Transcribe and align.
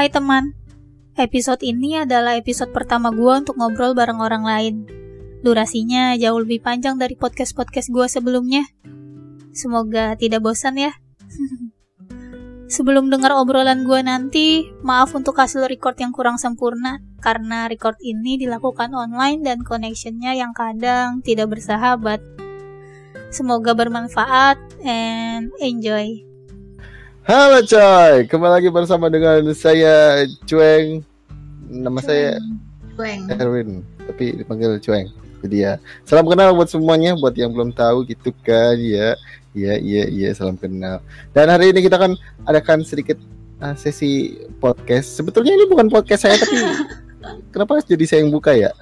Hai 0.00 0.08
teman, 0.08 0.56
episode 1.20 1.60
ini 1.60 1.92
adalah 1.92 2.32
episode 2.32 2.72
pertama 2.72 3.12
gue 3.12 3.44
untuk 3.44 3.60
ngobrol 3.60 3.92
bareng 3.92 4.16
orang 4.16 4.48
lain. 4.48 4.74
Durasinya 5.44 6.16
jauh 6.16 6.40
lebih 6.40 6.64
panjang 6.64 6.96
dari 6.96 7.20
podcast-podcast 7.20 7.92
gue 7.92 8.08
sebelumnya. 8.08 8.64
Semoga 9.52 10.16
tidak 10.16 10.40
bosan 10.40 10.80
ya. 10.80 10.96
Sebelum 12.80 13.12
dengar 13.12 13.36
obrolan 13.36 13.84
gue 13.84 14.00
nanti, 14.00 14.72
maaf 14.80 15.12
untuk 15.12 15.36
hasil 15.36 15.68
record 15.68 16.00
yang 16.00 16.16
kurang 16.16 16.40
sempurna, 16.40 17.04
karena 17.20 17.68
record 17.68 18.00
ini 18.00 18.40
dilakukan 18.40 18.96
online 18.96 19.44
dan 19.44 19.60
connectionnya 19.60 20.32
yang 20.32 20.56
kadang 20.56 21.20
tidak 21.20 21.52
bersahabat. 21.52 22.24
Semoga 23.28 23.76
bermanfaat 23.76 24.56
and 24.80 25.52
enjoy. 25.60 26.29
Halo 27.30 27.62
coy, 27.62 28.26
kembali 28.26 28.52
lagi 28.58 28.68
bersama 28.74 29.06
dengan 29.06 29.38
saya 29.54 30.26
Cueng. 30.50 30.98
Nama 31.70 32.02
saya 32.02 32.42
Cueng. 32.98 33.30
Erwin, 33.30 33.86
tapi 34.02 34.34
dipanggil 34.34 34.82
Cueng. 34.82 35.06
Jadi 35.38 35.62
ya, 35.62 35.78
salam 36.02 36.26
kenal 36.26 36.50
buat 36.58 36.66
semuanya, 36.66 37.14
buat 37.14 37.30
yang 37.38 37.54
belum 37.54 37.70
tahu 37.70 38.02
gitu 38.10 38.34
kan 38.42 38.74
ya. 38.82 39.14
Iya 39.54 39.78
iya 39.78 40.04
iya, 40.10 40.34
salam 40.34 40.58
kenal. 40.58 41.06
Dan 41.30 41.46
hari 41.54 41.70
ini 41.70 41.86
kita 41.86 42.02
kan 42.02 42.18
adakan 42.50 42.82
sedikit 42.82 43.14
uh, 43.62 43.78
sesi 43.78 44.34
podcast. 44.58 45.14
Sebetulnya 45.14 45.54
ini 45.54 45.70
bukan 45.70 45.86
podcast 45.86 46.26
saya 46.26 46.34
tapi 46.34 46.58
kenapa 47.54 47.78
jadi 47.86 48.10
saya 48.10 48.26
yang 48.26 48.34
buka 48.34 48.58
ya? 48.58 48.74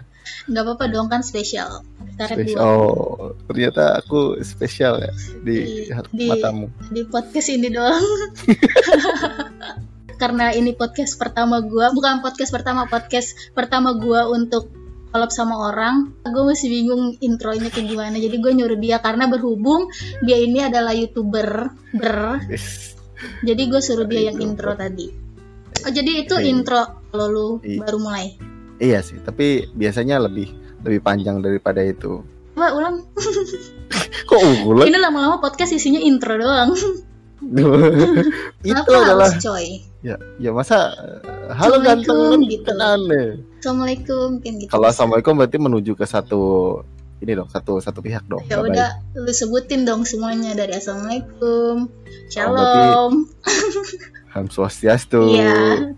Gak 0.46 0.62
apa-apa 0.64 0.84
dong 0.88 1.06
kan 1.06 1.20
spesial. 1.20 1.84
Dua. 2.18 2.58
Oh, 2.58 3.30
ternyata 3.46 3.94
aku 3.94 4.42
spesial 4.42 4.98
ya 4.98 5.14
di, 5.38 5.86
Di- 5.86 5.94
di- 6.10 6.26
matamu. 6.26 6.66
di 6.90 7.06
podcast 7.06 7.46
ini 7.46 7.70
doang. 7.70 8.02
Karena 10.18 10.50
ini 10.50 10.74
podcast 10.74 11.14
pertama 11.14 11.62
gua, 11.62 11.94
bukan 11.94 12.18
podcast 12.18 12.50
pertama, 12.50 12.90
podcast 12.90 13.38
pertama 13.54 13.94
gua 13.94 14.26
untuk 14.26 14.66
collab 15.14 15.30
sama 15.30 15.70
orang. 15.70 16.10
Gue 16.20 16.44
masih 16.44 16.68
bingung 16.68 17.16
intronya 17.22 17.70
kayak 17.70 17.86
gimana. 17.86 18.16
Jadi 18.18 18.36
gue 18.36 18.52
nyuruh 18.52 18.76
dia 18.76 18.98
karena 18.98 19.24
berhubung 19.24 19.88
dia 20.20 20.36
ini 20.36 20.60
adalah 20.60 20.92
youtuber, 20.92 21.72
ber. 21.94 22.44
Jadi 23.40 23.62
gue 23.70 23.80
suruh 23.80 24.04
dia 24.04 24.28
yang 24.28 24.42
intro 24.42 24.74
tadi. 24.74 25.06
Oh 25.86 25.90
jadi 25.94 26.26
itu 26.26 26.34
Oke. 26.34 26.44
intro 26.44 26.82
kalau 27.08 27.26
lu 27.30 27.46
Iya. 27.62 27.86
baru 27.86 27.98
mulai. 28.02 28.26
Iya 28.78 29.02
sih, 29.02 29.18
tapi 29.22 29.66
biasanya 29.74 30.22
lebih 30.22 30.54
lebih 30.86 31.00
panjang 31.02 31.42
daripada 31.42 31.82
itu. 31.82 32.22
Coba 32.54 32.74
ulang. 32.74 32.96
Kok 34.30 34.40
ulang? 34.66 34.86
Ini 34.86 34.98
lama-lama 34.98 35.42
podcast 35.42 35.74
isinya 35.74 35.98
intro 35.98 36.38
doang. 36.38 36.74
itu 37.38 37.62
Kenapa 38.66 38.90
adalah 38.98 39.30
harus 39.30 39.42
coy? 39.46 39.66
ya 39.98 40.14
ya 40.38 40.50
masa 40.54 40.94
uh, 40.94 41.54
halo 41.54 41.82
ganteng 41.82 42.34
kan, 42.34 42.40
gitu. 42.46 42.66
kan 42.66 42.78
aneh. 42.78 43.42
Assalamualaikum, 43.62 44.28
kan 44.42 44.52
gitu. 44.58 44.70
Kalau 44.70 44.86
assalamualaikum 44.90 45.34
berarti 45.38 45.58
menuju 45.58 45.92
ke 45.98 46.06
satu 46.06 46.42
ini 47.18 47.34
dong 47.34 47.50
satu 47.50 47.82
satu 47.82 47.98
pihak 47.98 48.26
dong. 48.30 48.42
Ya 48.46 48.62
nggak 48.62 48.74
udah, 48.74 48.90
lu 49.22 49.32
sebutin 49.34 49.82
dong 49.82 50.06
semuanya 50.06 50.54
dari 50.54 50.78
assalamualaikum, 50.78 51.90
berarti- 51.90 52.30
shalom. 52.30 53.12
baik. 53.26 54.30
Ham 54.34 54.46
swastiastu. 54.50 55.34
Iya. 55.34 55.94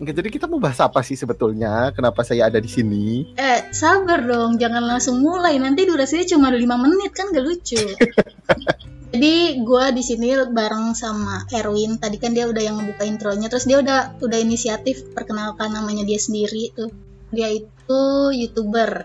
Oke, 0.00 0.16
jadi 0.16 0.32
kita 0.32 0.48
mau 0.48 0.56
bahas 0.56 0.80
apa 0.80 1.04
sih 1.04 1.12
sebetulnya? 1.12 1.92
Kenapa 1.92 2.24
saya 2.24 2.48
ada 2.48 2.56
di 2.56 2.72
sini? 2.72 3.36
Eh, 3.36 3.68
sabar 3.68 4.24
dong, 4.24 4.56
jangan 4.56 4.80
langsung 4.80 5.20
mulai. 5.20 5.60
Nanti 5.60 5.84
durasinya 5.84 6.24
cuma 6.24 6.48
5 6.48 6.56
menit 6.80 7.12
kan 7.12 7.28
gak 7.28 7.44
lucu. 7.44 7.76
Jadi 9.12 9.60
gua 9.60 9.92
di 9.92 10.00
sini 10.00 10.32
bareng 10.48 10.96
sama 10.96 11.44
Erwin. 11.52 12.00
Tadi 12.00 12.16
kan 12.16 12.32
dia 12.32 12.48
udah 12.48 12.62
yang 12.64 12.80
ngebuka 12.80 13.04
intronya, 13.04 13.52
terus 13.52 13.68
dia 13.68 13.76
udah 13.82 14.16
udah 14.24 14.38
inisiatif 14.40 15.04
perkenalkan 15.12 15.76
namanya 15.76 16.08
dia 16.08 16.16
sendiri 16.16 16.72
tuh. 16.72 16.88
Dia 17.28 17.52
itu 17.52 18.00
youtuber. 18.32 19.04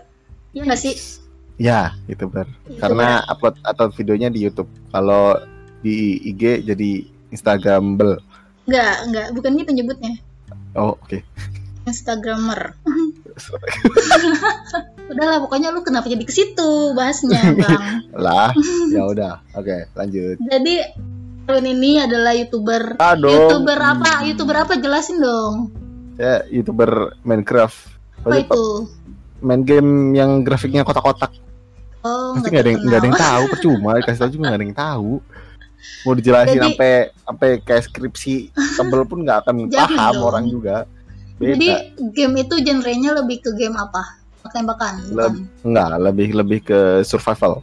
Iya 0.56 0.64
nggak 0.64 0.80
sih? 0.80 0.94
Ya, 1.60 1.92
youtuber. 2.08 2.48
Youtuber. 2.48 2.80
Karena 2.80 3.20
upload 3.28 3.60
atau 3.66 3.92
videonya 3.92 4.32
di 4.32 4.48
YouTube. 4.48 4.72
Kalau 4.88 5.36
di 5.84 6.24
IG 6.32 6.64
jadi 6.64 7.04
Instagramable. 7.28 8.22
Nggak, 8.64 8.96
nggak, 9.12 9.26
bukan 9.36 9.50
gitu 9.60 9.70
nyebutnya. 9.76 10.14
Oh, 10.76 11.00
oke. 11.00 11.24
Instagramer. 11.88 12.76
Udahlah, 15.10 15.38
pokoknya 15.46 15.70
lu 15.70 15.86
kenapa 15.86 16.10
jadi 16.10 16.24
ke 16.26 16.34
situ 16.34 16.70
bahasnya, 16.92 17.40
Bang? 17.62 18.10
lah, 18.12 18.50
ya 18.94 19.02
udah. 19.06 19.34
Oke, 19.54 19.86
lanjut. 19.94 20.36
Jadi 20.42 20.82
Erwin 21.46 21.78
ini 21.78 22.02
adalah 22.02 22.34
youtuber. 22.34 22.98
Aduh. 22.98 23.30
Youtuber 23.30 23.78
apa? 23.78 24.26
Youtuber 24.26 24.56
apa? 24.66 24.72
Jelasin 24.82 25.22
dong. 25.22 25.70
Ya, 26.18 26.42
youtuber 26.50 27.14
Minecraft. 27.22 27.78
Apa 28.26 28.34
Maksudnya 28.34 28.50
itu? 28.50 28.64
Main 29.46 29.62
game 29.62 29.90
yang 30.18 30.42
grafiknya 30.42 30.82
kotak-kotak. 30.82 31.30
Oh, 32.02 32.34
Pasti 32.34 32.50
nggak 32.50 32.64
ada 32.66 32.70
yang 32.70 32.80
nggak 32.82 32.98
ada 32.98 33.06
yang 33.06 33.18
tahu, 33.18 33.42
percuma 33.50 33.98
dikasih 33.98 34.20
tahu 34.26 34.30
juga 34.34 34.42
nggak 34.50 34.58
ada 34.58 34.66
yang 34.66 34.78
tahu. 34.78 35.12
Mau 36.02 36.12
dijelasin 36.12 36.54
Jadi- 36.54 36.64
sampai 36.66 36.92
sampai 37.12 37.48
kayak 37.60 37.82
skripsi 37.84 38.34
tebel 38.74 39.02
pun 39.04 39.22
nggak 39.22 39.38
akan 39.42 39.54
paham 39.72 40.12
dong. 40.12 40.24
orang 40.24 40.44
juga. 40.46 40.76
Beda. 41.36 41.52
Jadi 41.52 41.68
game 42.12 42.34
itu 42.38 42.54
genrenya 42.60 43.10
lebih 43.14 43.40
ke 43.40 43.50
game 43.52 43.74
apa? 43.74 44.16
Tembak-tembakan, 44.40 44.94
bukan? 45.04 45.12
Leb- 45.12 45.44
Nggak, 45.62 45.88
lebih 46.00 46.28
lebih 46.34 46.58
ke 46.62 46.78
survival. 47.02 47.60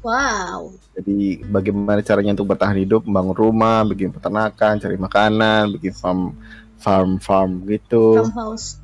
Wow. 0.00 0.74
Jadi 0.92 1.44
bagaimana 1.44 2.00
caranya 2.00 2.32
untuk 2.34 2.48
bertahan 2.48 2.76
hidup, 2.76 3.04
membangun 3.04 3.36
rumah, 3.38 3.84
bikin 3.84 4.10
peternakan, 4.10 4.76
cari 4.76 4.96
makanan, 4.96 5.70
bikin 5.72 5.92
farm 5.92 6.34
farm 6.76 7.16
farm 7.16 7.62
gitu. 7.64 8.20
Farmhouse. 8.20 8.80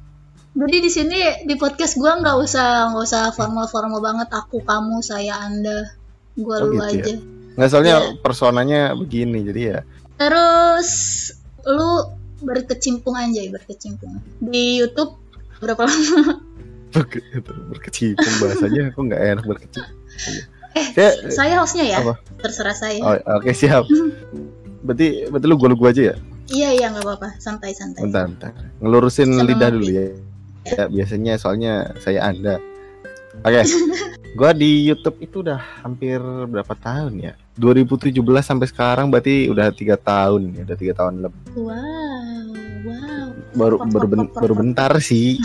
Jadi 0.53 0.77
di 0.79 0.89
sini 0.89 1.19
di 1.45 1.55
podcast 1.57 1.97
gua 1.97 2.17
nggak 2.17 2.37
usah 2.39 2.89
nggak 2.89 3.05
usah 3.05 3.23
formal-formal 3.33 4.01
banget. 4.01 4.29
Aku, 4.31 4.61
kamu, 4.61 5.01
saya, 5.01 5.37
anda. 5.43 5.93
Gua 6.33 6.61
Oh, 6.63 6.69
lu 6.69 6.81
gitu 6.87 7.13
ya. 7.13 7.17
Aja. 7.57 7.59
Nggak 7.59 7.71
soalnya 7.73 7.97
Iya. 7.97 8.13
personanya 8.21 8.81
begini, 8.93 9.39
jadi 9.43 9.61
ya 9.63 9.79
Terus 10.17 10.91
lu 11.65 11.91
berkecimpung 12.39 13.13
anjay 13.13 13.49
berkecimpung 13.49 14.21
di 14.39 14.79
YouTube 14.79 15.17
berapa 15.59 15.83
lama? 15.83 16.37
berke, 16.95 17.21
berkecimpung 17.43 18.35
bahasanya 18.39 18.89
kok 18.91 19.03
nggak 19.03 19.23
enak 19.35 19.45
berkecimpung. 19.45 19.97
Eh, 20.77 20.93
Ya, 20.93 21.09
Saya 21.33 21.57
hostnya 21.57 21.89
ya, 21.89 22.05
Apa? 22.05 22.21
terserah 22.37 22.77
saya. 22.77 23.01
oh, 23.01 23.17
oke 23.41 23.49
siap. 23.51 23.89
Berarti 24.85 25.25
berarti 25.27 25.47
lu 25.49 25.57
gua 25.57 25.69
lu 25.73 25.77
gua 25.77 25.89
aja 25.89 26.13
ya? 26.13 26.17
Iya 26.47 26.69
iya 26.71 26.87
nggak 26.93 27.01
apa-apa, 27.03 27.41
santai-santai. 27.41 28.05
Bentar, 28.05 28.29
bentar. 28.29 28.53
Ngelurusin 28.79 29.33
Sama 29.33 29.49
lidah 29.49 29.73
dulu 29.73 29.89
ya. 29.89 30.05
Ya, 30.69 30.85
biasanya 30.87 31.41
soalnya 31.41 31.73
saya 31.99 32.21
Anda. 32.23 32.61
Oke. 33.45 33.63
gua 34.39 34.53
di 34.53 34.89
YouTube 34.89 35.17
itu 35.25 35.41
udah 35.41 35.61
hampir 35.83 36.21
berapa 36.21 36.75
tahun 36.77 37.13
ya? 37.21 37.33
2017 37.57 38.13
sampai 38.45 38.67
sekarang 38.69 39.09
berarti 39.09 39.49
udah 39.49 39.73
tiga 39.73 39.97
tahun 39.97 40.53
ya, 40.57 40.63
udah 40.69 40.77
tiga 40.77 40.93
tahun 40.93 41.25
lebih. 41.25 41.41
Wow, 41.57 41.73
wow. 42.85 43.27
Baru 43.57 43.77
Pop, 43.81 43.89
baru 43.89 44.07
pop, 44.07 44.13
ben- 44.13 44.29
pop, 44.29 44.41
baru 44.45 44.55
bentar 44.61 44.93
sih, 45.01 45.41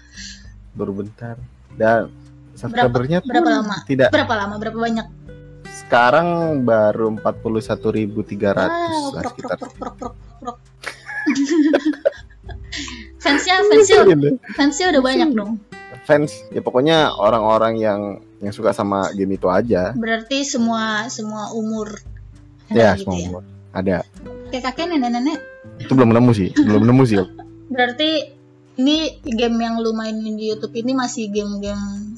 baru 0.78 0.92
bentar. 0.94 1.38
Dan 1.78 2.10
subscribernya 2.58 3.22
pun 3.22 3.30
berapa 3.30 3.50
lama? 3.62 3.76
tidak 3.86 4.10
Berapa 4.10 4.34
lama? 4.34 4.54
Berapa 4.58 4.78
banyak? 4.78 5.06
sekarang 5.76 6.28
baru 6.66 7.14
41.300 7.20 7.76
Wow, 7.76 9.12
lah 9.12 9.22
prok 9.22 9.32
sekitar. 9.36 9.56
prok 9.60 9.74
prok 9.76 9.76
prok 9.76 9.94
prok 9.94 10.16
prok. 10.40 10.58
fansnya 13.22 13.54
fansnya 13.66 14.02
fansnya 14.56 14.86
udah 14.96 15.02
banyak 15.04 15.28
dong. 15.36 15.52
Fans 16.06 16.30
ya 16.54 16.62
pokoknya 16.62 17.18
orang-orang 17.18 17.82
yang 17.82 18.00
yang 18.38 18.54
suka 18.54 18.70
sama 18.70 19.10
game 19.12 19.34
itu 19.34 19.50
aja. 19.50 19.90
Berarti 19.98 20.46
semua 20.46 21.10
semua 21.10 21.50
umur. 21.50 21.98
Ya, 22.70 22.94
gitu 22.94 23.10
semua 23.10 23.16
ya. 23.18 23.26
umur. 23.26 23.42
ada. 23.74 23.96
Kayak 24.54 24.72
kakek 24.72 24.86
nenek-nenek. 24.94 25.38
Itu 25.82 25.92
belum 25.98 26.14
nemu 26.14 26.30
sih, 26.32 26.54
belum 26.54 26.86
nemu 26.86 27.02
sih. 27.04 27.18
Berarti 27.74 28.10
ini 28.78 29.18
game 29.24 29.58
yang 29.58 29.82
lu 29.82 29.90
mainin 29.96 30.36
di 30.36 30.52
YouTube 30.52 30.76
ini 30.78 30.92
masih 30.94 31.32
game-game 31.32 32.16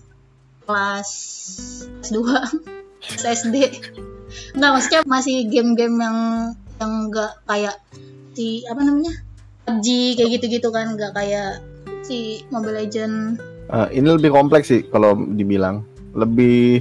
kelas 0.69 1.11
kelas 2.05 2.11
2 2.13 3.25
SD. 3.25 3.57
Enggak, 4.53 4.71
maksudnya 4.77 5.01
masih 5.09 5.49
game-game 5.49 5.97
yang 5.97 6.19
yang 6.79 6.93
enggak 7.09 7.33
kayak 7.49 7.77
si 8.37 8.63
apa 8.69 8.85
namanya? 8.85 9.15
PUBG 9.65 10.17
kayak 10.21 10.31
gitu-gitu 10.39 10.69
kan, 10.71 10.95
enggak 10.95 11.13
kayak 11.17 11.65
si 12.05 12.45
Mobile 12.53 12.85
Legend. 12.85 13.41
Eh, 13.69 14.01
ini 14.01 14.09
lebih 14.09 14.33
kompleks 14.33 14.73
sih 14.73 14.83
kalau 14.89 15.13
dibilang. 15.15 15.85
Lebih 16.17 16.81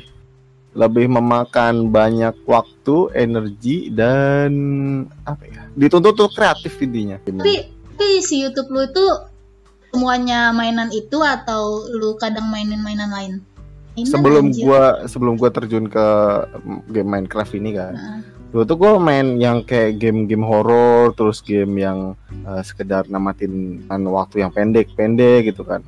lebih 0.78 1.10
memakan 1.10 1.90
banyak 1.90 2.38
waktu, 2.46 3.12
energi 3.18 3.92
dan 3.92 4.52
apa 5.28 5.44
ya? 5.44 5.62
Dituntut 5.76 6.16
tuh 6.16 6.30
kreatif 6.32 6.80
intinya. 6.80 7.20
Tapi 7.20 7.76
tapi 7.98 8.22
si 8.22 8.46
YouTube 8.46 8.70
lu 8.72 8.86
itu 8.86 9.06
semuanya 9.90 10.54
mainan 10.54 10.94
itu 10.94 11.18
atau 11.20 11.90
lu 11.90 12.14
kadang 12.22 12.48
mainin 12.54 12.80
mainan 12.86 13.10
lain? 13.10 13.34
Mainan, 13.98 14.12
sebelum 14.14 14.46
anjir. 14.54 14.64
gua 14.64 14.84
sebelum 15.10 15.34
gua 15.42 15.50
terjun 15.50 15.90
ke 15.90 16.06
game 16.94 17.10
Minecraft 17.10 17.58
ini 17.58 17.74
kan, 17.74 17.94
Nah, 17.98 18.22
Dulu 18.48 18.64
tuh 18.64 18.80
gue 18.80 18.92
main 19.04 19.36
yang 19.36 19.60
kayak 19.60 20.00
game-game 20.00 20.46
horor, 20.48 21.12
terus 21.20 21.44
game 21.44 21.84
yang 21.84 22.16
uh, 22.48 22.64
sekedar 22.64 23.04
namatin 23.12 23.84
waktu 23.92 24.40
yang 24.40 24.56
pendek-pendek 24.56 25.52
gitu 25.52 25.68
kan. 25.68 25.84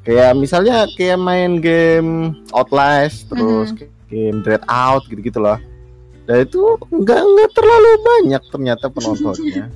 Kayak 0.00 0.32
misalnya 0.34 0.88
kayak 0.90 1.18
main 1.18 1.58
game 1.58 2.10
Outlast, 2.50 3.28
terus 3.28 3.70
Mhm. 3.70 3.78
game 4.06 4.38
Dread 4.40 4.64
Out 4.64 5.04
gitu-gitu 5.06 5.38
lah. 5.38 5.60
Dan 6.24 6.44
itu 6.44 6.60
nggak 6.80 7.20
nggak 7.20 7.50
terlalu 7.52 7.90
banyak 8.00 8.42
ternyata 8.48 8.86
penontonnya. 8.94 9.68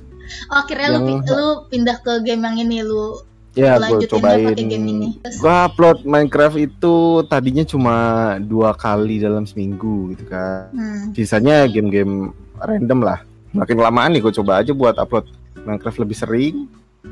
Oh, 0.47 0.57
akhirnya 0.57 0.87
lu, 0.89 0.97
Yang- 0.97 1.07
pi- 1.21 1.31
lu 1.31 1.47
pindah 1.69 1.97
ke 1.99 2.13
game 2.21 2.41
yang 2.41 2.57
ini 2.59 2.81
lu 2.81 3.21
ya 3.53 3.77
gue 3.77 4.03
cobain. 4.05 4.51
game 4.51 4.83
ini. 4.83 5.09
Gue 5.37 5.55
upload 5.63 6.03
Minecraft 6.03 6.57
itu 6.57 6.95
tadinya 7.25 7.63
cuma 7.63 7.95
dua 8.37 8.73
kali 8.73 9.17
dalam 9.17 9.45
seminggu 9.45 10.11
gitu 10.11 10.25
kan. 10.25 10.67
hmm. 10.71 11.13
sisanya 11.13 11.63
game-game 11.65 12.33
random 12.57 12.99
lah 13.01 13.19
makin 13.51 13.77
lamaan 13.77 14.11
nih 14.11 14.19
gue 14.19 14.33
coba 14.33 14.59
aja 14.59 14.71
buat 14.71 14.95
upload 14.95 15.29
Minecraft 15.57 16.01
lebih 16.01 16.17
sering 16.17 16.55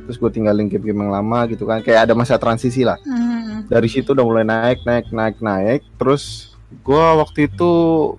terus 0.05 0.17
gue 0.19 0.31
tinggalin 0.33 0.67
game-game 0.67 1.05
yang 1.07 1.13
lama 1.13 1.45
gitu 1.47 1.63
kan. 1.63 1.79
Kayak 1.79 2.09
ada 2.09 2.13
masa 2.13 2.35
transisi 2.37 2.83
lah. 2.83 2.99
Hmm. 3.05 3.69
dari 3.71 3.87
situ 3.87 4.11
udah 4.11 4.25
mulai 4.25 4.43
naik 4.43 4.83
naik 4.83 5.07
naik 5.13 5.37
naik. 5.39 5.81
Terus 5.95 6.53
gue 6.83 7.05
waktu 7.19 7.47
itu 7.47 7.71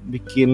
bikin 0.09 0.53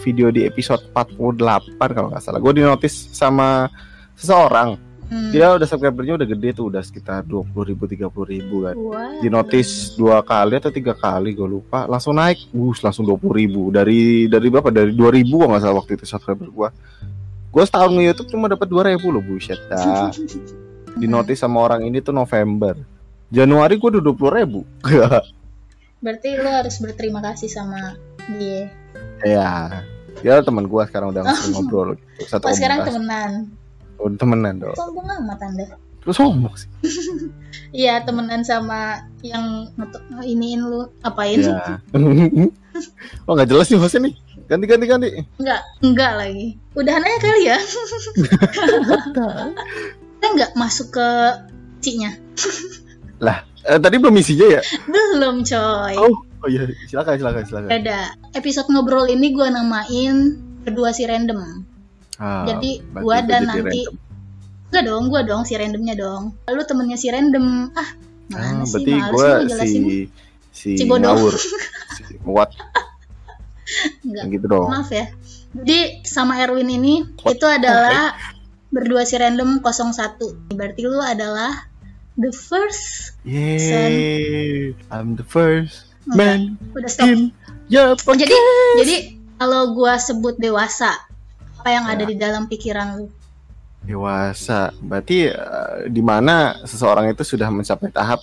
video 0.00 0.32
di 0.32 0.48
episode 0.48 0.80
48 0.96 1.76
kalau 1.76 2.08
nggak 2.08 2.24
salah. 2.24 2.40
Gue 2.40 2.56
di 2.56 2.64
notice 2.64 3.12
sama 3.12 3.68
seseorang. 4.16 4.90
Hmm. 5.10 5.34
dia 5.34 5.50
udah 5.50 5.66
subscribernya 5.66 6.22
udah 6.22 6.28
gede 6.38 6.54
tuh 6.54 6.70
udah 6.70 6.86
sekitar 6.86 7.26
20 7.26 7.50
ribu 7.66 7.82
30 7.90 8.30
ribu 8.30 8.56
kan. 8.62 8.78
Wah. 8.78 9.18
di 9.18 9.26
notice 9.26 9.98
dua 9.98 10.22
kali 10.22 10.54
atau 10.54 10.70
tiga 10.70 10.94
kali 10.94 11.34
gue 11.34 11.50
lupa. 11.50 11.90
Langsung 11.90 12.14
naik 12.14 12.38
bus 12.54 12.78
langsung 12.78 13.02
dua 13.02 13.18
ribu. 13.18 13.74
Dari 13.74 14.30
dari 14.30 14.46
berapa? 14.46 14.70
Dari 14.70 14.94
dua 14.94 15.10
ribu 15.10 15.42
nggak 15.42 15.66
salah 15.66 15.82
waktu 15.82 15.98
itu 15.98 16.06
subscriber 16.06 16.46
gue 16.46 16.68
gue 17.50 17.62
setahun 17.62 17.90
nge 17.90 18.04
YouTube 18.04 18.28
cuma 18.30 18.46
dapat 18.46 18.66
dua 18.66 18.82
ribu 18.84 19.10
loh 19.10 19.20
buset 19.20 19.58
dah 19.66 20.10
di 21.00 21.06
notice 21.06 21.40
sama 21.40 21.60
orang 21.60 21.82
ini 21.82 21.98
tuh 21.98 22.12
November 22.12 22.78
Januari 23.28 23.74
gue 23.74 23.88
udah 23.88 24.02
dua 24.02 24.14
puluh 24.14 24.32
ribu 24.34 24.60
Berarti 26.00 26.32
lu 26.32 26.48
harus 26.48 26.80
berterima 26.80 27.20
kasih 27.20 27.46
sama 27.46 27.92
dia. 28.32 28.72
ya 29.20 29.84
ya 30.20 30.40
teman 30.40 30.64
gue 30.64 30.82
sekarang 30.84 31.10
udah 31.10 31.22
ngasih 31.26 31.52
ngobrol 31.52 31.92
gitu. 31.92 32.24
satu 32.26 32.44
Oh, 32.44 32.52
sekarang 32.52 32.82
temenan. 32.82 33.30
udah 33.98 34.16
temenan 34.16 34.54
dong 34.58 34.74
Sombong 34.74 35.04
amat 35.18 35.38
Anda. 35.42 35.66
terus 36.00 36.16
ngomong 36.16 36.54
sih 36.54 36.68
Iya, 37.70 38.02
temenan 38.02 38.40
sama 38.40 38.98
yang 39.20 39.68
ngetuk- 39.74 40.02
iniin 40.20 40.58
lu 40.60 40.88
apain? 41.00 41.38
ya 41.38 41.78
oh 43.22 43.32
nggak 43.32 43.46
jelas 43.46 43.68
nih 43.68 43.76
hostnya 43.76 44.08
nih 44.08 44.14
ganti 44.50 44.64
ganti 44.66 44.84
ganti 44.84 45.08
Enggak, 45.38 45.62
enggak 45.80 46.12
lagi. 46.18 46.46
Udahan 46.74 47.00
aja 47.00 47.18
kali 47.22 47.42
ya. 47.46 47.58
Kita 50.20 50.26
enggak 50.26 50.52
masuk 50.54 50.90
ke 50.90 51.08
cinya. 51.80 52.10
Eh, 53.60 53.76
tadi 53.76 54.00
belum 54.00 54.16
isinya 54.16 54.56
ya 54.56 54.60
Belum, 54.88 55.44
coy. 55.44 55.92
oh 55.94 56.16
oh 56.40 56.48
iya 56.48 56.64
silakan 56.88 57.20
silakan 57.20 57.42
silakan 57.44 57.68
Ada 57.68 57.98
episode 58.32 58.72
ngobrol 58.72 59.04
ini 59.04 59.36
gua 59.36 59.52
namain 59.52 60.40
berdua 60.64 60.96
si 60.96 61.04
random. 61.04 61.60
Ah, 62.16 62.48
Jadi, 62.48 62.80
gua 62.96 63.20
dan 63.20 63.44
nanti 63.44 63.84
random. 63.84 64.00
Enggak 64.72 64.82
dong, 64.88 65.04
gua 65.12 65.20
dong 65.22 65.42
si 65.44 65.60
randomnya 65.60 65.92
dong. 65.92 66.32
Lalu 66.48 66.60
temennya 66.64 66.96
si 66.96 67.12
random. 67.12 67.68
Ah, 67.76 67.88
mana 68.32 68.64
Ah, 68.64 68.64
sih? 68.64 68.80
berarti 68.80 69.44
lu 69.44 69.52
si 69.52 69.78
si, 70.48 70.68
Si 70.80 70.84
bodoh. 70.88 71.12
ngawur, 71.12 71.34
si 71.36 72.02
what 72.24 72.48
Enggak. 74.02 74.24
gitu 74.30 74.46
dong. 74.46 74.68
Maaf 74.68 74.90
ya. 74.90 75.06
Jadi 75.52 75.78
sama 76.02 76.38
Erwin 76.38 76.68
ini 76.68 77.02
itu 77.06 77.46
adalah 77.46 78.14
berdua 78.68 79.02
si 79.02 79.14
random 79.14 79.58
01. 79.60 80.54
Berarti 80.54 80.80
lu 80.82 80.98
adalah 80.98 81.66
the 82.14 82.30
first. 82.30 83.14
Yeay, 83.22 84.72
I'm 84.88 85.14
the 85.14 85.24
first 85.24 85.90
man 86.08 86.56
Udah 86.72 86.88
stop. 86.88 87.06
in 87.06 87.30
your 87.68 87.94
Oh, 88.00 88.16
jadi 88.16 88.32
jadi 88.76 88.96
kalau 89.36 89.72
gua 89.72 89.96
sebut 89.96 90.36
dewasa, 90.36 90.90
apa 91.56 91.68
yang 91.68 91.84
ada 91.84 92.02
Ya. 92.02 92.08
di 92.08 92.16
dalam 92.16 92.46
pikiran 92.46 92.96
lu? 92.96 93.06
dewasa. 93.80 94.76
Berarti 94.76 95.24
eh, 95.26 95.88
di 95.88 96.00
mana 96.00 96.60
seseorang 96.62 97.08
itu 97.08 97.24
sudah 97.24 97.48
mencapai 97.48 97.88
tahap 97.88 98.20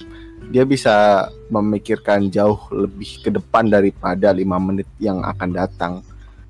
dia 0.48 0.64
bisa 0.64 1.28
memikirkan 1.48 2.28
jauh 2.28 2.58
lebih 2.72 3.22
ke 3.22 3.30
depan 3.30 3.68
daripada 3.68 4.32
lima 4.32 4.56
menit 4.58 4.88
yang 4.98 5.20
akan 5.22 5.50
datang. 5.52 5.94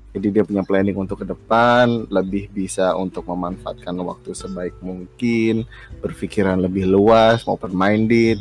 Jadi 0.08 0.32
dia 0.32 0.42
punya 0.42 0.64
planning 0.64 0.96
untuk 0.96 1.22
ke 1.22 1.26
depan, 1.28 2.08
lebih 2.08 2.48
bisa 2.50 2.96
untuk 2.96 3.28
memanfaatkan 3.28 3.92
waktu 4.00 4.32
sebaik 4.32 4.74
mungkin, 4.80 5.68
berpikiran 6.00 6.58
lebih 6.58 6.88
luas, 6.88 7.44
open 7.44 7.70
minded, 7.70 8.38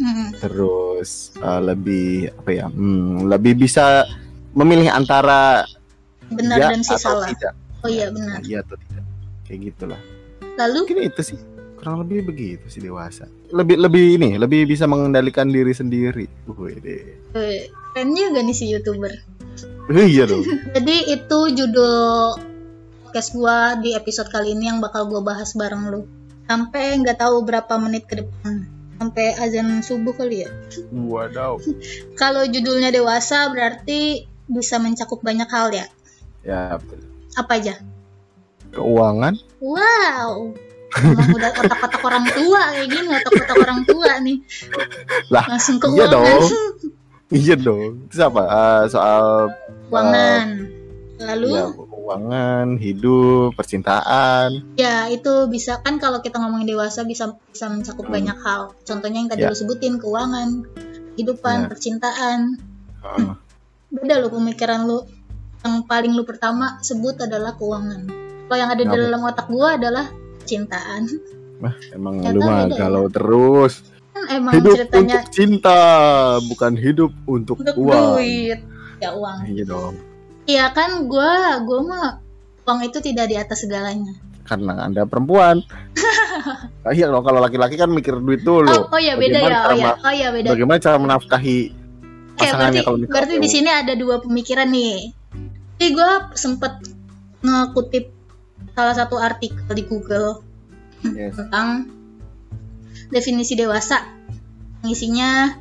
Hmm. 0.00 0.32
terus 0.40 1.28
uh, 1.44 1.60
lebih 1.60 2.32
apa 2.32 2.50
ya 2.56 2.66
hmm, 2.72 3.28
lebih 3.28 3.52
bisa 3.52 4.08
memilih 4.56 4.88
antara 4.88 5.68
Benar 6.32 6.56
iya 6.56 6.68
dan 6.72 6.80
si 6.80 6.96
atau 6.96 7.20
salah. 7.20 7.28
tidak 7.28 7.52
Oh 7.84 7.90
iya 7.92 8.08
benar. 8.08 8.40
iya 8.40 8.64
atau 8.64 8.80
tidak 8.80 9.04
kayak 9.44 9.60
gitulah 9.68 10.00
Lalu 10.56 10.88
mungkin 10.88 11.04
itu 11.04 11.20
sih 11.20 11.38
kurang 11.80 12.04
lebih 12.04 12.28
begitu 12.28 12.68
sih 12.68 12.78
dewasa 12.78 13.24
lebih 13.50 13.80
lebih 13.80 14.20
ini 14.20 14.36
lebih 14.36 14.68
bisa 14.68 14.84
mengendalikan 14.84 15.48
diri 15.48 15.72
sendiri 15.72 16.28
Wede. 16.46 17.24
eh, 17.32 17.72
keren 17.90 18.12
juga 18.12 18.44
nih 18.44 18.52
si 18.52 18.68
youtuber. 18.68 19.10
Eh, 19.90 20.06
iya 20.06 20.28
dong 20.28 20.44
Jadi 20.76 21.10
itu 21.10 21.38
judul 21.50 22.36
podcast 23.02 23.32
gua 23.32 23.74
di 23.74 23.96
episode 23.96 24.28
kali 24.28 24.52
ini 24.52 24.68
yang 24.68 24.78
bakal 24.78 25.08
gua 25.08 25.24
bahas 25.24 25.56
bareng 25.56 25.90
lu. 25.90 26.04
Sampai 26.46 27.00
nggak 27.00 27.18
tahu 27.18 27.42
berapa 27.42 27.74
menit 27.80 28.06
ke 28.06 28.22
depan. 28.22 28.68
Sampai 29.00 29.32
azan 29.34 29.80
subuh 29.80 30.12
kali 30.12 30.44
ya. 30.44 30.50
wadaw 30.92 31.56
Kalau 32.20 32.44
judulnya 32.44 32.92
dewasa 32.92 33.48
berarti 33.50 34.28
bisa 34.46 34.76
mencakup 34.78 35.24
banyak 35.24 35.48
hal 35.48 35.72
ya. 35.72 35.86
ya 36.44 36.76
Apa 37.34 37.52
aja? 37.56 37.74
keuangan 38.70 39.34
Wow. 39.58 40.54
Emang 40.90 41.30
udah 41.30 41.50
otak-otak 41.54 42.02
orang 42.02 42.24
tua 42.26 42.60
kayak 42.74 42.88
gini, 42.88 43.08
otak-otak 43.14 43.56
orang 43.56 43.80
tua 43.86 44.10
nih. 44.18 44.38
Lah, 45.30 45.44
Langsung 45.46 45.78
ke 45.78 45.86
iya 45.94 46.06
dong. 46.06 46.26
iya 47.30 47.54
dong 47.54 48.10
itu 48.10 48.18
apa 48.18 48.42
Eh, 48.42 48.82
soal 48.90 49.54
Keuangan. 49.86 50.48
Lalu 51.20 51.48
ya, 51.52 51.68
keuangan 51.68 52.66
hidup 52.74 53.52
percintaan 53.52 54.72
ya 54.74 55.06
itu 55.06 55.46
bisa 55.46 55.78
kan 55.78 56.00
kalau 56.00 56.18
kita 56.18 56.40
ngomongin 56.40 56.72
dewasa 56.72 57.04
bisa 57.04 57.36
bisa 57.46 57.68
mencakup 57.68 58.08
Hmm. 58.08 58.14
banyak 58.16 58.38
hal. 58.40 58.62
Contohnya 58.82 59.20
yang 59.20 59.28
tadi 59.28 59.44
Ya. 59.44 59.52
lu 59.52 59.54
sebutin 59.54 60.00
keuangan, 60.00 60.64
kehidupan, 61.14 61.56
Ya. 61.56 61.68
percintaan. 61.68 62.38
Heeh. 63.04 63.30
Beda 63.94 64.18
lu 64.18 64.32
pemikiran 64.32 64.88
lu. 64.88 65.04
Yang 65.60 65.84
paling 65.84 66.12
lu 66.16 66.24
pertama 66.24 66.80
sebut 66.80 67.20
adalah 67.20 67.52
keuangan. 67.52 68.08
Kalau 68.48 68.58
yang 68.58 68.72
ada 68.72 68.80
di 68.80 68.88
dalam 68.88 69.20
otak 69.20 69.46
gua 69.46 69.76
adalah 69.76 70.08
cintaan. 70.50 71.06
Wah, 71.62 71.76
emang 71.94 72.18
Ternyata 72.18 72.34
lu 72.34 72.40
mah 72.42 72.60
ya. 72.66 72.74
galau 72.74 73.06
terus. 73.06 73.86
Kan 74.10 74.24
emang 74.32 74.52
hidup 74.58 74.74
ceritanya 74.74 75.22
untuk 75.22 75.24
cinta, 75.30 75.80
bukan 76.50 76.72
hidup 76.74 77.12
untuk, 77.30 77.56
untuk 77.62 77.76
uang. 77.78 78.18
duit. 78.18 78.58
Ya 78.98 79.10
uang. 79.14 79.38
Iya 79.46 79.64
dong. 79.68 79.94
Iya 80.50 80.66
kan 80.74 81.06
gua 81.06 81.62
gua 81.62 81.80
mah 81.86 82.08
uang 82.66 82.80
itu 82.82 82.98
tidak 82.98 83.30
di 83.30 83.36
atas 83.38 83.62
segalanya. 83.62 84.18
Karena 84.42 84.82
Anda 84.82 85.06
perempuan. 85.06 85.62
Nah, 86.82 86.90
iya 86.96 87.06
dong, 87.06 87.22
kalau 87.22 87.38
laki-laki 87.38 87.78
kan 87.78 87.86
mikir 87.94 88.18
duit 88.18 88.42
dulu. 88.42 88.66
Oh, 88.66 88.90
oh 88.90 88.98
ya 88.98 89.14
beda 89.14 89.46
Bagaimana 89.46 89.54
ya. 89.54 89.70
Oh 89.70 89.76
ya. 89.78 89.92
Oh 90.02 90.14
ya 90.16 90.28
beda. 90.34 90.48
Bagaimana 90.50 90.78
cara 90.82 90.96
menafkahi 90.98 91.58
Oke, 92.40 92.48
berarti 92.48 92.56
pasangannya 92.56 92.80
kalau 92.82 92.96
berarti 93.04 93.34
di 93.36 93.48
sini 93.52 93.68
ada 93.68 93.92
dua 93.94 94.16
pemikiran 94.18 94.68
nih. 94.72 95.12
Jadi 95.76 95.86
gue 95.92 96.10
sempet 96.36 96.72
ngekutip 97.44 98.19
salah 98.80 98.96
satu 98.96 99.20
artikel 99.20 99.68
di 99.76 99.84
Google 99.84 100.40
Yes. 101.04 101.36
tentang 101.36 101.88
definisi 103.08 103.56
dewasa. 103.56 104.00
Isinya 104.84 105.52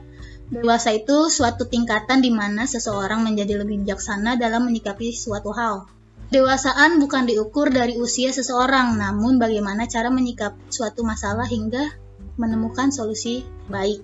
dewasa 0.48 0.96
itu 0.96 1.28
suatu 1.28 1.68
tingkatan 1.68 2.24
di 2.24 2.32
mana 2.32 2.64
seseorang 2.64 3.24
menjadi 3.24 3.60
lebih 3.60 3.84
bijaksana 3.84 4.40
dalam 4.40 4.72
menyikapi 4.72 5.12
suatu 5.12 5.52
hal. 5.52 5.84
Dewasaan 6.30 7.02
bukan 7.02 7.26
diukur 7.26 7.74
dari 7.74 7.98
usia 7.98 8.30
seseorang, 8.30 8.96
namun 8.96 9.36
bagaimana 9.42 9.90
cara 9.90 10.08
menyikapi 10.14 10.70
suatu 10.70 11.02
masalah 11.04 11.44
hingga 11.50 11.90
menemukan 12.38 12.94
solusi 12.94 13.44
baik. 13.68 14.00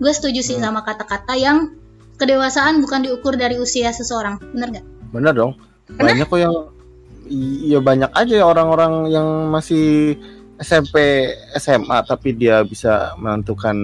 Gue 0.00 0.10
setuju 0.10 0.40
sih 0.40 0.56
Hmm. 0.56 0.72
sama 0.72 0.80
kata-kata 0.82 1.36
yang 1.36 1.76
kedewasaan 2.16 2.80
bukan 2.80 3.04
diukur 3.06 3.36
dari 3.36 3.60
usia 3.60 3.92
seseorang, 3.92 4.40
bener 4.56 4.80
gak? 4.80 4.86
Bener 5.12 5.32
dong. 5.36 5.52
Banyak 5.90 6.26
kok 6.26 6.40
yang 6.40 6.54
iya 7.30 7.78
banyak 7.78 8.10
aja 8.10 8.42
orang-orang 8.42 9.08
yang 9.08 9.48
masih 9.48 10.18
SMP, 10.60 11.26
SMA 11.56 12.04
tapi 12.04 12.36
dia 12.36 12.60
bisa 12.66 13.16
menentukan 13.16 13.74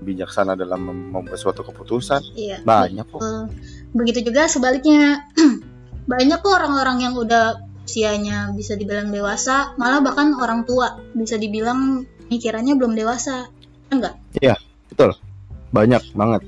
bijaksana 0.00 0.54
dalam 0.54 0.86
mem- 0.86 1.08
membuat 1.10 1.40
suatu 1.40 1.66
keputusan. 1.66 2.22
Iya. 2.36 2.62
Banyak 2.62 3.08
kok. 3.10 3.18
Betul. 3.18 3.42
Begitu 3.96 4.30
juga 4.30 4.46
sebaliknya. 4.46 5.26
banyak 6.10 6.38
kok 6.42 6.54
orang-orang 6.54 7.06
yang 7.06 7.14
udah 7.14 7.70
usianya 7.86 8.54
bisa 8.54 8.78
dibilang 8.78 9.10
dewasa 9.10 9.74
malah 9.74 9.98
bahkan 9.98 10.30
orang 10.38 10.62
tua 10.62 11.02
bisa 11.10 11.34
dibilang 11.34 12.06
pikirannya 12.30 12.78
belum 12.78 12.94
dewasa 12.94 13.50
enggak 13.90 14.14
betul 14.90 15.10
banyak 15.74 15.98
banget 16.14 16.46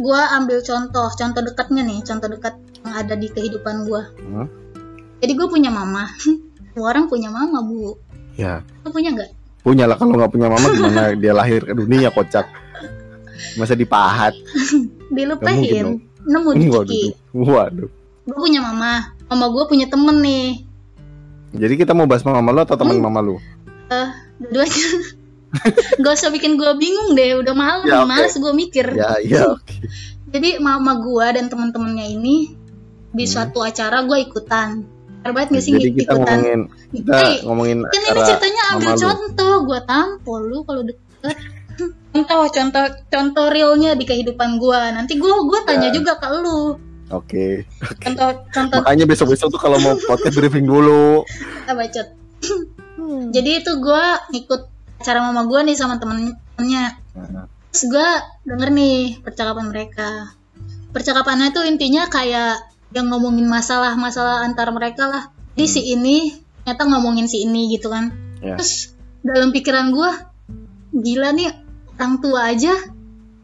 gua 0.00 0.32
ambil 0.40 0.64
contoh 0.64 1.12
contoh 1.12 1.42
dekatnya 1.44 1.84
nih 1.84 2.00
contoh 2.04 2.28
dekat 2.32 2.56
yang 2.84 2.94
ada 2.96 3.14
di 3.20 3.28
kehidupan 3.28 3.84
gua 3.84 4.08
Hmm. 4.16 4.48
Jadi 5.18 5.32
gue 5.34 5.48
punya 5.48 5.68
mama. 5.68 6.06
Semua 6.72 6.94
orang 6.94 7.10
punya 7.10 7.28
mama 7.28 7.58
bu. 7.60 7.98
Ya. 8.38 8.62
Lo 8.82 8.90
punya 8.90 9.10
nggak? 9.10 9.30
Punya 9.60 9.84
lah 9.84 9.98
kalau 9.98 10.14
nggak 10.14 10.30
punya 10.30 10.46
mama 10.46 10.66
gimana? 10.70 11.02
Dia 11.22 11.34
lahir 11.34 11.62
ke 11.62 11.74
dunia 11.74 12.08
kocak. 12.08 12.46
Masa 13.54 13.74
dipahat. 13.74 14.34
Dilupain. 15.14 15.98
Nemu 16.22 16.50
di 16.54 16.68
waduh. 17.34 17.88
Gue 18.24 18.38
punya 18.38 18.60
mama. 18.60 19.10
Mama 19.26 19.46
gue 19.48 19.64
punya 19.66 19.86
temen 19.88 20.20
nih. 20.20 20.62
Jadi 21.50 21.74
kita 21.76 21.96
mau 21.96 22.04
bahas 22.04 22.22
mama 22.22 22.52
lu 22.52 22.60
atau 22.60 22.76
teman 22.76 23.00
Hmm. 23.00 23.08
mama 23.08 23.20
lu? 23.20 23.36
Dua-duanya. 24.38 24.84
Gak 25.96 26.12
usah 26.12 26.28
bikin 26.28 26.60
gue 26.60 26.68
bingung 26.76 27.16
deh 27.16 27.40
udah 27.40 27.54
malam 27.56 27.88
Ya, 27.88 28.04
oke. 28.04 28.06
males 28.06 28.36
gue 28.36 28.52
mikir. 28.52 28.92
Ya 28.92 29.16
ya 29.18 29.56
oke. 29.56 29.74
Jadi 30.28 30.60
mama 30.60 31.00
gue 31.00 31.26
dan 31.32 31.48
teman-temannya 31.48 32.06
ini 32.12 32.52
di 33.08 33.24
Hmm. 33.24 33.32
suatu 33.32 33.64
acara 33.64 34.04
gue 34.04 34.18
ikutan 34.20 34.84
banget 35.24 35.48
gak 35.50 35.62
sih 35.62 35.72
jadi 35.72 35.90
kita 35.90 36.02
ikutan 36.08 36.18
ngomongin 36.18 36.60
kita 36.88 37.10
Eh, 37.12 37.36
ngomongin 37.42 37.78
kan 37.82 38.00
ini 38.00 38.20
ceritanya 38.22 38.62
ambil 38.70 38.92
contoh 38.94 39.54
gue 39.62 39.80
tampol 39.84 40.40
lu 40.42 40.58
kalau 40.62 40.82
deket. 40.82 41.36
Contoh 42.08 42.50
contoh 42.50 42.84
contoh 43.06 43.46
realnya 43.48 43.94
di 43.94 44.02
kehidupan 44.02 44.58
gue 44.58 44.80
nanti 44.90 45.14
gue 45.14 45.30
gue 45.30 45.60
tanya 45.62 45.88
Ya. 45.88 45.94
juga 45.94 46.18
ke 46.18 46.26
lu. 46.34 46.74
Oke 47.08 47.62
contoh 47.98 48.28
contoh. 48.48 48.78
Makanya 48.82 49.06
besok 49.06 49.30
besok 49.30 49.48
tuh 49.48 49.60
kalau 49.60 49.78
mau 49.78 49.94
podcast 49.96 50.34
briefing 50.34 50.66
dulu. 50.66 51.22
Kita 51.22 51.72
bacot. 51.72 52.08
Jadi 53.36 53.50
itu 53.56 53.72
gue 53.78 54.04
ngikut 54.28 54.60
acara 54.98 55.18
mama 55.22 55.46
gue 55.46 55.60
nih 55.64 55.76
sama 55.78 55.96
temen-temennya. 55.96 56.84
Nah, 57.14 57.46
terus 57.70 57.84
gue 57.86 58.08
denger 58.44 58.68
nih 58.68 58.98
percakapan 59.22 59.70
mereka. 59.70 60.34
Percakapannya 60.90 61.54
tuh 61.54 61.62
intinya 61.62 62.08
kayak 62.08 62.58
yang 62.96 63.12
ngomongin 63.12 63.44
masalah-masalah 63.48 64.44
antar 64.44 64.72
mereka 64.72 65.08
lah. 65.08 65.24
Jadi 65.56 65.66
si 65.68 65.80
ini 65.92 66.32
ternyata 66.62 66.84
ngomongin 66.88 67.28
si 67.28 67.44
ini 67.44 67.72
gitu 67.72 67.88
kan. 67.92 68.12
Ya. 68.38 68.54
terus 68.54 68.94
dalam 69.26 69.50
pikiran 69.50 69.90
gue 69.90 70.10
gila 70.94 71.34
nih 71.34 71.50
orang 71.98 72.22
tua 72.22 72.54
aja 72.54 72.70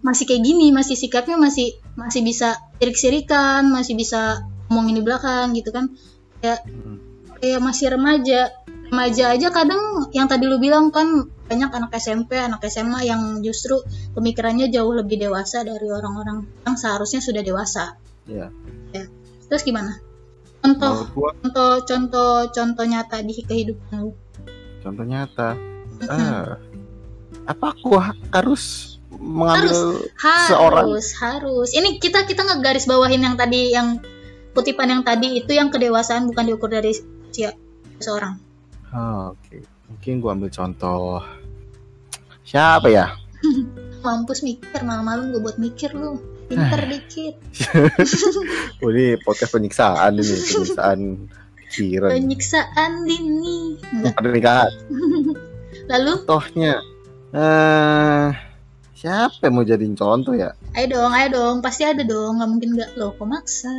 masih 0.06 0.22
kayak 0.22 0.46
gini 0.46 0.70
masih 0.70 0.94
sikapnya 0.94 1.34
masih 1.34 1.74
masih 1.98 2.22
bisa 2.22 2.62
sirik-sirikan 2.78 3.66
masih 3.74 3.98
bisa 3.98 4.46
ngomongin 4.70 5.00
di 5.00 5.02
belakang 5.02 5.50
gitu 5.58 5.74
kan. 5.74 5.90
Kayak 6.38 6.62
Hmm. 6.68 7.00
kayak 7.42 7.60
masih 7.60 7.86
remaja. 7.90 8.54
Remaja 8.84 9.34
aja 9.34 9.48
kadang 9.50 10.12
yang 10.14 10.30
tadi 10.30 10.46
lu 10.46 10.62
bilang 10.62 10.94
kan 10.94 11.26
banyak 11.50 11.72
anak 11.72 11.90
SMP 11.98 12.38
anak 12.38 12.62
SMA 12.70 13.02
yang 13.08 13.42
justru 13.42 13.80
pemikirannya 14.14 14.70
jauh 14.70 14.94
lebih 14.94 15.18
dewasa 15.18 15.66
dari 15.66 15.90
orang-orang 15.90 16.46
yang 16.62 16.76
seharusnya 16.78 17.18
sudah 17.18 17.42
dewasa. 17.42 17.98
Ya 18.28 18.52
terus 19.46 19.62
gimana? 19.62 20.00
Contoh 20.58 21.04
gua 21.12 21.30
contoh 21.36 21.70
contoh 21.82 22.32
contoh 22.48 22.84
nyata 22.84 23.20
di 23.20 23.36
kehidupan 23.38 23.94
lu. 24.00 24.12
Contoh 24.80 25.04
nyata? 25.04 25.56
Mm-mm. 25.94 26.08
ah, 26.10 26.56
apa 27.44 27.66
aku 27.70 27.96
ha- 27.96 28.16
harus 28.32 28.96
mengambil 29.14 30.04
seorang- 30.48 30.88
harus 30.88 31.08
harus. 31.16 31.68
Ini 31.70 31.96
kita 31.98 32.24
kita 32.24 32.42
ngegaris 32.42 32.84
bawahin 32.84 33.22
yang 33.22 33.36
tadi 33.36 33.70
yang 33.70 34.00
kutipan 34.52 34.88
yang 34.88 35.02
tadi 35.02 35.38
itu 35.38 35.50
yang 35.50 35.68
kedewasaan 35.68 36.26
bukan 36.26 36.44
diukur 36.46 36.68
dari 36.68 36.94
usia 37.26 37.52
seorang 37.98 38.38
Ah, 38.88 39.30
oke. 39.30 39.58
Mungkin 39.86 40.18
gua 40.18 40.32
ambil 40.32 40.48
contoh 40.48 41.20
siapa 42.42 42.88
ya? 42.88 43.12
Mampus 44.04 44.40
mikir 44.40 44.80
malam-malam 44.80 45.32
gue 45.32 45.40
buat 45.40 45.56
mikir 45.56 45.92
lu 45.92 46.20
pinter 46.44 46.80
dikit. 46.86 47.34
Oh, 48.78 48.90
ini 48.90 49.16
podcast 49.18 49.52
penyiksaan 49.52 50.12
ini 50.14 50.24
penyiksaan 50.26 51.00
pikiran 51.56 52.10
penyiksaan 52.12 52.92
dini. 53.02 53.80
Enggak. 53.90 54.14
ada 54.14 54.28
nikahan 54.28 54.72
lalu? 55.90 56.12
Tohnya. 56.24 56.74
Eh 57.32 58.28
siapa 58.94 59.36
yang 59.42 59.54
mau 59.54 59.64
jadiin 59.64 59.92
contoh 59.94 60.32
ya? 60.32 60.52
Ayo 60.72 60.86
dong 60.92 61.12
ayo 61.12 61.28
dong. 61.30 61.56
Pasti 61.60 61.82
ada 61.82 62.00
dong. 62.00 62.38
Nggak 62.38 62.50
mungkin 62.50 62.70
nggak. 62.74 62.90
Lo 62.94 63.12
kok 63.12 63.24
maksa? 63.24 63.72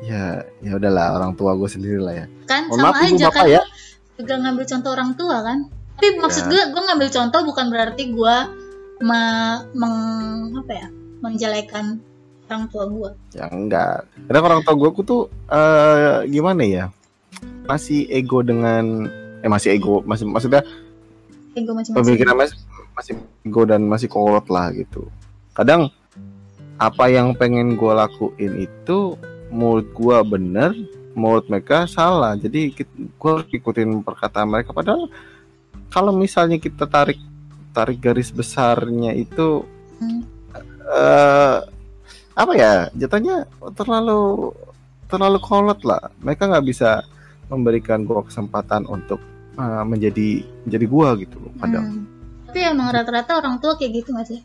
Ya 0.00 0.40
ya 0.60 0.72
udahlah 0.74 1.14
orang 1.14 1.32
tua 1.34 1.52
gue 1.54 1.68
sendiri 1.68 1.98
lah 1.98 2.14
ya. 2.14 2.26
Kan 2.44 2.66
mohon 2.66 2.80
sama 2.80 2.88
maaf 2.90 3.04
aja 3.04 3.26
bapak 3.28 3.36
kan? 3.38 3.46
ya. 3.50 3.62
Juga 4.14 4.34
ngambil 4.38 4.64
contoh 4.66 4.90
orang 4.90 5.10
tua 5.12 5.36
kan? 5.40 5.58
Tapi 5.92 6.08
maksud 6.16 6.42
Ya. 6.42 6.50
gue 6.50 6.62
gue 6.70 6.82
ngambil 6.82 7.08
contoh 7.10 7.40
bukan 7.44 7.66
berarti 7.68 8.02
gue 8.10 8.36
me- 9.00 9.62
meng 9.72 9.96
apa 10.56 10.72
ya 10.72 10.88
menjelekan 11.22 12.02
orang 12.50 12.68
tua 12.68 12.84
gue 12.90 13.10
ya 13.32 13.46
enggak. 13.48 14.04
Kadang 14.28 14.44
orang 14.44 14.60
tua 14.66 14.74
gue 14.76 14.90
tuh 15.06 15.22
eh 15.48 16.26
gimana 16.28 16.62
ya? 16.66 16.84
Masih 17.64 18.10
ego 18.12 18.44
dengan 18.44 19.08
eh 19.40 19.48
masih 19.48 19.78
ego 19.78 20.04
masih 20.04 20.28
maksudnya 20.28 20.60
ego 21.56 21.72
macam-macam 21.72 22.02
pemikiran 22.04 22.34
masih 22.36 22.56
masih 22.92 23.12
ego 23.46 23.62
dan 23.64 23.80
masih 23.88 24.08
kolot 24.10 24.44
lah 24.52 24.68
gitu. 24.74 25.08
Kadang 25.56 25.88
apa 26.76 27.04
yang 27.08 27.32
pengen 27.38 27.78
gue 27.78 27.92
lakuin 27.94 28.66
itu 28.66 29.16
menurut 29.48 29.86
gue 29.94 30.16
bener 30.26 30.70
menurut 31.16 31.46
mereka 31.48 31.88
salah. 31.88 32.36
Jadi 32.36 32.74
gue 32.92 33.34
ikutin 33.54 34.02
perkataan 34.04 34.50
mereka. 34.50 34.74
Padahal 34.76 35.08
kalau 35.88 36.12
misalnya 36.12 36.60
kita 36.60 36.84
tarik 36.84 37.20
tarik 37.72 37.96
garis 38.02 38.28
besarnya 38.28 39.16
itu 39.16 39.64
Hmm. 40.02 40.26
Eh 40.92 41.56
apa 42.32 42.52
ya 42.52 42.72
jatuhnya 42.92 43.44
terlalu 43.72 44.52
terlalu 45.06 45.38
kolot 45.38 45.80
lah 45.82 46.00
mereka 46.18 46.46
nggak 46.46 46.64
bisa 46.64 47.04
memberikan 47.48 48.04
gue 48.04 48.20
kesempatan 48.24 48.84
untuk 48.86 49.20
eh, 49.54 49.84
menjadi 49.84 50.40
menjadi 50.64 50.86
gua 50.86 51.08
gitu 51.16 51.36
loh 51.38 51.52
kadang 51.58 51.84
Hmm. 51.84 52.04
tapi 52.48 52.58
emang 52.62 52.88
rata-rata 52.88 53.36
orang 53.36 53.56
tua 53.58 53.76
kayak 53.76 53.92
gitu 53.98 54.12
gak 54.12 54.28
sih 54.28 54.40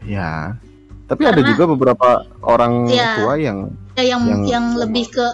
Ya, 0.00 0.56
tapi 1.04 1.28
ada 1.28 1.44
Karena- 1.44 1.48
juga 1.52 1.64
beberapa 1.68 2.08
orang 2.40 2.88
Iya. 2.88 3.20
tua 3.20 3.36
yang 3.36 3.58
ya 3.92 4.04
yang 4.06 4.22
yang, 4.24 4.42
Yang- 4.48 4.68
lebih 4.80 5.04
ke 5.12 5.26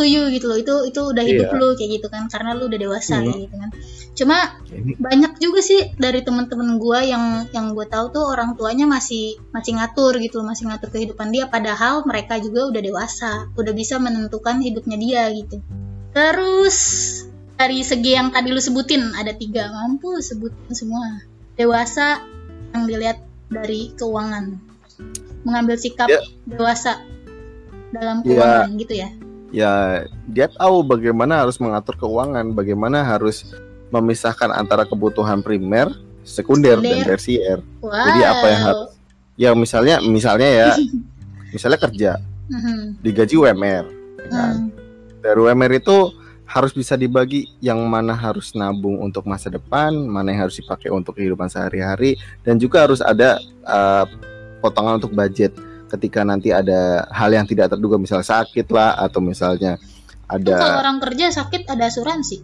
to 0.00 0.08
you 0.08 0.32
gitu 0.32 0.48
loh. 0.48 0.56
Itu 0.56 0.88
itu 0.88 1.00
udah 1.04 1.20
hidup 1.20 1.52
Iya. 1.52 1.60
lu 1.60 1.68
kayak 1.76 1.90
gitu 2.00 2.06
kan 2.08 2.32
karena 2.32 2.56
lu 2.56 2.72
udah 2.72 2.80
dewasa 2.80 3.20
kayak 3.20 3.38
gitu 3.44 3.56
kan. 3.60 3.70
Cuma 4.16 4.36
ini 4.72 4.96
banyak 4.96 5.36
juga 5.36 5.60
sih 5.60 5.92
dari 6.00 6.24
temen-temen 6.24 6.80
gua 6.80 7.04
yang 7.04 7.44
yang 7.52 7.76
gue 7.76 7.84
tahu 7.84 8.08
tuh 8.10 8.24
orang 8.24 8.56
tuanya 8.56 8.88
masih 8.88 9.36
masih 9.52 9.76
ngatur 9.76 10.16
gitu 10.18 10.40
masih 10.40 10.72
ngatur 10.72 10.88
kehidupan 10.88 11.28
dia 11.30 11.46
padahal 11.46 12.02
mereka 12.08 12.40
juga 12.40 12.72
udah 12.72 12.80
dewasa 12.80 13.30
udah 13.54 13.72
bisa 13.76 14.00
menentukan 14.00 14.64
hidupnya 14.64 14.96
dia 14.96 15.22
gitu. 15.36 15.60
Terus 16.16 16.78
dari 17.54 17.84
segi 17.84 18.16
yang 18.16 18.32
tadi 18.32 18.48
lu 18.50 18.58
sebutin 18.58 19.12
ada 19.12 19.36
tiga 19.36 19.68
mampu 19.68 20.16
sebutin 20.18 20.72
semua. 20.72 21.20
Dewasa 21.60 22.24
yang 22.72 22.88
dilihat 22.88 23.20
dari 23.52 23.92
keuangan. 23.94 24.56
Mengambil 25.44 25.76
sikap 25.76 26.08
Ya. 26.08 26.20
dewasa 26.44 27.00
dalam 27.90 28.22
Ya. 28.22 28.36
keuangan 28.36 28.70
gitu 28.76 28.94
ya 28.96 29.08
ya 29.50 30.04
dia 30.26 30.46
tahu 30.48 30.82
bagaimana 30.82 31.42
harus 31.42 31.58
mengatur 31.58 31.94
keuangan, 31.96 32.50
bagaimana 32.50 33.02
harus 33.02 33.50
memisahkan 33.90 34.50
antara 34.50 34.86
kebutuhan 34.86 35.42
primer, 35.42 35.90
sekunder, 36.22 36.78
dan 36.78 37.02
tersier. 37.02 37.58
wow 37.82 37.90
Jadi 37.90 38.20
apa 38.22 38.46
yang 38.46 38.62
harus- 38.64 38.90
Ya 39.34 39.50
misalnya 39.56 40.04
misalnya 40.04 40.48
ya, 40.48 40.68
misalnya 41.54 41.80
kerja 41.80 42.12
Mhm. 42.52 43.00
digaji 43.00 43.34
UMR, 43.36 43.84
ya 44.20 44.28
kan? 44.28 44.54
Hmm. 44.68 44.68
Dari 45.22 45.38
UMR 45.38 45.72
itu 45.72 46.12
harus 46.44 46.74
bisa 46.74 46.92
dibagi 46.92 47.46
yang 47.58 47.78
mana 47.86 48.12
harus 48.12 48.52
nabung 48.52 48.98
untuk 48.98 49.22
masa 49.24 49.48
depan, 49.48 49.94
mana 49.94 50.28
yang 50.28 50.44
harus 50.44 50.58
dipakai 50.58 50.90
untuk 50.90 51.14
kehidupan 51.14 51.46
sehari-hari, 51.46 52.18
dan 52.42 52.58
juga 52.58 52.84
harus 52.84 52.98
ada 52.98 53.38
uh, 53.64 54.02
potongan 54.58 54.98
untuk 54.98 55.14
budget 55.14 55.54
ketika 55.90 56.22
nanti 56.22 56.48
ada 56.48 57.04
hal 57.10 57.28
yang 57.28 57.44
tidak 57.44 57.68
terduga, 57.68 57.98
misalnya 57.98 58.22
sakit 58.24 58.70
lah, 58.70 58.94
atau 58.96 59.18
misalnya 59.18 59.74
Itu 60.30 60.46
kalau 60.46 60.62
ada, 60.62 60.80
orang 60.80 60.96
kerja 61.02 61.26
sakit 61.34 61.66
ada 61.66 61.90
asuransi 61.90 62.38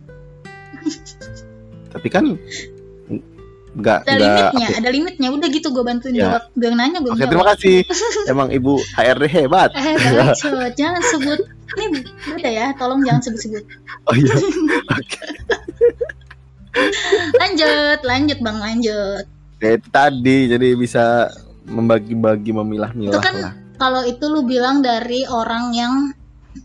tapi 1.88 2.08
kan 2.10 2.34
nggak 3.76 3.98
ada 4.02 4.10
nggak. 4.10 4.20
limitnya 4.20 4.66
oke. 4.66 4.78
ada 4.80 4.88
limitnya 4.90 5.28
udah 5.30 5.48
gitu 5.48 5.68
gue 5.68 5.84
bantuin 5.84 6.12
Ya. 6.12 6.22
jawab 6.26 6.44
gue 6.50 6.68
nanya 6.72 6.98
gue 6.98 7.12
jawab 7.12 7.28
terima 7.28 7.46
kasih. 7.52 7.76
Emang 8.32 8.48
ibu 8.48 8.80
HRD 8.92 9.24
hebat. 9.28 9.70
eh 9.72 9.94
bacot 9.94 10.72
jangan 10.74 11.02
sebut 11.04 11.40
ini 11.76 12.00
beda 12.26 12.50
ya 12.50 12.66
tolong 12.74 13.04
jangan 13.04 13.20
sebut-sebut 13.22 13.64
Oh 14.08 14.14
iya. 14.14 14.34
Oke. 14.96 15.20
lanjut 17.36 17.98
lanjut 18.02 18.38
bang 18.40 18.58
lanjut 18.58 19.24
Ya, 19.56 19.72
itu 19.72 19.88
tadi 19.88 20.52
jadi 20.52 20.68
bisa 20.76 21.32
membagi-bagi 21.66 22.50
memilah-milah 22.50 23.12
Itu 23.12 23.20
kan 23.20 23.34
lah. 23.36 23.52
kalau 23.76 24.02
itu 24.02 24.24
lu 24.24 24.42
bilang 24.42 24.80
dari 24.80 25.24
orang 25.24 25.70
yang 25.70 25.92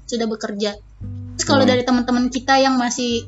sudah 0.04 0.26
bekerja 0.26 0.78
Terus 1.32 1.46
kalau 1.48 1.64
Hmm. 1.64 1.72
dari 1.72 1.82
teman-teman 1.82 2.28
kita 2.28 2.56
yang 2.56 2.76
masih 2.76 3.26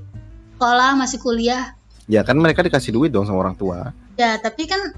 sekolah, 0.53 0.94
masih 0.94 1.18
kuliah, 1.18 1.74
Ya 2.06 2.22
kan 2.22 2.36
mereka 2.36 2.62
dikasih 2.62 2.92
duit 2.92 3.10
dong 3.10 3.24
sama 3.24 3.42
orang 3.42 3.56
tua. 3.56 3.89
ya 4.13 4.38
tapi 4.38 4.63
kan 4.63 4.94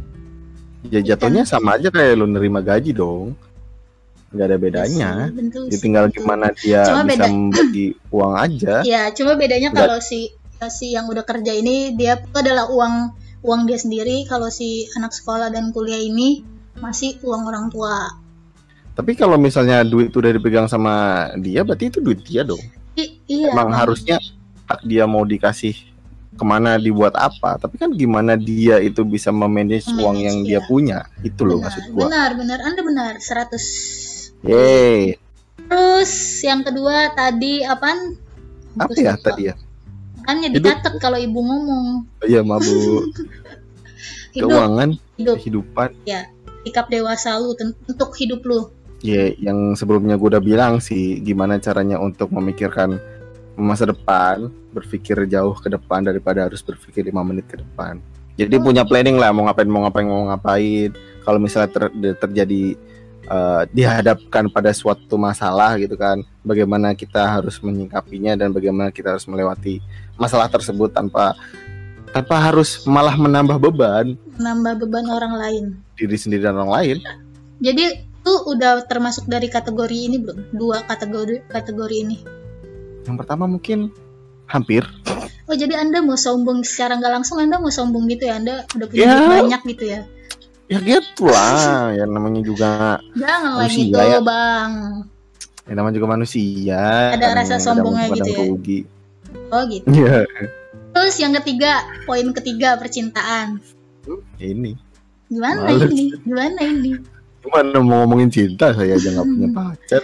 Ya 0.86 1.02
jatuhnya 1.02 1.42
sama 1.44 1.76
aja 1.76 1.90
kayak 1.90 2.14
lu 2.14 2.28
nerima 2.28 2.60
gaji 2.60 2.92
dong. 2.92 3.34
Nggak 4.28 4.46
ada 4.46 4.58
bedanya. 4.60 5.10
ya 5.16 5.24
sih, 5.24 5.34
betul 5.34 5.64
Ya 5.64 5.72
sih, 5.72 5.82
tinggal 5.82 6.06
betul. 6.06 6.16
gimana 6.20 6.46
dia 6.54 6.82
Cuma 6.84 7.02
bisa 7.02 7.14
beda- 7.16 7.30
membagi 7.32 7.86
uang 8.16 8.34
aja. 8.36 8.74
Ya, 8.84 9.02
cuma 9.10 9.34
bedanya 9.34 9.70
Nggak- 9.70 9.82
kalau 9.82 9.98
si 10.00 10.20
si 10.68 10.88
yang 10.92 11.06
udah 11.06 11.24
kerja 11.24 11.52
ini 11.52 11.94
dia 11.94 12.18
itu 12.18 12.36
adalah 12.36 12.68
uang 12.68 12.94
uang 13.42 13.62
dia 13.64 13.78
sendiri, 13.78 14.26
kalau 14.26 14.50
si 14.50 14.86
anak 14.92 15.10
sekolah 15.12 15.50
dan 15.50 15.72
kuliah 15.72 15.98
ini 15.98 16.42
masih 16.80 17.20
uang 17.24 17.44
orang 17.48 17.66
tua. 17.72 18.12
Tapi 18.96 19.12
kalau 19.20 19.36
misalnya 19.36 19.84
duit 19.84 20.16
udah 20.16 20.32
dipegang 20.32 20.72
sama 20.72 21.28
dia, 21.36 21.68
berarti 21.68 21.92
itu 21.92 22.00
duit 22.00 22.24
dia 22.24 22.48
dong. 22.48 22.62
I- 22.96 23.20
iya. 23.28 23.52
Emang 23.52 23.76
Bang. 23.76 23.80
harusnya 23.84 24.24
hak 24.72 24.88
dia 24.88 25.04
mau 25.04 25.28
dikasih 25.28 25.76
ke 26.36 26.44
mana 26.48 26.80
dibuat 26.80 27.12
apa. 27.20 27.60
Tapi 27.60 27.76
kan 27.76 27.92
gimana 27.92 28.40
dia 28.40 28.80
itu 28.80 29.04
bisa 29.04 29.36
memanage 29.36 29.92
uang 29.92 30.16
yang 30.16 30.38
dia 30.48 30.64
iya. 30.64 30.68
punya. 30.68 31.00
Itu 31.24 31.44
loh 31.44 31.60
benar, 31.60 31.68
maksud 31.68 31.84
gua. 31.92 32.04
benar, 32.08 32.30
benar. 32.40 32.60
Anda 32.64 32.82
benar, 32.88 33.14
100. 33.20 34.48
Yeay. 34.48 35.20
Terus 35.66 36.14
yang 36.46 36.62
kedua 36.64 37.12
tadi 37.12 37.68
apaan? 37.68 38.16
Apa 38.80 38.92
Terus 38.96 39.04
ya 39.04 39.14
lupa. 39.16 39.26
tadi 39.28 39.44
ya? 39.52 39.56
Kan 40.26 40.36
jadi 40.42 40.58
Hidup. 40.58 40.70
catat 40.72 40.94
kalau 41.04 41.20
ibu 41.20 41.40
ngomong. 41.40 41.88
Iya 42.24 42.42
mabuk. 42.48 43.12
Keuangan, 44.36 45.00
hidup, 45.16 45.36
kehidupan. 45.40 45.96
Sikap 46.66 46.90
dewasa 46.90 47.38
lu 47.38 47.54
untuk 47.88 48.10
hidup 48.18 48.42
lu. 48.44 48.74
Ya, 49.06 49.30
yang 49.38 49.78
sebelumnya 49.78 50.18
gue 50.18 50.34
udah 50.34 50.42
bilang 50.42 50.82
sih, 50.82 51.22
gimana 51.22 51.62
caranya 51.62 52.02
untuk 52.02 52.34
memikirkan 52.34 52.98
masa 53.54 53.86
depan, 53.86 54.50
berpikir 54.74 55.30
jauh 55.30 55.54
ke 55.56 55.70
depan 55.70 56.04
daripada 56.04 56.50
harus 56.50 56.66
berpikir 56.66 57.06
lima 57.06 57.22
menit 57.22 57.46
ke 57.46 57.62
depan. 57.62 58.02
Jadi 58.36 58.60
Oh, 58.60 58.66
punya 58.66 58.84
gitu. 58.84 58.92
planning 58.92 59.16
lah, 59.16 59.32
mau 59.32 59.48
ngapain, 59.48 59.70
mau 59.70 59.86
ngapain, 59.88 60.08
mau 60.10 60.28
ngapain. 60.28 60.90
Kalau 61.24 61.40
misalnya 61.40 61.70
ter- 61.72 61.94
terjadi 62.20 62.76
eh, 63.26 63.64
dihadapkan 63.74 64.46
pada 64.54 64.70
suatu 64.70 65.18
masalah 65.18 65.78
gitu 65.82 65.98
kan, 65.98 66.22
bagaimana 66.46 66.94
kita 66.94 67.26
harus 67.26 67.58
menyikapinya 67.58 68.38
dan 68.38 68.54
bagaimana 68.54 68.94
kita 68.94 69.18
harus 69.18 69.26
melewati 69.26 69.82
masalah 70.14 70.46
tersebut 70.46 70.94
tanpa 70.94 71.34
tanpa 72.16 72.40
harus 72.42 72.80
malah 72.86 73.12
menambah 73.14 73.60
beban 73.60 74.16
Nambah 74.38 74.80
beban 74.80 75.04
orang 75.06 75.36
lain. 75.36 75.64
diri 75.94 76.16
sendiri 76.16 76.42
dan 76.42 76.56
orang 76.56 76.72
lain. 76.74 76.98
Jadi 77.58 77.84
tuh 78.20 78.48
udah 78.50 78.84
termasuk 78.84 79.28
dari 79.28 79.48
kategori 79.48 79.92
ini 80.02 80.18
belum? 80.18 80.52
Dua 80.52 80.80
kategori 80.82 81.44
kategori 81.46 81.96
ini. 81.98 82.18
Yang 83.04 83.16
pertama 83.18 83.46
mungkin 83.46 83.92
hampir 84.46 84.88
Oh 85.46 85.54
jadi 85.54 85.78
anda 85.78 86.00
mau 86.00 86.16
sombong 86.16 86.62
secara 86.62 86.96
nggak 86.96 87.14
langsung 87.14 87.38
anda 87.38 87.58
mau 87.58 87.70
sombong 87.70 88.08
gitu 88.08 88.26
ya? 88.26 88.40
Anda 88.40 88.64
udah 88.70 88.88
punya 88.88 89.02
Ya. 89.02 89.12
duit 89.14 89.30
banyak 89.44 89.62
gitu 89.70 89.84
ya? 89.86 90.00
ya 90.66 90.80
gitu 90.82 91.30
lah 91.30 91.94
yang 91.94 92.10
namanya 92.10 92.42
juga 92.42 92.98
Jangan 93.14 93.62
Manusia 93.62 93.86
gitu 93.86 94.00
ya. 94.00 94.20
bang. 94.20 94.72
yang 95.66 95.76
namanya 95.76 95.94
juga 95.94 96.08
manusia 96.10 96.82
Ada 97.12 97.28
rasa 97.36 97.56
sombongnya 97.60 98.08
gitu 98.10 98.32
ya. 98.32 98.40
rugi. 98.42 98.80
Oh 99.48 99.62
gitu. 99.68 99.86
Iya, 99.86 100.26
Terus 100.96 101.16
yang 101.20 101.36
ketiga, 101.36 101.84
poin 102.08 102.24
ketiga 102.32 102.80
percintaan. 102.80 103.60
ini 104.40 104.80
Gimana 105.28 105.68
Males. 105.68 105.92
ini? 105.92 106.14
Gimana 106.24 106.60
ini? 106.64 106.92
gimana 107.46 107.78
mau 107.78 108.02
ngomongin 108.02 108.34
cinta 108.34 108.74
saya 108.74 108.98
aja 108.98 109.14
nggak 109.14 109.28
punya 109.30 109.50
pacar 109.54 110.02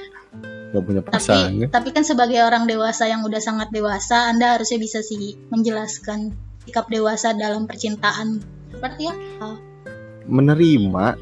nggak 0.69 0.83
punya 0.85 1.01
Tapi 1.01 1.09
pasangan 1.09 1.69
tapi 1.73 1.89
kan 1.89 2.05
sebagai 2.05 2.37
orang 2.45 2.69
dewasa 2.69 3.09
yang 3.09 3.25
udah 3.25 3.41
sangat 3.41 3.73
dewasa, 3.73 4.29
anda 4.29 4.53
harusnya 4.53 4.77
bisa 4.77 5.01
sih 5.01 5.41
menjelaskan 5.49 6.37
sikap 6.61 6.85
dewasa 6.85 7.33
dalam 7.33 7.65
percintaan. 7.65 8.45
Seperti 8.69 9.09
ya? 9.09 9.15
menerima 10.29 11.17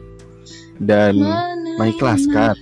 dan 0.78 1.16
mengikhlaskan 1.80 2.56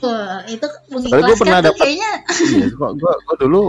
Wah, 0.00 0.40
itu 0.48 0.64
pernah 0.88 1.20
mengikhlaskan 1.20 1.36
tuh 1.36 1.68
dapet- 1.68 1.80
kayaknya 1.84 2.12
iya, 2.48 2.66
gua, 2.72 2.90
gua, 2.96 3.12
gua 3.20 3.36
dulu 3.36 3.62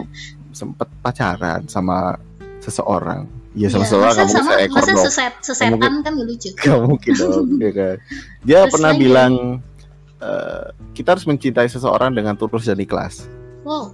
sempet 0.56 0.88
pacaran 1.04 1.68
sama 1.68 2.16
seseorang 2.62 3.26
Iya 3.52 3.68
sama 3.68 3.84
seseorang 3.84 4.16
mungkin 4.16 4.32
sama 4.32 4.52
seekor 4.56 4.80
masa 4.80 4.92
dong 4.96 5.06
seset, 5.12 5.34
sesetan 5.44 5.96
kan 6.08 6.14
gak 6.16 6.24
lucu. 6.24 6.50
Gak 6.64 6.80
mungkin 6.88 7.14
dong 7.20 7.48
ya 7.60 7.72
kan. 7.76 7.96
Dia 8.48 8.60
Terus 8.64 8.72
pernah 8.72 8.92
lagi? 8.96 9.02
bilang 9.04 9.34
eh, 10.24 10.66
kita 10.96 11.08
harus 11.20 11.26
mencintai 11.28 11.68
seseorang 11.68 12.16
dengan 12.16 12.40
tulus 12.40 12.64
dan 12.64 12.80
ikhlas. 12.80 13.28
Wow, 13.68 13.92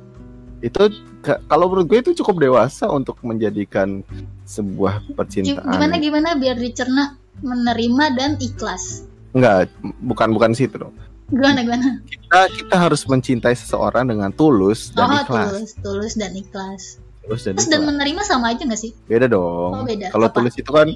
Itu 0.62 0.94
ka- 1.26 1.42
kalau 1.50 1.74
menurut 1.74 1.90
gue 1.90 2.00
itu 2.06 2.12
cukup 2.22 2.38
dewasa 2.38 2.86
untuk 2.94 3.18
menjadikan 3.26 4.06
sebuah 4.46 5.02
percintaan. 5.18 5.66
gimana 5.66 5.96
gimana 5.98 6.30
biar 6.38 6.58
dicerna 6.62 7.18
menerima 7.42 8.06
dan 8.14 8.32
ikhlas. 8.38 9.10
Enggak, 9.34 9.74
bukan 10.06 10.38
bukan 10.38 10.54
situ 10.54 10.78
dong. 10.78 10.94
Gimana 11.34 11.66
gimana? 11.66 12.00
Kita 12.06 12.46
kita 12.54 12.76
harus 12.78 13.02
mencintai 13.10 13.58
seseorang 13.58 14.06
dengan 14.06 14.30
tulus 14.30 14.94
dan 14.94 15.10
oh, 15.10 15.18
ikhlas. 15.26 15.50
tulus, 15.50 15.72
tulus 15.82 16.14
dan 16.14 16.32
ikhlas. 16.38 17.02
Tulus 17.28 17.44
dan 17.44 17.60
dan 17.60 17.84
menerima 17.84 18.24
sama 18.24 18.56
aja 18.56 18.64
gak 18.64 18.80
sih? 18.80 18.96
Beda 19.04 19.28
dong. 19.28 19.72
Oh, 19.76 19.84
beda. 19.84 20.16
Kalau 20.16 20.32
tulus 20.32 20.56
itu 20.56 20.72
kan 20.72 20.88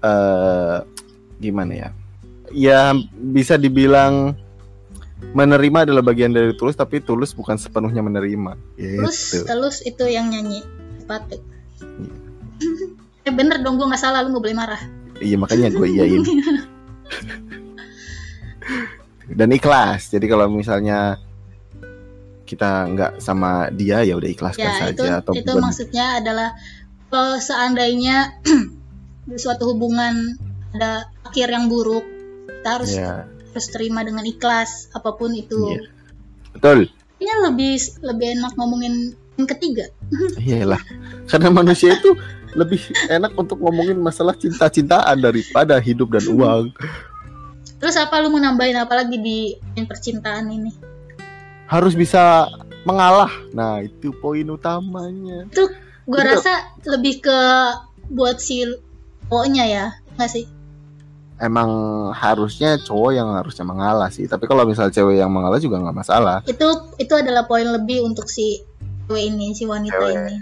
eh 0.00 0.76
gimana 1.36 1.72
ya? 1.76 1.88
Ya 2.50 2.96
bisa 3.12 3.60
dibilang 3.60 4.32
menerima 5.36 5.84
adalah 5.84 6.00
bagian 6.00 6.32
dari 6.32 6.56
tulus 6.56 6.80
tapi 6.80 7.04
tulus 7.04 7.36
bukan 7.36 7.60
sepenuhnya 7.60 8.00
menerima. 8.00 8.56
Gitu. 8.80 9.44
terus 9.44 9.84
itu 9.84 10.04
yang 10.08 10.32
nyanyi 10.32 10.64
sepatu. 10.96 11.36
eh 13.28 13.32
bener 13.36 13.60
dong 13.60 13.76
gue 13.76 13.84
nggak 13.84 14.00
salah 14.00 14.24
lu 14.24 14.32
nggak 14.32 14.44
boleh 14.48 14.56
marah. 14.56 14.80
Iya 15.20 15.36
makanya 15.36 15.68
gue 15.76 15.86
iyain. 15.92 16.24
Dan 19.30 19.52
ikhlas. 19.52 20.08
Jadi 20.08 20.26
kalau 20.26 20.48
misalnya 20.48 21.20
kita 22.50 22.90
nggak 22.90 23.12
sama 23.22 23.70
dia 23.70 24.02
ya 24.02 24.18
udah 24.18 24.26
ikhlaskan 24.26 24.66
ya 24.66 24.90
itu 24.90 25.06
saja 25.06 25.22
atau 25.22 25.32
itu 25.38 25.46
bukan- 25.46 25.62
maksudnya 25.62 26.06
adalah 26.18 26.50
kalau 27.06 27.38
seandainya 27.38 28.42
di 29.30 29.38
suatu 29.46 29.70
hubungan 29.70 30.34
ada 30.74 31.06
akhir 31.22 31.54
yang 31.54 31.70
buruk 31.70 32.02
kita 32.50 32.68
harus 32.74 32.90
ya 32.98 33.30
harus 33.50 33.66
terima 33.70 34.06
dengan 34.06 34.22
ikhlas 34.22 34.90
apa 34.94 35.18
pun 35.18 35.34
itu. 35.34 35.58
Iya. 35.74 35.82
betul. 36.54 36.78
Kayaknya 37.18 37.36
lebih 37.50 37.72
lebih 38.06 38.26
enak 38.38 38.52
ngomongin 38.54 38.94
yang 39.36 39.48
ketiga. 39.50 39.90
Iyalah. 40.46 40.80
Karena 41.26 41.50
manusia 41.50 41.98
itu 41.98 42.14
lebih 42.54 42.78
enak 43.10 43.34
untuk 43.34 43.58
ngomongin 43.62 43.98
masalah 43.98 44.34
cinta-cintaan 44.38 45.18
daripada 45.18 45.78
hidup 45.82 46.14
dan 46.14 46.24
uang. 46.30 46.64
Terus 47.82 47.96
apa 47.98 48.22
lu 48.22 48.30
mau 48.30 48.42
nambahin 48.42 48.76
apa 48.78 48.92
lagi 49.02 49.16
di 49.18 49.56
percintaan 49.74 50.46
ini? 50.50 50.89
Harus 51.70 51.94
bisa 51.94 52.50
mengalah. 52.82 53.30
Nah, 53.54 53.78
itu 53.78 54.10
poin 54.18 54.44
utamanya. 54.50 55.46
Gue 55.54 56.18
Betul. 56.18 56.34
rasa 56.34 56.74
lebih 56.90 57.22
ke 57.22 57.38
buat 58.10 58.42
si 58.42 58.66
cowoknya 59.30 59.64
ya, 59.70 59.84
nggak 60.18 60.30
sih? 60.30 60.44
Emang 61.38 61.70
harusnya 62.12 62.76
cowok 62.82 63.10
yang 63.14 63.30
harusnya 63.32 63.64
mengalah 63.64 64.10
sih. 64.10 64.26
Tapi 64.26 64.44
kalau 64.50 64.66
misal 64.66 64.90
cewek 64.90 65.22
yang 65.22 65.30
mengalah 65.30 65.62
juga 65.62 65.78
nggak 65.78 65.96
masalah. 65.96 66.42
Itu 66.44 66.90
itu 66.98 67.14
adalah 67.14 67.46
poin 67.46 67.64
lebih 67.64 68.02
untuk 68.02 68.26
si 68.26 68.60
cewek 69.06 69.30
ini, 69.30 69.54
si 69.54 69.64
wanita 69.64 69.94
Cewek. 69.94 70.14
ini. 70.18 70.36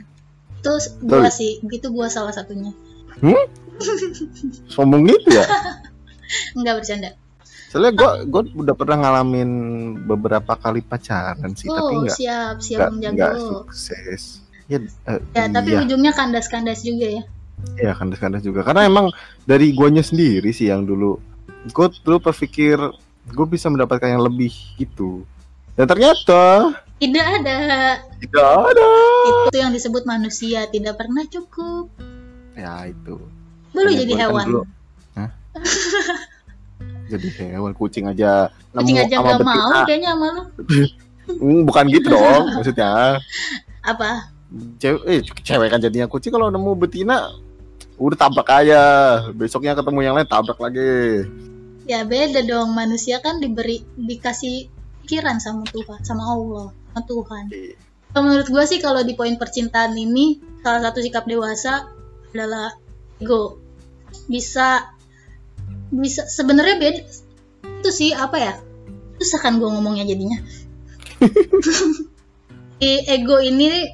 Itu 0.58 0.72
gua 1.06 1.28
Betul. 1.28 1.36
sih, 1.36 1.52
gitu 1.60 1.92
gua 1.92 2.08
salah 2.08 2.32
satunya. 2.32 2.72
Sombong 4.74 5.06
gitu 5.06 5.28
ya. 5.36 5.46
Enggak 6.58 6.82
bercanda. 6.82 7.14
Soalnya 7.68 7.92
gue 7.92 8.10
gue 8.26 8.42
udah 8.56 8.72
pernah 8.72 8.96
ngalamin 8.98 9.50
beberapa 10.02 10.52
kali 10.54 10.80
pacaran 10.80 11.52
sih, 11.52 11.68
tapi 11.68 11.92
oh, 11.92 12.00
nggak 12.02 12.16
siap, 12.16 12.56
siap 12.58 12.88
Om 12.88 12.96
nggak 12.98 13.12
Jago. 13.14 13.44
sukses. 13.62 14.22
Ya, 14.64 14.78
eh, 15.06 15.20
Ya, 15.32 15.44
tapi 15.46 15.70
iya, 15.70 15.80
ujungnya 15.80 16.12
kandas-kandas 16.12 16.80
juga 16.80 17.06
ya. 17.10 17.22
iya 17.76 17.92
kandas-kandas 17.92 18.40
juga. 18.40 18.62
Karena 18.62 18.84
emang 18.84 19.12
dari 19.42 19.72
guanya 19.72 20.00
sendiri 20.00 20.48
sih 20.50 20.66
yang 20.66 20.82
dulu, 20.82 21.20
gue 21.66 21.86
dulu 22.02 22.16
berpikir 22.22 22.76
gue 23.28 23.46
bisa 23.46 23.68
mendapatkan 23.68 24.08
yang 24.08 24.22
lebih 24.22 24.48
gitu. 24.76 25.28
Dan 25.74 25.84
ternyata 25.86 26.72
Tidak 26.96 27.26
ada. 27.36 27.58
tidak 28.18 28.46
ada. 28.66 28.86
Itu 29.44 29.56
yang 29.56 29.70
disebut 29.70 30.02
manusia 30.02 30.66
tidak 30.66 30.96
pernah 30.96 31.22
cukup. 31.24 31.92
Ya 32.52 32.82
itu. 32.84 33.20
Makanya 33.70 33.96
jadi 34.00 34.12
kan 34.14 34.20
hewan. 34.26 34.44
dulu- 34.48 34.68
Hah? 35.14 35.30
jadi 37.08 37.56
hewan 37.56 37.72
kucing 37.72 38.04
aja. 38.06 38.52
Kucing 38.76 39.00
aja 39.00 39.14
nggak 39.18 39.40
mau 39.42 39.84
kayaknya 39.84 40.12
sama 40.14 40.26
lu. 40.36 40.42
Hmm, 41.28 41.68
bukan 41.68 41.92
gitu 41.92 42.08
dong 42.08 42.56
maksudnya. 42.56 43.20
Apa? 43.84 44.32
cewek 44.80 45.04
eh, 45.04 45.20
cewek 45.44 45.68
kan 45.68 45.76
jadinya 45.76 46.08
kucing 46.08 46.32
kalau 46.32 46.48
nemu 46.48 46.72
betina 46.72 47.36
udah 48.00 48.16
tabrak 48.16 48.48
aja 48.48 48.80
besoknya 49.36 49.76
ketemu 49.76 50.08
yang 50.08 50.16
lain 50.16 50.24
tabrak 50.24 50.56
lagi 50.56 51.28
Ya 51.88 52.04
beda 52.04 52.44
dong. 52.44 52.76
Manusia 52.76 53.24
kan 53.24 53.40
diberi 53.40 53.80
dikasih 53.96 54.68
pikiran 55.02 55.40
sama 55.40 55.64
Tuhan, 55.72 56.04
sama 56.04 56.36
Allah, 56.36 56.68
sama 56.92 57.00
Tuhan. 57.08 57.44
Kalau 58.12 58.22
menurut 58.28 58.48
gue 58.52 58.64
sih 58.68 58.78
kalau 58.84 59.00
di 59.00 59.16
poin 59.16 59.40
percintaan 59.40 59.96
ini 59.96 60.36
salah 60.60 60.84
satu 60.84 61.00
sikap 61.00 61.24
dewasa 61.24 61.88
adalah 62.28 62.76
ego 63.16 63.56
bisa 64.28 64.92
bisa 65.88 66.28
sebenarnya 66.28 66.76
beda 66.80 67.00
itu 67.80 67.90
sih 67.90 68.10
apa 68.12 68.36
ya 68.36 68.52
susah 69.18 69.40
kan 69.40 69.58
gue 69.58 69.68
ngomongnya 69.68 70.04
jadinya 70.08 70.38
Di 72.78 73.02
ego 73.10 73.42
ini 73.42 73.90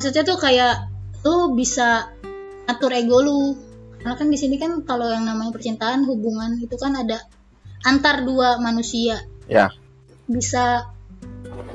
maksudnya 0.00 0.24
tuh 0.24 0.40
kayak 0.40 0.88
lu 1.20 1.52
bisa 1.52 2.16
atur 2.64 2.88
ego 2.96 3.20
lu 3.20 3.40
karena 4.00 4.16
kan 4.16 4.32
di 4.32 4.38
sini 4.40 4.56
kan 4.56 4.80
kalau 4.88 5.04
yang 5.12 5.28
namanya 5.28 5.52
percintaan 5.52 6.08
hubungan 6.08 6.56
itu 6.58 6.72
kan 6.80 6.96
ada 6.96 7.20
antar 7.84 8.24
dua 8.24 8.56
manusia 8.58 9.20
Ya. 9.50 9.68
bisa 10.24 10.88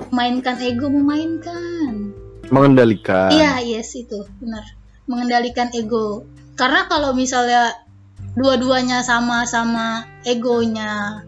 mainkan 0.09 0.57
ego 0.57 0.89
memainkan 0.89 2.15
Mengendalikan. 2.47 3.27
Iya, 3.31 3.59
yes 3.63 3.95
itu 3.99 4.23
benar. 4.39 4.63
Mengendalikan 5.07 5.67
ego. 5.75 6.23
Karena 6.55 6.87
kalau 6.87 7.11
misalnya 7.11 7.75
dua-duanya 8.37 9.01
sama-sama 9.01 10.05
egonya 10.21 11.25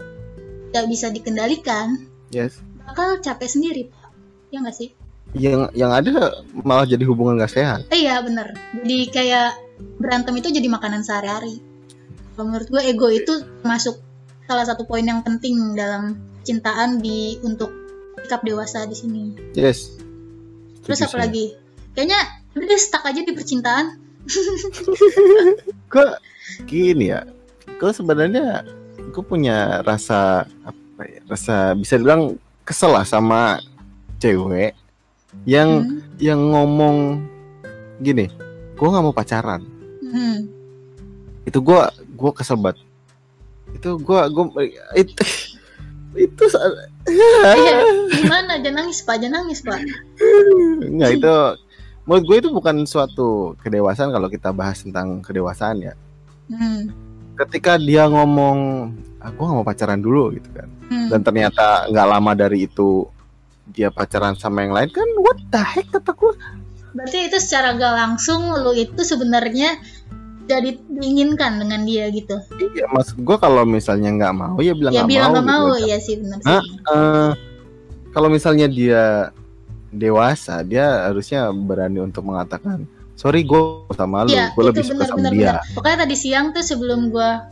tidak 0.69 0.85
bisa 0.93 1.09
dikendalikan, 1.09 2.05
Yes. 2.29 2.61
bakal 2.85 3.17
capek 3.17 3.49
sendiri, 3.49 3.81
Pak. 3.89 4.13
Ya 4.53 4.61
nggak 4.61 4.77
sih? 4.77 4.93
Yang 5.33 5.73
yang 5.73 5.89
ada 5.89 6.45
malah 6.61 6.85
jadi 6.85 7.05
hubungan 7.05 7.37
gak 7.37 7.53
sehat. 7.53 7.85
Eh, 7.93 8.01
iya, 8.05 8.17
bener. 8.21 8.53
Jadi 8.81 9.13
kayak 9.13 9.57
berantem 10.01 10.33
itu 10.37 10.49
jadi 10.49 10.65
makanan 10.69 11.05
sehari-hari. 11.05 11.61
Kalau 12.33 12.49
menurut 12.49 12.65
gue 12.65 12.81
ego 12.81 13.09
itu 13.13 13.45
masuk 13.61 14.01
salah 14.49 14.65
satu 14.65 14.89
poin 14.89 15.05
yang 15.05 15.21
penting 15.21 15.77
dalam 15.77 16.17
cintaan 16.41 16.97
di 16.97 17.37
untuk 17.45 17.69
sikap 18.25 18.41
dewasa 18.41 18.89
di 18.89 18.97
sini. 18.97 19.23
Yes. 19.53 19.93
Terus 20.81 21.05
apa 21.05 21.29
lagi? 21.29 21.53
Kayaknya 21.93 22.19
udah 22.57 22.79
stuck 22.81 23.05
aja 23.05 23.21
di 23.21 23.33
percintaan. 23.33 24.01
gue 25.93 26.07
gini 26.63 27.09
ya 27.09 27.23
gue 27.67 27.91
sebenarnya 27.91 28.63
gue 29.09 29.23
punya 29.23 29.79
rasa 29.81 30.43
apa 30.61 31.01
ya 31.01 31.21
rasa 31.25 31.55
bisa 31.73 31.95
dibilang 31.95 32.35
kesel 32.61 32.91
lah 32.91 33.03
sama 33.03 33.57
cewek 34.17 34.75
yang 35.45 35.85
Hmm. 35.85 36.01
yang 36.17 36.39
ngomong 36.41 37.21
gini 37.99 38.27
gue 38.73 38.87
nggak 38.87 39.03
mau 39.03 39.13
pacaran 39.13 39.61
Hmm. 40.01 40.49
itu 41.43 41.57
gue 41.57 41.81
gue 42.15 42.31
kesel 42.33 42.57
banget 42.57 42.81
itu 43.71 43.89
gue 43.95 44.19
gue 44.27 44.45
itu 44.95 45.23
itu 46.17 46.43
Iya, 47.05 47.53
gimana? 48.17 48.57
Jangan 48.57 48.81
nangis, 48.81 49.01
Pak. 49.01 49.17
Jangan 49.17 49.45
nangis, 49.45 49.61
Pak. 49.61 49.77
nggak 50.83 51.11
itu 51.15 51.35
menurut 52.03 52.23
gue 52.25 52.37
itu 52.37 52.49
bukan 52.49 52.75
suatu 52.83 53.53
kedewasaan 53.61 54.09
kalau 54.09 54.25
kita 54.25 54.49
bahas 54.49 54.81
tentang 54.81 55.21
kedewasaan 55.21 55.77
ya 55.79 55.93
Hmm. 56.49 56.89
ketika 57.37 57.77
dia 57.77 58.09
ngomong 58.09 58.89
aku 59.21 59.37
nggak 59.39 59.57
mau 59.61 59.67
pacaran 59.67 60.01
dulu 60.01 60.33
gitu 60.33 60.49
kan 60.51 60.67
Hmm. 60.89 61.05
dan 61.13 61.21
ternyata 61.21 61.85
nggak 61.85 62.07
lama 62.09 62.31
dari 62.33 62.65
itu 62.65 63.05
dia 63.69 63.93
pacaran 63.93 64.33
sama 64.33 64.65
yang 64.65 64.73
lain 64.73 64.89
kan 64.89 65.05
what 65.21 65.37
the 65.53 65.61
heck 65.61 65.85
kata 65.93 66.09
gue 66.11 66.33
Berarti 66.89 67.29
itu 67.29 67.37
secara 67.37 67.77
gak 67.77 67.93
langsung 67.93 68.49
lu 68.49 68.73
itu 68.73 68.97
sebenarnya 69.05 69.77
jadi 70.49 70.73
diinginkan 70.89 71.61
dengan 71.61 71.85
dia 71.85 72.09
gitu. 72.09 72.33
iya 72.73 72.89
maksud 72.89 73.21
gue 73.21 73.37
kalau 73.37 73.61
misalnya 73.61 74.09
nggak 74.09 74.33
mau 74.33 74.57
ya 74.57 74.73
bilang 74.73 74.97
ya 74.97 75.05
nggak 75.05 75.11
bilang 75.13 75.29
mau, 75.29 75.37
gak 75.37 75.45
mau, 75.45 75.65
gitu. 75.77 75.85
ya 75.85 75.97
sih 76.01 76.15
benar 76.17 76.37
sih. 76.41 76.49
Hah? 76.49 76.63
Eh, 76.65 77.31
kalau 78.09 78.29
misalnya 78.33 78.65
dia 78.65 79.29
dewasa 79.93 80.65
dia 80.65 81.05
harusnya 81.05 81.53
berani 81.53 82.01
untuk 82.01 82.25
mengatakan 82.25 82.89
sorry 83.19 83.43
gue 83.43 83.61
sama 83.91 84.23
lu 84.23 84.31
Iya, 84.31 84.55
gue 84.55 84.63
lebih 84.63 84.79
suka 84.81 84.95
benar 84.95 85.09
sama 85.09 85.17
benar 85.19 85.31
dia 85.35 85.43
benar. 85.51 85.75
Pokoknya 85.75 85.97
tadi 85.99 86.15
siang 86.15 86.45
tuh 86.49 86.63
sebelum 86.63 87.11
gua 87.11 87.51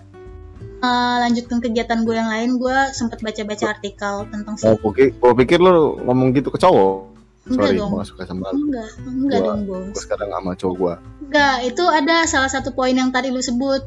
uh, 0.80 1.15
lanjutkan 1.21 1.60
kegiatan 1.60 1.99
gue 2.01 2.15
yang 2.15 2.32
lain, 2.32 2.56
gua 2.56 2.89
sempat 2.91 3.19
baca-baca 3.19 3.65
artikel 3.69 4.13
tentang 4.32 4.56
oh, 4.63 4.75
gue 4.95 5.12
pikir, 5.36 5.60
lu 5.60 5.99
ngomong 6.01 6.32
gitu 6.32 6.47
ke 6.47 6.58
cowok 6.58 7.19
Enggak 7.47 7.63
sorry 7.63 7.75
dong. 7.75 7.89
gue 7.89 7.99
gak 7.99 8.08
suka 8.08 8.23
sama 8.23 8.45
lu 8.51 8.60
Enggak, 8.65 8.89
enggak 9.03 9.39
Gua- 9.39 9.47
dong, 9.47 9.60
Bos. 9.63 9.84
gue 9.91 10.01
sekarang 10.01 10.30
sama 10.32 10.51
cowok 10.56 10.75
gue 10.75 10.93
Enggak, 11.27 11.56
itu 11.65 11.84
ada 11.84 12.15
salah 12.23 12.47
satu 12.47 12.69
poin 12.71 12.91
yang 12.91 13.12
tadi 13.12 13.27
lu 13.27 13.39
sebut. 13.39 13.84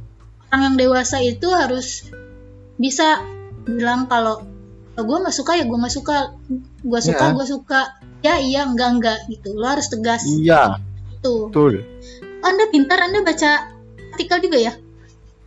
Orang 0.49 0.63
yang 0.67 0.77
dewasa 0.77 1.23
itu 1.23 1.49
harus 1.49 2.11
bisa 2.75 3.25
bilang 3.63 4.05
kalau 4.05 4.45
kalau 4.93 5.05
gue 5.07 5.19
nggak 5.23 5.33
suka 5.33 5.53
ya 5.55 5.65
gue 5.65 5.79
nggak 5.79 5.95
suka, 5.95 6.17
gue 6.83 7.01
suka 7.01 7.25
Ya. 7.25 7.33
gue 7.33 7.47
suka, 7.47 7.81
ya 8.21 8.35
iya 8.37 8.61
enggak 8.67 8.89
enggak 8.93 9.19
gitu. 9.29 9.55
Lo 9.55 9.65
harus 9.65 9.89
tegas 9.89 10.27
iya 10.27 10.77
tuh. 11.21 11.49
betul 11.49 11.85
Anda 12.41 12.65
pintar, 12.73 12.99
Anda 13.01 13.21
baca 13.21 13.51
artikel 14.13 14.39
juga 14.41 14.59
ya? 14.59 14.73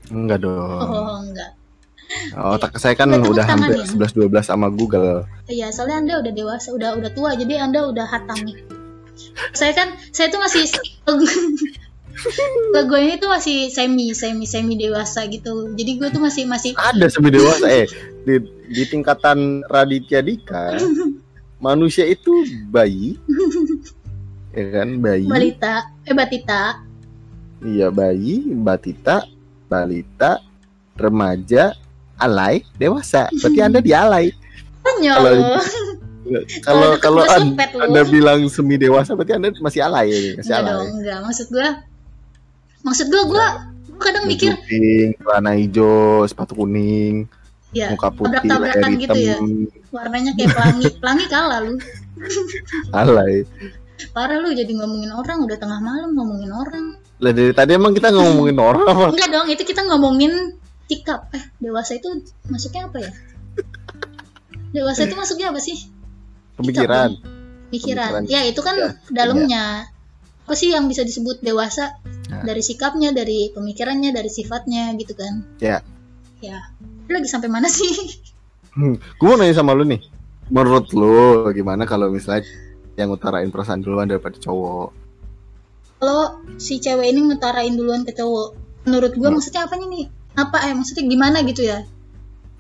enggak 0.09 0.41
dong 0.41 0.79
Oh 0.83 1.19
enggak. 1.21 1.51
otak 2.35 2.77
saya 2.77 2.93
kan 2.93 3.09
Udah 3.09 3.25
udah 3.33 3.45
hampir 3.45 3.81
ya? 3.81 3.87
11 3.89 4.29
12 4.29 4.45
sama 4.45 4.69
Google 4.69 5.25
Iya, 5.49 5.73
soalnya 5.73 5.97
Anda 5.99 6.13
udah 6.21 6.33
dewasa, 6.33 6.69
udah 6.71 6.95
udah 7.01 7.11
tua, 7.11 7.33
jadi 7.35 7.65
Anda 7.65 7.83
udah 7.89 8.05
hatam 8.05 8.47
nih. 8.47 8.63
Saya 9.51 9.73
kan, 9.75 9.97
saya 10.09 10.29
tuh 10.29 10.39
masih 10.39 10.65
gue 12.73 12.99
ini 13.05 13.15
tuh 13.17 13.29
masih 13.29 13.67
semi 13.73 14.13
semi 14.13 14.45
semi 14.45 14.77
dewasa 14.77 15.25
gitu. 15.27 15.73
Jadi 15.73 15.91
gue 15.97 16.07
tuh 16.13 16.21
masih 16.21 16.45
masih 16.45 16.77
ada 16.77 17.09
semi 17.09 17.33
dewasa 17.33 17.65
eh 17.67 17.89
di, 18.23 18.39
di 18.69 18.83
tingkatan 18.85 19.65
Raditya 19.67 20.21
Dika 20.21 20.77
manusia 21.65 22.05
itu 22.05 22.43
bayi 22.69 23.17
ya 24.53 24.65
kan? 24.79 24.89
Bayi. 25.01 25.25
Balita, 25.27 25.75
eh 26.05 26.15
batita. 26.15 26.61
iya 27.63 27.87
bayi 27.87 28.43
batita 28.59 29.23
balita 29.71 30.43
remaja 30.99 31.73
alay 32.19 32.61
dewasa. 32.75 33.31
Berarti 33.39 33.59
anda 33.63 33.79
di 33.79 33.91
alay. 33.95 34.35
Kalau 36.63 36.95
kalau 37.03 37.23
lu. 37.23 37.55
anda 37.83 38.03
bilang 38.07 38.47
semi 38.47 38.79
dewasa 38.79 39.15
berarti 39.15 39.35
anda 39.35 39.49
masih 39.59 39.83
alay 39.83 40.35
masih 40.39 40.55
Enggak 40.55 40.59
alay. 40.59 40.71
dong, 40.71 40.89
enggak. 40.99 41.19
Maksud 41.23 41.47
gue, 41.51 41.69
maksud 42.83 43.05
gue, 43.11 43.23
gue, 43.27 43.47
kadang 43.99 44.25
mikir, 44.27 44.51
pink, 44.67 45.19
celana 45.19 45.51
hijau 45.55 46.23
sepatu 46.27 46.53
kuning 46.55 47.27
ya 47.73 47.89
muka 47.89 48.13
putih 48.13 48.37
leher 48.45 48.77
hitam 48.77 48.91
gitu 49.01 49.17
ya. 49.17 49.37
warnanya 49.89 50.31
kayak 50.37 50.53
pelangi, 50.53 50.87
pelangi 51.01 51.25
kalah 51.25 51.59
lu. 51.65 51.73
alay 52.93 53.43
Parah 54.11 54.43
lu 54.43 54.51
jadi 54.51 54.69
ngomongin 54.75 55.13
orang, 55.15 55.45
udah 55.45 55.57
tengah 55.57 55.79
malam 55.79 56.11
ngomongin 56.17 56.51
orang. 56.51 56.85
lah 57.23 57.31
dari 57.31 57.55
tadi 57.55 57.71
emang 57.79 57.95
kita 57.95 58.11
ngomongin 58.11 58.59
orang 58.59 58.83
apa 58.83 59.15
Enggak 59.15 59.31
dong, 59.31 59.47
itu 59.47 59.63
kita 59.63 59.87
ngomongin 59.87 60.59
sikap. 60.91 61.31
Eh, 61.31 61.43
dewasa 61.63 61.95
itu 61.95 62.09
masuknya 62.51 62.91
apa 62.91 62.97
ya? 62.99 63.11
Dewasa 64.75 65.07
itu 65.07 65.15
masuknya 65.15 65.53
apa 65.53 65.61
sih? 65.63 65.77
pemikiran 66.59 67.17
Pikiran. 67.73 68.11
Pemikiran. 68.13 68.21
Ya, 68.29 68.45
itu 68.45 68.61
kan 68.61 68.75
Ya, 68.77 68.89
dalamnya. 69.09 69.89
Apa 70.45 70.53
sih 70.53 70.75
yang 70.75 70.85
bisa 70.85 71.01
disebut 71.01 71.41
dewasa? 71.41 71.97
Ya. 72.29 72.45
Dari 72.45 72.61
sikapnya, 72.61 73.15
dari 73.15 73.49
pemikirannya, 73.49 74.13
dari 74.13 74.29
sifatnya 74.29 74.93
gitu 74.99 75.17
kan. 75.17 75.41
Ya. 75.57 75.81
Ya. 76.43 76.69
Lu 77.09 77.17
lagi 77.17 77.29
sampai 77.31 77.49
mana 77.49 77.65
sih? 77.71 78.21
Hmm, 78.73 78.97
gue 78.97 79.25
mau 79.25 79.37
nanya 79.37 79.55
sama 79.57 79.73
lu 79.73 79.85
nih. 79.87 80.01
Menurut 80.51 80.91
lu 80.93 81.49
gimana 81.55 81.87
kalau 81.87 82.11
misalnya 82.11 82.45
yang 82.93 83.09
utarain 83.09 83.49
perasaan 83.49 83.81
duluan 83.81 84.05
daripada 84.05 84.37
cowok? 84.37 84.89
Kalau 85.97 86.23
si 86.59 86.77
cewek 86.77 87.09
ini 87.09 87.25
ngutarain 87.25 87.73
duluan 87.73 88.03
ke 88.03 88.11
cowok, 88.11 88.53
menurut 88.83 89.13
gua 89.15 89.31
Hmm. 89.31 89.39
maksudnya 89.39 89.65
apa 89.65 89.79
nih? 89.79 90.11
Apa 90.33 90.57
eh 90.67 90.73
maksudnya 90.75 91.03
gimana 91.07 91.37
gitu 91.45 91.63
ya? 91.63 91.85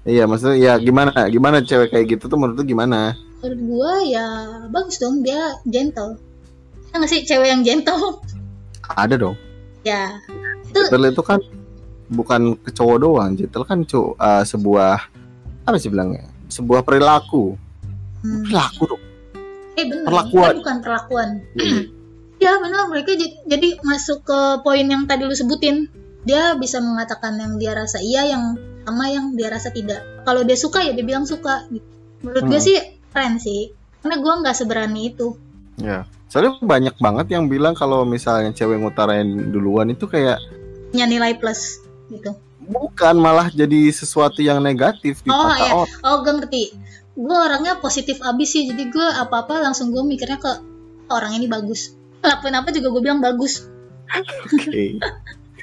Iya, 0.03 0.27
maksudnya 0.27 0.57
ya 0.59 0.73
gimana? 0.79 1.11
Gimana 1.27 1.59
cewek 1.59 1.91
kayak 1.91 2.05
gitu 2.07 2.27
tuh 2.27 2.37
menurut 2.39 2.59
lu 2.59 2.65
gimana? 2.65 3.15
Menurut 3.39 3.59
gua 3.67 3.93
ya 4.03 4.27
bagus 4.71 4.95
dong 4.97 5.19
dia 5.21 5.59
gentle. 5.67 6.15
Ya 6.89 7.01
nggak 7.01 7.11
sih 7.11 7.21
cewek 7.23 7.51
yang 7.51 7.61
gentle? 7.61 8.23
Ada 8.95 9.15
dong. 9.15 9.35
ya. 9.83 10.15
Gentle 10.71 11.11
itu 11.11 11.19
kan 11.21 11.39
bukan 12.07 12.55
ke 12.55 12.71
cowok 12.71 12.97
doang. 12.99 13.31
Gentle 13.35 13.67
kan 13.67 13.83
cu, 13.83 14.15
uh, 14.15 14.43
sebuah 14.47 14.95
apa 15.63 15.75
sih 15.75 15.91
bilangnya? 15.91 16.31
Sebuah 16.47 16.79
perilaku. 16.83 17.59
Hmm. 18.23 18.47
Perilaku 18.47 18.83
dong. 18.87 19.02
Eh 19.73 19.85
benar. 19.85 20.05
Perlakuan. 20.05 20.53
Bukan 20.59 20.77
perlakuan. 20.79 21.29
Ya 22.37 22.59
benar 22.59 22.91
mereka 22.91 23.15
jadi, 23.15 23.39
jadi 23.47 23.79
masuk 23.87 24.27
ke 24.27 24.39
poin 24.61 24.83
yang 24.83 25.07
tadi 25.07 25.23
lu 25.23 25.31
sebutin. 25.31 25.87
Dia 26.23 26.59
bisa 26.59 26.83
mengatakan 26.83 27.39
yang 27.39 27.55
dia 27.55 27.71
rasa 27.71 28.03
iya, 28.03 28.27
yang 28.27 28.59
sama 28.83 29.07
yang 29.07 29.31
dia 29.31 29.47
rasa 29.47 29.71
tidak. 29.71 30.03
Kalau 30.23 30.43
dia 30.43 30.59
suka 30.59 30.83
ya 30.83 30.91
dia 30.91 31.07
bilang 31.07 31.23
suka. 31.23 31.63
Gitu. 31.71 31.87
Menurut 32.19 32.43
gue 32.43 32.59
Hmm. 32.59 32.67
sih 32.67 32.75
keren 33.09 33.39
sih. 33.39 33.71
Karena 34.03 34.19
gue 34.19 34.33
nggak 34.43 34.55
seberani 34.55 35.15
itu. 35.15 35.39
Ya. 35.79 36.03
Soalnya 36.27 36.59
banyak 36.59 36.95
banget 36.97 37.31
yang 37.31 37.47
bilang 37.47 37.71
kalau 37.73 38.03
misalnya 38.03 38.51
cewek 38.51 38.75
ngutarain 38.75 39.23
duluan 39.47 39.87
itu 39.87 40.03
kayak 40.03 40.43
Punya 40.91 41.07
nilai 41.07 41.39
plus 41.39 41.79
gitu. 42.11 42.35
bukan 42.59 43.15
malah 43.15 43.47
jadi 43.47 43.87
sesuatu 43.87 44.39
yang 44.39 44.59
negatif 44.59 45.23
di 45.23 45.31
Oh, 45.31 45.47
mata 45.47 45.55
iya. 45.57 45.71
orang. 45.71 45.87
Oh 46.03 46.15
gue 46.19 46.33
ngerti. 46.33 46.63
Gue 47.13 47.37
orangnya 47.37 47.77
positif 47.77 48.17
abis 48.19 48.49
sih. 48.51 48.63
Jadi 48.65 48.89
gue 48.89 49.07
apa-apa 49.15 49.61
langsung 49.61 49.89
gue 49.89 50.01
mikirnya 50.01 50.37
ke 50.37 50.51
orang 51.07 51.33
ini 51.33 51.45
bagus 51.45 51.93
lakuin 52.23 52.55
apa 52.55 52.69
juga 52.69 52.87
gue 52.89 53.01
bilang 53.01 53.19
bagus 53.19 53.67
Oke. 54.47 54.97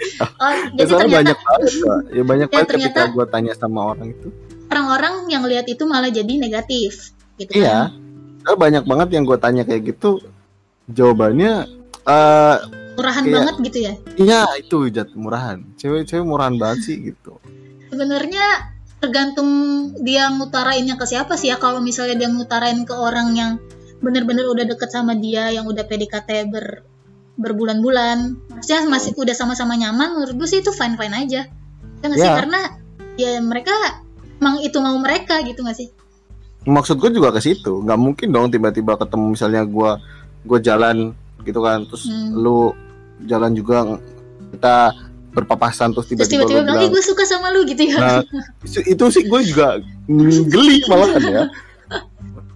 oh, 0.40 0.52
Ya, 0.74 0.80
jadi 0.80 0.92
ternyata 0.96 1.16
banyak 1.20 1.38
banget. 1.38 1.70
Ya 2.08 2.22
banyak 2.22 2.48
Ya, 2.48 2.54
banget 2.54 2.68
ketika 2.68 2.88
ternyata- 2.96 3.12
gue 3.12 3.26
tanya 3.26 3.52
sama 3.52 3.80
orang 3.86 4.10
itu. 4.10 4.28
orang-orang 4.70 5.14
yang 5.26 5.42
lihat 5.42 5.66
itu 5.66 5.82
malah 5.82 6.08
jadi 6.08 6.30
negatif 6.32 7.10
gitu 7.36 7.58
Iya. 7.58 7.90
kan 8.40 8.54
banyak 8.56 8.86
banget 8.86 9.08
yang 9.12 9.26
gue 9.26 9.34
tanya 9.36 9.66
kayak 9.66 9.82
gitu. 9.90 10.22
Jawabannya 10.86 11.66
eh 12.00 12.56
murahan 12.94 13.22
Iya. 13.22 13.34
banget 13.34 13.54
gitu 13.62 13.78
ya 13.80 13.92
iya 14.16 14.40
itu 14.56 14.76
jat 14.88 15.10
murahan. 15.12 15.60
Cewek-cewek 15.74 16.22
murahan 16.22 16.54
banget 16.54 16.78
sih 16.84 16.96
gitu. 17.02 17.36
sebenarnya 17.90 18.46
tergantung 19.00 19.50
dia 20.04 20.28
ngutarainnya 20.28 21.00
ke 21.00 21.04
siapa 21.08 21.34
sih 21.34 21.48
ya. 21.50 21.56
Kalau 21.56 21.80
misalnya 21.80 22.20
dia 22.20 22.28
ngutarain 22.28 22.84
ke 22.84 22.94
orang 22.94 23.32
yang 23.34 23.52
bener-bener 24.00 24.48
udah 24.48 24.64
deket 24.68 24.92
sama 24.92 25.16
dia 25.16 25.48
yang 25.52 25.64
udah 25.68 25.84
PDKT 25.88 26.52
ber 26.52 26.84
berbulan-bulan. 27.40 28.36
Maksudnya 28.52 28.84
masih 28.92 29.16
udah 29.16 29.32
sama-sama 29.32 29.72
nyaman 29.76 30.20
menurut 30.20 30.36
gue 30.36 30.48
sih 30.48 30.60
itu 30.60 30.70
fine 30.76 31.00
fine 31.00 31.16
aja. 31.16 31.48
Ya 32.00 32.04
nggak 32.04 32.20
sih? 32.20 32.28
Ya. 32.28 32.36
karena 32.36 32.60
ya 33.16 33.30
mereka 33.40 33.72
emang 34.40 34.60
itu 34.60 34.76
mau 34.80 34.96
mereka 35.00 35.40
gitu 35.44 35.64
nggak 35.64 35.76
sih? 35.76 35.88
Maksud 36.68 37.00
gue 37.00 37.16
juga 37.16 37.32
ke 37.32 37.40
situ. 37.40 37.80
Nggak 37.80 37.98
mungkin 38.00 38.28
dong 38.28 38.52
tiba-tiba 38.52 39.00
ketemu 39.00 39.32
misalnya 39.32 39.64
gue 39.64 39.90
gue 40.44 40.58
jalan 40.60 41.16
gitu 41.40 41.60
kan, 41.64 41.88
terus 41.88 42.04
Hmm. 42.04 42.36
lu 42.36 42.72
jalan 43.24 43.56
juga 43.56 43.96
kita 44.52 44.92
berpapasan 45.30 45.94
terus 45.94 46.10
tiba-tiba, 46.10 46.42
tiba-tiba 46.42 46.66
bilang 46.66 46.90
gue 46.90 47.02
suka 47.06 47.22
sama 47.22 47.54
lu 47.54 47.62
gitu 47.62 47.86
ya 47.86 47.96
Nah, 47.98 48.20
itu, 48.66 49.04
sih 49.14 49.22
gue 49.30 49.40
juga 49.46 49.78
geli 50.50 50.82
malahan 50.90 51.22
ya. 51.22 51.42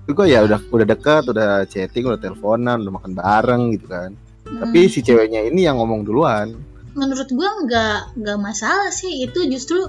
Gue 0.04 0.26
ya 0.28 0.44
udah 0.44 0.60
udah 0.68 0.86
dekat, 0.86 1.24
udah 1.30 1.64
chatting, 1.64 2.04
udah 2.04 2.20
teleponan, 2.20 2.82
udah 2.84 2.92
makan 2.92 3.12
bareng 3.16 3.62
gitu 3.78 3.86
kan. 3.88 4.10
Tapi 4.44 4.78
Hmm. 4.84 4.90
si 4.92 5.00
ceweknya 5.00 5.40
ini 5.48 5.64
yang 5.64 5.80
ngomong 5.80 6.04
duluan. 6.04 6.52
menurut 6.94 7.26
gua 7.34 7.58
nggak 7.66 8.22
nggak 8.22 8.38
masalah 8.38 8.86
sih 8.94 9.26
itu 9.26 9.50
justru 9.50 9.82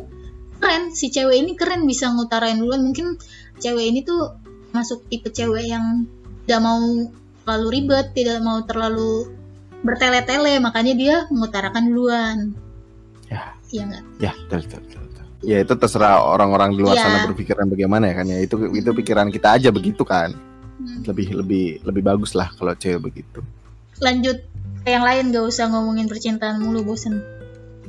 keren 0.57 0.89
si 0.89 1.13
cewek 1.13 1.37
ini 1.37 1.53
keren 1.53 1.85
bisa 1.85 2.09
ngutarain 2.09 2.57
duluan 2.57 2.81
mungkin 2.81 3.21
cewek 3.61 3.93
ini 3.93 4.01
tuh 4.01 4.33
masuk 4.73 5.05
tipe 5.05 5.29
cewek 5.29 5.69
yang 5.69 6.09
tidak 6.49 6.65
mau 6.65 6.81
terlalu 7.45 7.67
ribet 7.77 8.09
tidak 8.17 8.41
mau 8.41 8.57
terlalu 8.65 9.29
bertele-tele 9.85 10.57
makanya 10.57 10.93
dia 10.97 11.15
mengutarakan 11.29 11.93
duluan 11.93 12.37
Ya. 13.75 13.85
nggak 13.85 14.03
Ya, 14.17 14.31
betul, 14.37 14.59
betul, 14.61 14.79
betul, 14.81 15.01
betul. 15.03 15.25
Ya 15.41 15.57
itu 15.59 15.73
terserah 15.73 16.15
orang-orang 16.19 16.73
di 16.73 16.81
luar 16.81 16.95
Iya. 16.95 17.03
sana 17.03 17.17
berpikiran 17.25 17.65
bagaimana 17.67 18.07
ya 18.07 18.15
kan 18.15 18.25
ya. 18.25 18.37
Itu 18.39 18.55
itu 18.71 18.89
pikiran 18.91 19.27
kita 19.29 19.47
aja 19.53 19.69
begitu 19.69 20.01
kan. 20.01 20.33
Hmm. 20.75 21.01
Lebih 21.03 21.27
lebih 21.35 21.65
lebih 21.83 22.01
bagus 22.03 22.33
lah 22.33 22.49
kalau 22.51 22.73
cewek 22.73 23.01
begitu. 23.03 23.39
lanjut 23.95 24.35
ke 24.81 24.89
yang 24.89 25.01
lain 25.01 25.31
gak 25.31 25.45
usah 25.45 25.71
ngomongin 25.71 26.05
percintaan 26.05 26.59
mulu 26.59 26.83
bosen 26.83 27.23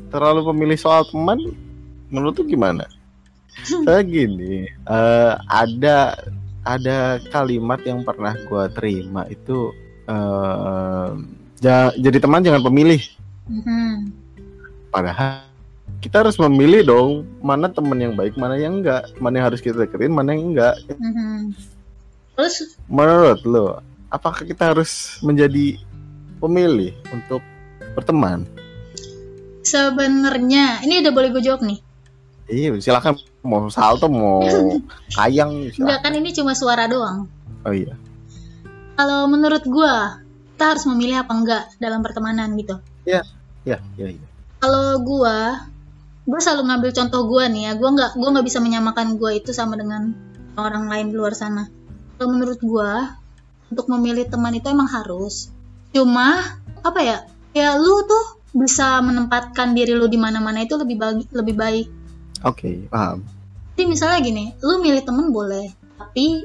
Terlalu 0.07 0.47
pemilih 0.47 0.79
soal 0.79 1.03
teman 1.03 1.51
menurut 2.07 2.31
tuh 2.33 2.47
gimana? 2.47 2.87
Saya 3.83 4.07
gini, 4.07 4.71
eh, 4.71 5.33
ada 5.45 6.15
ada 6.63 6.99
kalimat 7.27 7.83
yang 7.83 8.03
pernah 8.03 8.39
gua 8.45 8.67
terima 8.69 9.27
itu 9.27 9.75
eh, 10.07 11.09
ja- 11.59 11.95
jadi 11.97 12.19
teman 12.19 12.39
jangan 12.41 12.63
pemilih. 12.63 13.03
Mhm. 13.47 14.15
Padahal 14.89 15.46
kita 15.99 16.23
harus 16.23 16.37
memilih 16.39 16.83
dong 16.85 17.11
mana 17.41 17.67
teman 17.67 17.97
yang 17.97 18.15
baik, 18.15 18.37
mana 18.37 18.55
yang 18.55 18.79
enggak, 18.79 19.09
mana 19.19 19.41
yang 19.41 19.47
harus 19.49 19.61
kita 19.61 19.77
deketin, 19.77 20.13
mana 20.13 20.33
yang 20.33 20.53
enggak. 20.55 20.75
Mhm. 20.93 21.55
terus 22.37 22.77
Menurut 22.87 23.41
lo, 23.43 23.81
apakah 24.09 24.45
kita 24.45 24.71
harus 24.71 25.17
menjadi 25.21 25.81
pemilih 26.37 26.93
untuk 27.11 27.41
berteman? 27.95 28.45
sebenarnya 29.67 30.79
ini 30.87 31.03
udah 31.03 31.11
boleh 31.11 31.35
gue 31.35 31.43
jawab 31.43 31.67
nih 31.67 31.83
Iya, 32.47 32.79
silakan 32.79 33.19
mau 33.43 33.67
salto, 33.67 34.07
mau 34.07 34.39
kayang, 35.19 35.75
Enggak 35.75 36.07
kan 36.07 36.15
ini 36.15 36.31
cuma 36.31 36.55
suara 36.55 36.87
doang 36.87 37.27
Oh 37.67 37.75
iya. 37.75 37.99
kalau 38.95 39.27
menurut 39.27 39.67
gua 39.67 40.23
kita 40.55 40.73
harus 40.73 40.87
memilih 40.87 41.21
apa 41.21 41.33
enggak 41.35 41.65
dalam 41.77 41.99
pertemanan 42.01 42.55
gitu 42.55 42.79
Ya, 43.03 43.27
ya, 43.67 43.83
ya. 43.99 44.07
kalau 44.63 45.03
gua 45.03 45.67
gua 46.27 46.39
selalu 46.39 46.63
ngambil 46.67 46.91
contoh 46.93 47.21
gua 47.25 47.45
nih 47.47 47.63
ya. 47.67 47.73
Gua 47.75 47.91
nggak 47.95 48.11
gua 48.15 48.29
nggak 48.35 48.47
bisa 48.47 48.59
menyamakan 48.59 49.17
gua 49.17 49.31
itu 49.33 49.51
sama 49.51 49.79
dengan 49.79 50.11
orang 50.55 50.91
lain 50.91 51.07
di 51.11 51.17
luar 51.17 51.33
sana. 51.33 51.71
Kalau 52.19 52.29
menurut 52.33 52.59
gua 52.61 53.17
untuk 53.67 53.87
memilih 53.89 54.27
teman 54.27 54.53
itu 54.53 54.67
emang 54.67 54.87
harus. 54.87 55.49
Cuma 55.91 56.43
apa 56.83 57.01
ya 57.01 57.17
ya 57.51 57.79
lu 57.79 58.05
tuh 58.05 58.39
bisa 58.53 59.01
menempatkan 59.01 59.73
diri 59.73 59.93
lu 59.93 60.07
di 60.07 60.17
mana-mana 60.17 60.63
itu 60.63 60.75
lebih 60.75 60.97
baik 60.97 61.29
lebih 61.31 61.55
baik. 61.55 61.87
Oke, 62.45 62.85
paham. 62.87 63.25
jadi 63.73 63.89
misalnya 63.89 64.19
gini 64.21 64.45
lu 64.61 64.81
milih 64.81 65.05
temen 65.05 65.29
boleh 65.29 65.69
tapi 65.97 66.45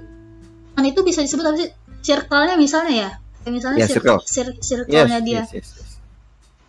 teman 0.72 0.86
itu 0.88 1.00
bisa 1.02 1.20
disebut 1.20 1.44
apa 1.44 1.58
sih? 1.60 1.70
Circle-nya 2.02 2.56
misalnya 2.56 2.94
ya? 2.96 3.10
Kayak 3.44 3.54
misalnya 3.54 3.80
Ya, 3.80 3.88
circle. 3.88 4.20
cir- 4.24 4.56
Yes, 4.56 4.66
circle-nya 4.66 5.20
dia. 5.22 5.44
yes, 5.44 5.52
yes, 5.52 5.68
yes. 5.78 5.91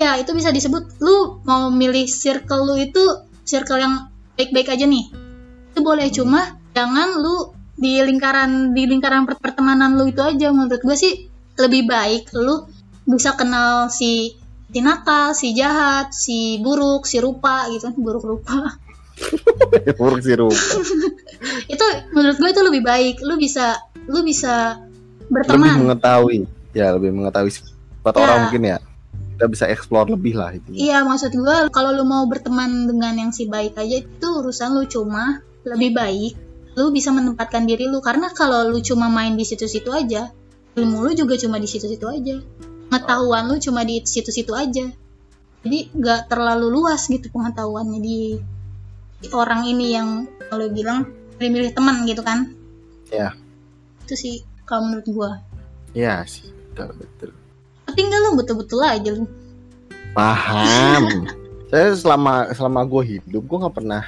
Ya 0.02 0.18
itu 0.18 0.30
bisa 0.32 0.50
disebut 0.50 0.98
lu 0.98 1.38
mau 1.42 1.70
milih 1.70 2.04
circle 2.04 2.66
lu 2.66 2.74
itu 2.76 3.02
circle 3.42 3.78
yang 3.78 3.94
baik-baik 4.34 4.68
aja 4.68 4.84
nih 4.84 5.06
itu 5.70 5.80
boleh 5.80 6.10
Hmm. 6.10 6.16
cuma 6.16 6.40
jangan 6.72 7.16
lu 7.16 7.36
di 7.72 7.98
lingkaran 7.98 8.72
di 8.72 8.84
lingkaran 8.84 9.24
per- 9.24 9.38
pertemanan 9.38 9.94
lu 9.94 10.06
itu 10.06 10.20
aja 10.20 10.50
menurut 10.50 10.78
gue 10.78 10.96
sih 10.96 11.30
lebih 11.54 11.86
baik 11.86 12.34
lu 12.34 12.66
bisa 13.04 13.34
kenal 13.34 13.86
si 13.88 14.34
si 14.72 14.80
nakal, 14.80 15.36
si 15.36 15.52
jahat, 15.52 16.10
si 16.10 16.56
buruk, 16.58 17.04
si 17.04 17.20
rupa 17.20 17.68
gitu 17.68 17.92
buruk 18.04 18.24
rupa 18.24 18.74
Buruk 20.00 20.18
sih 20.20 20.34
rupa. 20.34 20.56
itu 21.72 21.84
menurut 22.10 22.36
gue 22.36 22.50
itu 22.50 22.62
lebih 22.64 22.82
baik 22.82 23.16
lu 23.22 23.36
bisa 23.36 23.78
lu 24.08 24.24
bisa 24.24 24.80
Lebih 25.22 25.30
berteman 25.30 25.76
mengetahui, 25.78 26.38
ya 26.72 26.92
lebih 26.92 27.12
mengetahui 27.12 27.50
sifat 27.52 28.12
Ya. 28.12 28.20
orang 28.20 28.38
mungkin 28.48 28.62
ya. 28.66 28.76
Kita 29.42 29.50
bisa 29.50 29.66
explore 29.66 30.07
lebih 30.07 30.38
lah 30.38 30.55
itu. 30.55 30.70
Iya 30.70 31.02
maksud 31.02 31.35
gue 31.35 31.57
kalau 31.74 31.90
lu 31.90 32.07
mau 32.07 32.22
berteman 32.31 32.87
dengan 32.87 33.11
yang 33.18 33.35
si 33.35 33.50
baik 33.50 33.74
aja 33.74 33.98
itu 33.98 34.28
urusan 34.38 34.70
lu 34.78 34.87
cuma 34.87 35.42
lebih 35.66 35.90
baik 35.98 36.38
lu 36.78 36.94
bisa 36.94 37.11
menempatkan 37.11 37.66
diri 37.66 37.90
lu 37.90 37.98
karena 37.98 38.31
kalau 38.31 38.70
lu 38.70 38.78
cuma 38.78 39.11
main 39.11 39.35
di 39.35 39.42
situ-situ 39.42 39.90
aja 39.90 40.31
ilmu 40.78 41.02
lu 41.02 41.11
juga 41.18 41.35
cuma 41.35 41.59
di 41.59 41.66
situ-situ 41.66 42.07
aja 42.07 42.38
pengetahuan 42.87 43.50
lu 43.50 43.59
cuma 43.59 43.83
di 43.83 43.98
situ-situ 44.07 44.55
aja 44.55 44.87
jadi 45.66 45.78
nggak 45.90 46.31
terlalu 46.31 46.70
luas 46.70 47.11
gitu 47.11 47.26
pengetahuannya 47.35 47.98
di, 47.98 48.38
di 49.18 49.28
orang 49.35 49.66
ini 49.66 49.87
yang 49.90 50.31
kalau 50.46 50.70
bilang 50.70 51.11
milih 51.42 51.74
teman 51.74 52.07
gitu 52.07 52.22
kan 52.22 52.55
Ya. 53.11 53.35
itu 54.07 54.14
sih 54.14 54.35
kalau 54.70 54.87
menurut 54.87 55.07
gua 55.11 55.31
Iya 55.98 56.22
sih, 56.31 56.46
betul 56.46 56.94
betul. 56.94 57.41
Tinggal 57.92 58.20
lu 58.22 58.31
betul-betul 58.35 58.81
aja 58.81 59.11
lu 59.11 59.24
Paham. 60.12 61.24
Saya 61.72 61.96
selama 61.96 62.52
selama 62.52 62.85
gue 62.85 63.02
hidup 63.16 63.42
gue 63.42 63.59
nggak 63.59 63.72
pernah 63.74 64.05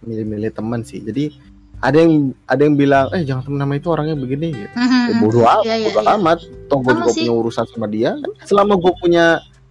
milih-milih 0.00 0.50
teman 0.50 0.82
sih. 0.82 0.98
Jadi 0.98 1.30
ada 1.78 1.94
yang 1.96 2.12
ada 2.44 2.58
yang 2.60 2.74
bilang, 2.74 3.06
eh 3.12 3.22
jangan 3.22 3.42
temen 3.44 3.60
sama 3.60 3.74
itu 3.74 3.88
orangnya 3.88 4.16
begini. 4.16 4.48
Ya, 4.50 4.68
Mhm. 4.72 5.20
bodoh 5.20 5.44
amat, 5.44 5.62
Iya, 5.62 5.74
iya, 5.76 5.86
bodoh 5.88 6.02
iya. 6.02 6.14
amat. 6.16 6.38
Toh 6.66 6.78
gue 6.80 6.92
juga 6.92 7.10
sih. 7.12 7.22
punya 7.22 7.34
urusan 7.36 7.64
sama 7.68 7.86
dia. 7.86 8.10
Kan 8.16 8.30
selama 8.42 8.74
gue 8.74 8.92
punya 8.96 9.24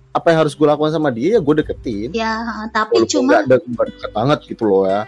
apa 0.10 0.26
yang 0.30 0.40
harus 0.40 0.54
gue 0.54 0.64
lakukan 0.64 0.94
sama 0.94 1.10
dia, 1.10 1.36
ya 1.36 1.40
gue 1.42 1.56
deketin. 1.58 2.10
ya 2.14 2.32
tapi 2.70 2.96
Walaupun 2.96 3.12
cuma 3.12 3.30
nggak 3.34 3.44
de- 3.50 3.66
nggak 3.68 3.86
deket 3.90 4.12
banget 4.14 4.40
gitu 4.48 4.64
loh 4.64 4.84
ya. 4.86 5.02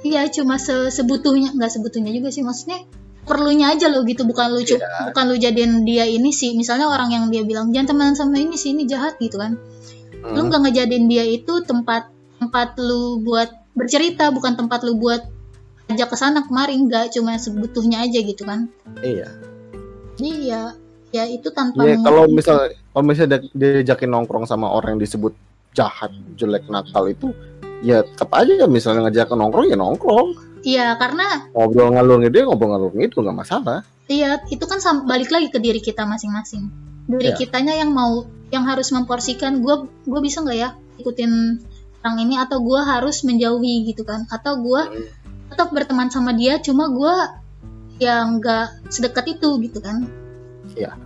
Iya 0.00 0.22
cuma 0.30 0.56
se 0.56 0.72
sebutuhnya 0.88 1.52
nggak 1.52 1.68
sebutuhnya 1.70 2.12
juga 2.12 2.28
sih 2.30 2.40
maksudnya 2.40 2.80
perlunya 3.24 3.70
aja 3.70 3.88
lo 3.88 4.02
gitu 4.02 4.22
bukan 4.22 4.48
lu 4.50 4.60
Iya. 4.60 5.08
bukan 5.08 5.24
lu 5.26 5.36
jadiin 5.36 5.82
dia 5.82 6.04
ini 6.04 6.30
sih 6.30 6.52
misalnya 6.52 6.86
orang 6.86 7.08
yang 7.08 7.24
dia 7.28 7.40
bilang 7.40 7.68
jangan 7.68 7.88
temenan 7.90 8.14
sama 8.14 8.36
ini 8.36 8.54
sih 8.54 8.70
ini 8.70 8.84
jahat 8.84 9.16
gitu 9.16 9.36
kan 9.36 9.56
lu 10.22 10.38
Hmm. 10.38 10.48
nggak 10.48 10.60
ngejadiin 10.62 11.04
dia 11.04 11.24
itu 11.24 11.60
tempat 11.62 12.08
tempat 12.36 12.76
lu 12.76 13.20
buat 13.20 13.48
bercerita 13.72 14.28
bukan 14.28 14.54
tempat 14.54 14.80
lu 14.82 14.94
buat 14.94 15.20
ajak 15.86 16.08
ke 16.08 16.16
sana 16.16 16.40
kemari 16.42 16.76
nggak 16.78 17.10
cuma 17.10 17.36
sebutuhnya 17.36 18.00
aja 18.00 18.18
gitu 18.18 18.42
kan 18.42 18.68
Iya. 19.00 19.28
jadi 20.14 20.30
ya 20.42 20.62
ya 21.10 21.24
itu 21.26 21.46
tanpa 21.48 21.82
Iya, 21.82 21.94
meng- 21.94 22.04
kalau 22.04 22.22
misal 22.26 22.56
kalau 22.90 23.04
misalnya 23.04 23.38
dia- 23.38 23.52
diajakin 23.80 24.08
nongkrong 24.08 24.44
sama 24.44 24.66
orang 24.66 24.96
yang 24.96 25.02
disebut 25.02 25.32
jahat, 25.72 26.08
jelek, 26.34 26.66
nakal 26.68 27.04
itu 27.04 27.34
ya 27.80 28.00
tetap 28.00 28.30
aja 28.32 28.54
ya 28.54 28.66
misalnya 28.66 29.04
ngajak 29.04 29.28
nongkrong 29.28 29.66
ya 29.66 29.74
nongkrong. 29.74 30.53
Iya, 30.64 30.96
karena 30.96 31.52
ngobrol 31.52 31.92
ngalur 31.92 32.24
gitu, 32.24 32.40
ngidul, 32.40 32.44
ngobrol 32.48 32.68
ngalur 32.72 32.92
itu 32.96 33.20
nggak 33.20 33.36
masalah. 33.36 33.78
Iya, 34.08 34.40
itu 34.48 34.64
kan 34.64 34.80
balik 35.04 35.28
lagi 35.28 35.52
ke 35.52 35.60
diri 35.60 35.80
kita 35.84 36.08
masing-masing. 36.08 36.72
Diri 37.04 37.32
ya. 37.32 37.36
kitanya 37.36 37.76
yang 37.76 37.92
mau, 37.92 38.24
yang 38.48 38.64
harus 38.64 38.88
memporsikan. 38.92 39.60
Gue, 39.60 39.88
gue 40.08 40.20
bisa 40.24 40.40
nggak 40.40 40.56
ya 40.56 40.72
ikutin 40.96 41.60
orang 42.00 42.16
ini 42.20 42.40
atau 42.40 42.64
gue 42.64 42.80
harus 42.80 43.24
menjauhi 43.28 43.92
gitu 43.92 44.08
kan? 44.08 44.24
Atau 44.32 44.64
gue 44.64 44.82
hmm. 44.88 45.52
tetap 45.52 45.68
berteman 45.68 46.08
sama 46.08 46.32
dia, 46.32 46.56
cuma 46.64 46.88
gue 46.88 47.14
yang 48.00 48.40
nggak 48.40 48.88
sedekat 48.88 49.36
itu 49.36 49.60
gitu 49.68 49.84
kan? 49.84 50.08
Iya. 50.72 50.96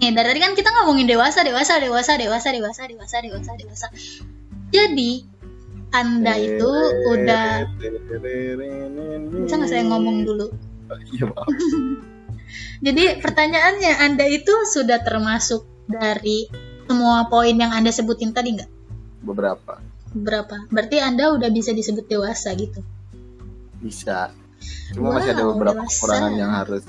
Nih, 0.00 0.16
dari 0.16 0.32
tadi 0.32 0.40
kan 0.40 0.54
kita 0.54 0.70
ngomongin 0.80 1.10
dewasa, 1.10 1.42
dewasa, 1.42 1.76
dewasa, 1.82 2.14
dewasa, 2.16 2.48
dewasa, 2.54 2.82
dewasa, 2.88 3.16
dewasa, 3.20 3.52
dewasa. 3.58 3.86
Jadi 4.70 5.29
anda 5.90 6.34
itu 6.38 6.70
udah 7.10 7.66
bisa 9.42 9.54
nggak 9.58 9.70
saya 9.70 9.84
ngomong 9.90 10.22
dulu? 10.22 10.46
Iya, 11.14 11.30
maaf. 11.30 11.46
jadi 12.86 13.18
pertanyaannya 13.22 13.92
anda 14.02 14.26
itu 14.26 14.50
sudah 14.70 15.02
termasuk 15.02 15.66
dari 15.86 16.46
semua 16.86 17.26
poin 17.30 17.54
yang 17.54 17.70
anda 17.70 17.90
sebutin 17.94 18.34
tadi 18.34 18.58
nggak? 18.58 18.70
Beberapa. 19.22 19.78
Berapa 20.10 20.66
berarti 20.74 20.98
anda 20.98 21.30
udah 21.30 21.50
bisa 21.54 21.70
disebut 21.70 22.10
dewasa 22.10 22.50
gitu? 22.58 22.82
Bisa. 23.78 24.34
Cuma 24.90 25.14
masih 25.14 25.34
ada 25.34 25.46
Wow, 25.46 25.54
beberapa 25.54 25.86
dewasa. 25.86 25.94
kekurangan 25.94 26.32
yang 26.34 26.50
harus 26.50 26.84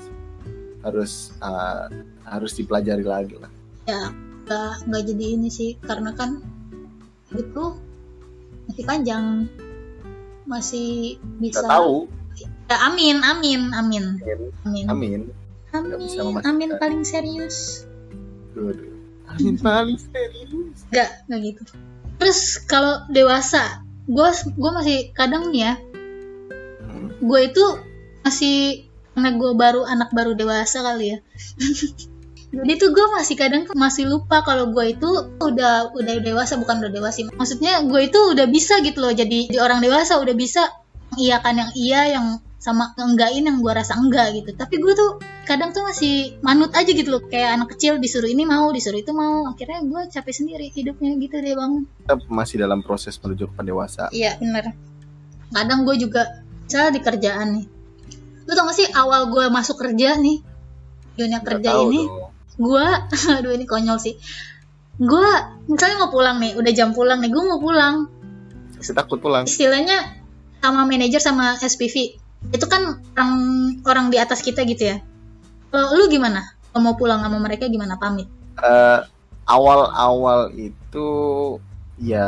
harus 0.82 1.12
uh, 1.38 1.86
harus 2.26 2.52
dipelajari 2.58 3.06
lagi 3.06 3.38
lah. 3.38 3.50
Ya 3.86 4.10
nggak 4.46 4.90
nggak 4.90 5.02
jadi 5.14 5.24
ini 5.38 5.48
sih. 5.50 5.78
Karena 5.78 6.10
kan 6.18 6.42
itu 7.32 7.64
masih 8.72 8.84
panjang. 8.88 9.24
Masih 10.48 10.90
bisa 11.38 11.60
nggak 11.60 11.70
tahu. 11.70 11.94
Ya, 12.66 12.76
amin 12.88 13.20
amin 13.20 13.60
amin. 13.76 14.04
Amin. 14.64 14.84
Amin. 14.88 15.20
Amin. 15.76 16.40
Amin 16.40 16.70
paling 16.80 17.04
serius. 17.04 17.84
Amin 19.28 19.60
paling 19.60 20.00
serius. 20.00 20.88
Nggak 20.88 21.08
nggak 21.28 21.40
gitu. 21.52 21.62
Terus 22.16 22.40
kalau 22.64 23.04
dewasa 23.12 23.84
gue 24.08 24.28
gue 24.58 24.70
masih 24.74 24.98
kadang 25.14 25.54
nih 25.54 25.70
ya 25.70 25.74
Hmm. 26.82 27.08
gue 27.22 27.40
itu 27.46 27.64
masih 28.26 28.84
karena 29.14 29.30
gue 29.38 29.50
baru 29.54 29.86
anak 29.86 30.10
baru 30.10 30.34
dewasa 30.34 30.82
kali 30.82 31.14
ya 31.14 31.18
jadi 32.52 32.72
tuh 32.76 32.92
gue 32.92 33.06
masih 33.16 33.34
kadang 33.40 33.62
masih 33.72 34.04
lupa 34.06 34.44
kalau 34.44 34.68
gue 34.70 34.92
itu 34.92 35.10
udah 35.40 35.96
udah 35.96 36.14
dewasa 36.20 36.60
bukan 36.60 36.84
udah 36.84 36.92
dewasa 36.92 37.24
sih. 37.24 37.26
maksudnya 37.32 37.80
gue 37.82 38.00
itu 38.06 38.20
udah 38.36 38.46
bisa 38.46 38.78
gitu 38.84 39.00
loh 39.00 39.12
jadi, 39.12 39.48
jadi 39.48 39.58
orang 39.60 39.80
dewasa 39.80 40.20
udah 40.20 40.36
bisa 40.36 40.68
iya 41.16 41.40
kan 41.40 41.56
yang 41.56 41.70
iya 41.72 42.00
yang 42.12 42.26
sama 42.62 42.94
enggakin 42.94 43.50
yang 43.50 43.58
gue 43.58 43.72
rasa 43.74 43.98
enggak 43.98 44.38
gitu. 44.38 44.54
Tapi 44.54 44.78
gue 44.78 44.94
tuh 44.94 45.18
kadang 45.50 45.74
tuh 45.74 45.82
masih 45.82 46.38
manut 46.46 46.70
aja 46.78 46.86
gitu 46.94 47.10
loh. 47.10 47.26
Kayak 47.26 47.58
anak 47.58 47.74
kecil 47.74 47.98
disuruh 47.98 48.30
ini 48.30 48.46
mau 48.46 48.70
disuruh 48.70 49.02
itu 49.02 49.10
mau. 49.10 49.50
Akhirnya 49.50 49.82
gue 49.82 50.06
capek 50.06 50.30
sendiri 50.30 50.70
hidupnya 50.70 51.18
gitu 51.18 51.42
deh 51.42 51.58
bang. 51.58 51.82
Masih 52.30 52.62
dalam 52.62 52.86
proses 52.86 53.18
menuju 53.18 53.50
ke 53.50 53.54
pendewasa. 53.58 54.14
Iya 54.14 54.38
bener. 54.38 54.78
Kadang 55.50 55.82
gue 55.82 55.96
juga 55.98 56.22
Misalnya 56.72 56.96
di 56.96 57.00
kerjaan 57.04 57.48
nih. 57.52 57.66
Lu 58.48 58.52
tau 58.56 58.64
gak 58.64 58.76
sih 58.80 58.88
awal 58.96 59.28
gue 59.28 59.44
masuk 59.52 59.76
kerja 59.76 60.16
nih? 60.16 60.40
Dunia 61.20 61.44
Nggak 61.44 61.60
kerja 61.60 61.70
ini 61.84 62.00
dong. 62.08 62.32
Gue 62.56 62.84
Aduh 63.36 63.52
ini 63.52 63.64
konyol 63.64 63.96
sih. 63.96 64.16
Gue 64.96 65.28
misalnya 65.66 66.04
mau 66.04 66.12
pulang 66.12 66.36
nih 66.36 66.52
Udah 66.54 66.72
jam 66.72 66.92
pulang 66.92 67.18
nih 67.18 67.32
Gue 67.32 67.42
mau 67.42 67.56
pulang. 67.56 68.06
Masih 68.76 68.92
takut 68.92 69.18
pulang. 69.18 69.44
Istilahnya 69.44 70.20
Sama 70.60 70.84
manajer 70.84 71.18
sama 71.18 71.56
SPV 71.56 72.18
Itu 72.52 72.66
kan 72.66 73.00
orang 73.12 73.32
orang 73.84 74.06
di 74.08 74.18
atas 74.18 74.42
kita 74.42 74.62
gitu 74.64 74.90
ya. 74.90 74.96
Kalau 75.70 75.94
lu 75.94 76.06
gimana? 76.06 76.42
Kalau 76.68 76.82
mau 76.82 76.94
pulang 76.94 77.20
sama 77.20 77.38
mereka 77.38 77.64
gimana? 77.64 77.96
Pamit. 77.96 78.26
Eh, 78.58 79.00
awal-awal 79.46 80.50
itu 80.52 81.06
ya 81.96 82.26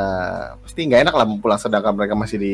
pasti 0.63 0.87
nggak 0.87 1.03
enak 1.05 1.15
lah 1.15 1.27
mau 1.27 1.39
pulang 1.39 1.59
sedangkan 1.59 1.93
mereka 1.93 2.15
masih 2.15 2.39
di 2.39 2.53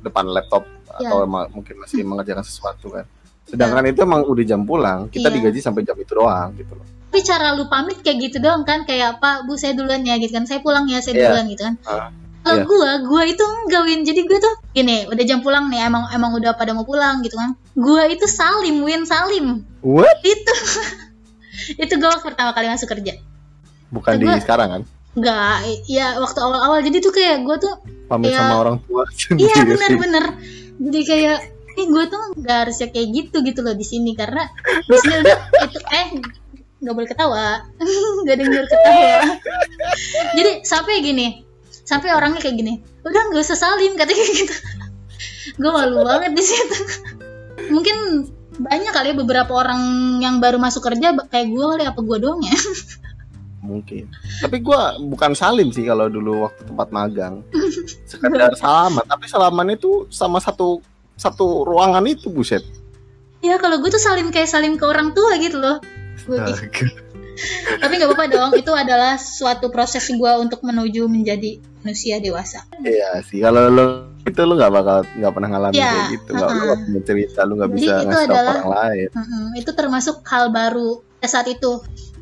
depan 0.00 0.24
laptop 0.26 0.64
Ya. 0.94 1.10
atau 1.10 1.26
emang 1.26 1.50
mungkin 1.50 1.74
masih 1.76 2.02
mengerjakan 2.08 2.40
sesuatu 2.40 2.86
kan. 2.88 3.02
Sedangkan 3.44 3.82
itu 3.84 3.98
emang 4.00 4.22
udah 4.22 4.44
jam 4.46 4.62
pulang 4.62 5.10
kita 5.10 5.26
Iya. 5.26 5.34
digaji 5.36 5.58
sampai 5.58 5.82
jam 5.82 5.98
itu 5.98 6.14
doang 6.14 6.54
gitu 6.54 6.72
loh 6.72 6.86
Tapi 7.14 7.22
cara 7.22 7.54
lu 7.54 7.64
pamit 7.64 8.02
kayak 8.02 8.18
gitu 8.20 8.36
doang 8.38 8.66
kan 8.66 8.82
Kayak 8.82 9.16
Pak 9.16 9.46
Bu 9.46 9.54
saya 9.54 9.70
duluan 9.70 10.02
ya 10.02 10.18
gitu 10.18 10.34
kan 10.34 10.44
Saya 10.44 10.58
pulang 10.58 10.82
ya 10.84 10.98
saya 10.98 11.14
Iya. 11.14 11.30
duluan 11.30 11.46
gitu 11.46 11.62
kan 11.62 11.74
Ah, 11.86 12.10
Kalau 12.42 12.58
iya. 12.58 12.66
gue, 12.66 12.90
gue 13.06 13.22
itu 13.30 13.44
enggak 13.62 13.82
Win. 13.84 14.00
Jadi 14.02 14.20
gue 14.20 14.36
tuh 14.36 14.54
gini, 14.70 15.06
udah 15.06 15.24
jam 15.24 15.40
pulang 15.40 15.70
nih, 15.70 15.80
emang 15.80 16.10
emang 16.10 16.28
udah 16.34 16.52
pada 16.52 16.74
mau 16.74 16.82
pulang 16.82 17.22
gitu 17.22 17.32
kan. 17.34 17.54
Gue 17.72 18.04
itu 18.10 18.26
salim, 18.26 18.82
Win 18.82 19.06
salim. 19.06 19.62
what 19.80 20.20
Itu 20.20 20.52
itu 21.78 21.94
gue 21.94 22.10
pertama 22.20 22.50
kali 22.50 22.66
masuk 22.66 22.90
kerja. 22.90 23.16
bukan 23.88 24.18
Gua- 24.18 24.34
di 24.34 24.42
sekarang 24.42 24.68
kan 24.68 24.82
Enggak, 25.14 25.56
ya 25.86 26.18
waktu 26.18 26.36
awal-awal 26.36 26.82
jadi 26.82 26.98
tuh 26.98 27.12
kayak 27.12 27.46
gue 27.46 27.56
tuh 27.56 27.74
pamit 28.10 28.28
Iya. 28.28 28.42
sama 28.42 28.54
orang 28.60 28.76
tua 28.82 29.06
iya 29.40 29.56
bener-bener. 29.62 30.24
Jadi 30.76 31.00
kayak 31.02 31.38
eh 31.74 31.86
gue 31.86 32.04
tuh 32.04 32.22
nggak 32.36 32.58
harusnya 32.60 32.88
kayak 32.88 33.08
gitu 33.10 33.36
gitu 33.40 33.60
loh 33.60 33.72
di 33.72 33.82
sini 33.82 34.12
karena 34.12 34.42
di 34.84 34.96
sini 34.96 35.14
udah 35.16 35.38
itu 35.64 35.78
eh 35.80 36.08
nggak 36.84 36.94
boleh 36.94 37.08
ketawa. 37.08 37.64
Nggak 38.22 38.36
denger 38.44 38.64
ketawa. 38.68 39.18
Jadi 40.38 40.50
sampai 40.68 41.00
gini. 41.00 41.42
Sampai 41.84 42.12
orangnya 42.12 42.40
kayak 42.40 42.56
gini 42.60 42.74
udah 43.04 43.22
nggak 43.30 43.44
usah 43.44 43.58
salim 43.58 43.92
katanya 43.94 44.24
kayak 44.24 44.36
gitu. 44.44 44.54
Gue 45.60 45.70
malu 45.70 46.02
banget 46.02 46.32
di 46.32 46.42
situ. 46.42 46.78
Mungkin 47.70 47.96
banyak 48.54 48.92
kali 48.94 49.12
ya 49.12 49.16
beberapa 49.18 49.52
orang 49.52 49.82
yang 50.22 50.38
baru 50.40 50.56
masuk 50.56 50.86
kerja 50.88 51.12
kayak 51.28 51.46
gue 51.52 51.64
kali 51.64 51.84
apa 51.84 52.00
gue 52.00 52.18
doang 52.18 52.40
ya? 52.40 52.56
Mungkin. 53.64 54.12
Tapi 54.44 54.60
gua 54.60 55.00
bukan 55.00 55.32
salim 55.32 55.72
sih 55.72 55.88
kalau 55.88 56.12
dulu 56.12 56.44
waktu 56.44 56.68
tempat 56.68 56.88
magang. 56.92 57.40
Sekedar 58.04 58.52
salaman. 58.60 59.04
Tapi 59.08 59.24
salaman 59.24 59.72
itu 59.72 60.04
sama 60.12 60.36
satu 60.36 60.84
satu 61.16 61.64
ruangan 61.64 62.04
itu 62.04 62.28
buset. 62.28 62.60
Ya 63.40 63.56
kalau 63.56 63.80
gue 63.80 63.88
tuh 63.88 64.00
salim 64.00 64.28
kayak 64.28 64.52
salim 64.52 64.76
ke 64.76 64.84
orang 64.84 65.16
tua 65.16 65.36
gitu 65.40 65.60
loh 65.60 65.80
Gua- 66.24 66.44
tapi 67.76 67.92
nggak 67.92 68.08
apa-apa 68.08 68.24
dong 68.28 68.50
itu 68.54 68.70
adalah 68.70 69.16
suatu 69.16 69.68
proses 69.68 70.04
gue 70.06 70.32
untuk 70.38 70.60
menuju 70.60 71.04
menjadi 71.04 71.56
manusia 71.80 72.16
dewasa 72.16 72.64
Iya 72.78 73.18
sih, 73.22 73.38
kalau 73.38 73.68
lo 73.68 73.84
itu 74.22 74.38
lo 74.40 74.54
nggak 74.54 74.70
bakal 74.70 74.96
nggak 75.10 75.32
pernah 75.32 75.48
ngalamin 75.50 75.74
Iya, 75.74 75.90
kayak 75.90 76.06
gitu, 76.12 76.28
nggak 76.30 76.40
lo 76.40 76.48
uh-uh. 76.48 76.64
nggak 76.64 76.78
punya 76.80 77.00
cerita, 77.02 77.38
lo 77.42 77.52
nggak 77.54 77.70
bisa 77.72 77.92
itu 77.98 78.16
adalah- 78.22 78.54
orang 78.56 78.68
lain. 78.72 79.08
Mm-mm, 79.12 79.44
itu 79.54 79.70
termasuk 79.70 80.14
hal 80.24 80.44
baru 80.48 80.88
pada 81.16 81.26
saat 81.28 81.46
itu 81.46 81.70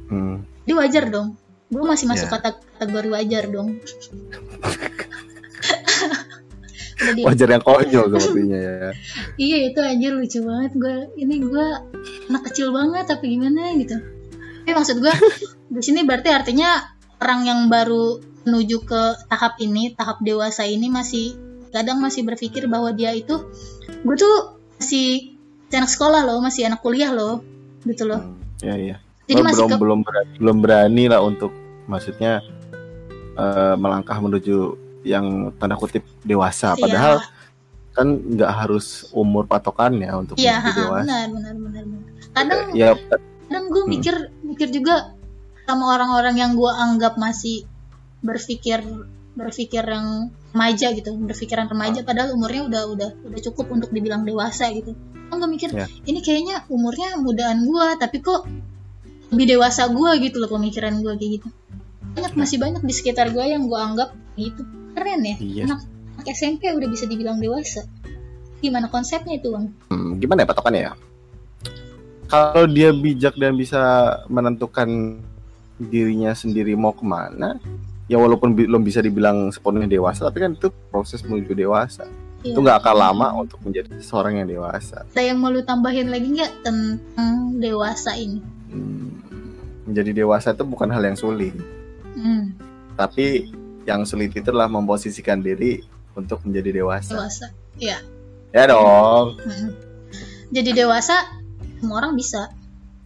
Hmm. 0.08 0.44
jadi 0.62 0.72
wajar 0.76 1.04
dong 1.08 1.28
gue 1.68 1.82
masih 1.82 2.04
masuk 2.04 2.26
Ya. 2.26 2.32
kata 2.32 2.48
kategori 2.76 3.08
wajar 3.10 3.42
dong 3.48 3.68
di- 6.94 7.24
Wajar 7.26 7.48
yang 7.50 7.60
konyol 7.60 8.06
sepertinya 8.10 8.58
ya. 8.58 8.90
iya 9.40 9.58
itu 9.66 9.78
anjir 9.78 10.12
lucu 10.12 10.38
banget 10.40 10.72
gue 10.74 10.96
ini 11.16 11.34
gue 11.40 11.66
anak 12.28 12.42
kecil 12.44 12.70
banget 12.70 13.04
tapi 13.06 13.30
gimana 13.30 13.72
gitu 13.76 13.96
tapi 14.60 14.72
maksud 14.72 14.96
gue 14.98 15.14
di 15.74 15.80
sini 15.80 16.02
berarti 16.02 16.28
artinya 16.28 16.82
orang 17.18 17.40
yang 17.42 17.60
baru 17.66 18.18
menuju 18.42 18.82
ke 18.82 19.02
tahap 19.26 19.58
ini 19.58 19.92
tahap 19.92 20.18
dewasa 20.20 20.62
ini 20.62 20.86
masih 20.86 21.38
kadang 21.70 21.98
masih 21.98 22.22
berpikir 22.22 22.66
bahwa 22.66 22.90
dia 22.90 23.10
itu 23.10 23.38
gue 24.02 24.16
tuh 24.16 24.36
masih 24.76 25.38
anak 25.70 25.88
sekolah 25.88 26.20
loh 26.22 26.38
masih 26.38 26.66
anak 26.66 26.80
kuliah 26.80 27.10
loh 27.10 27.40
gitu 27.82 28.04
loh 28.04 28.20
Hmm, 28.20 28.38
Iya 28.60 28.74
iya. 28.76 28.96
jadi 29.24 29.38
Lo 29.38 29.44
masih 29.44 29.56
belum 29.58 29.70
ke 29.70 29.76
belum 29.76 30.00
berani, 30.02 30.32
belum 30.36 30.56
berani 30.58 31.04
lah 31.06 31.20
untuk 31.20 31.50
maksudnya 31.84 32.42
eh, 33.34 33.74
melangkah 33.74 34.18
menuju 34.18 34.76
yang 35.02 35.50
tanda 35.56 35.74
kutip 35.74 36.02
dewasa. 36.22 36.74
Iya. 36.74 36.80
Padahal 36.80 37.16
kan 37.92 38.08
nggak 38.08 38.52
harus 38.56 39.04
umur 39.12 39.44
patokannya 39.44 40.08
untuk 40.16 40.40
menuju 40.40 40.48
ha-ha, 40.48 40.72
dewasa. 40.72 41.04
benar 41.04 41.26
benar 41.28 41.54
benar 41.54 41.82
benar 41.84 42.10
kadang 42.32 42.60
Ya 42.72 42.90
kadang 43.44 43.64
gue 43.68 43.82
Hmm. 43.84 43.92
mikir 43.92 44.14
mikir 44.40 44.68
juga 44.72 45.12
sama 45.62 45.92
orang-orang 45.92 46.34
yang 46.34 46.52
gue 46.56 46.72
anggap 46.72 47.20
masih 47.20 47.68
berpikir 48.20 48.80
berpikir 49.32 49.84
yang 49.84 50.32
remaja 50.52 50.88
gitu 50.92 51.12
berpikiran 51.14 51.64
Ah. 51.64 51.70
remaja 51.70 52.00
padahal 52.00 52.32
umurnya 52.32 52.64
udah 52.64 52.82
udah 52.88 53.10
udah 53.24 53.40
cukup 53.42 53.68
untuk 53.70 53.88
dibilang 53.88 54.24
dewasa 54.24 54.72
gitu 54.72 54.96
kan 55.28 55.36
gue 55.36 55.50
mikir 55.50 55.68
Ya. 55.70 55.84
ini 56.04 56.20
kayaknya 56.20 56.64
umurnya 56.68 57.16
mudaan 57.16 57.60
gue 57.62 57.86
tapi 57.96 58.20
kok 58.20 58.48
lebih 59.28 59.52
dewasa 59.52 59.88
gue 59.88 60.10
gitu 60.22 60.36
loh 60.36 60.48
pemikiran 60.48 60.96
gue 60.98 61.12
kayak 61.12 61.32
gitu 61.40 61.48
banyak 62.12 62.32
masih 62.36 62.56
banyak 62.56 62.80
di 62.80 62.92
sekitar 62.92 63.28
gue 63.28 63.40
yang 63.42 63.64
gue 63.64 63.76
anggap 63.76 64.16
gitu 64.34 64.64
keren 64.92 65.20
ya 65.22 65.36
Iya. 65.36 65.64
anak, 65.66 65.80
anak 66.14 66.26
SMP 66.30 66.68
udah 66.68 66.88
bisa 66.88 67.04
dibilang 67.04 67.36
dewasa 67.36 67.82
gimana 68.58 68.86
konsepnya 68.86 69.36
itu 69.36 69.48
bang 69.48 69.66
hmm, 69.88 70.10
gimana 70.16 70.42
ya 70.42 70.48
patokannya 70.48 70.82
ya? 70.82 70.92
Kalau 72.24 72.64
dia 72.64 72.88
bijak 72.90 73.36
dan 73.36 73.52
bisa 73.54 73.76
menentukan 74.26 75.20
dirinya 75.78 76.32
sendiri 76.32 76.72
mau 76.72 76.90
ke 76.90 77.04
mana, 77.04 77.60
ya 78.06 78.16
walaupun 78.16 78.56
belum 78.56 78.80
bisa 78.80 79.00
dibilang 79.00 79.52
sepenuhnya 79.52 79.84
dewasa, 79.90 80.24
tapi 80.24 80.40
kan 80.40 80.56
itu 80.56 80.72
proses 80.88 81.20
menuju 81.20 81.52
dewasa. 81.52 82.08
Iya. 82.40 82.56
Itu 82.56 82.64
nggak 82.64 82.80
akan 82.80 82.94
lama 82.96 83.26
untuk 83.36 83.60
menjadi 83.60 83.92
seseorang 84.00 84.40
yang 84.40 84.48
dewasa. 84.48 85.04
ada 85.04 85.20
yang 85.20 85.38
mau 85.38 85.52
lu 85.52 85.60
tambahin 85.60 86.08
lagi 86.08 86.32
nggak 86.32 86.52
tentang 86.62 87.32
dewasa 87.54 88.16
ini 88.16 88.40
Hmm, 88.72 89.12
menjadi 89.84 90.16
dewasa 90.16 90.56
itu 90.56 90.64
bukan 90.64 90.88
hal 90.88 91.04
yang 91.04 91.14
sulit, 91.14 91.52
Hmm, 92.16 92.56
tapi 92.94 93.52
yang 93.88 94.06
sulit 94.06 94.30
itu 94.32 94.48
adalah 94.50 94.70
memposisikan 94.70 95.42
diri 95.42 95.82
untuk 96.14 96.44
menjadi 96.44 96.82
dewasa. 96.82 97.12
dewasa. 97.16 97.46
Ya 97.80 98.64
dong. 98.68 99.40
Mm-mm. 99.40 99.70
Jadi 100.52 100.70
dewasa 100.76 101.42
semua 101.82 101.98
orang 101.98 102.14
bisa. 102.14 102.46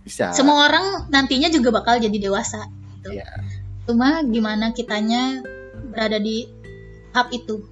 bisa 0.04 0.30
semua 0.36 0.68
orang 0.68 1.08
nantinya 1.08 1.48
juga 1.48 1.72
bakal 1.72 1.96
jadi 1.98 2.14
dewasa 2.20 2.68
gitu. 3.00 3.16
Iya. 3.16 3.26
cuma 3.88 4.20
gimana 4.22 4.70
kitanya 4.76 5.40
berada 5.90 6.20
di 6.20 6.46
tahap 7.10 7.32
itu 7.32 7.64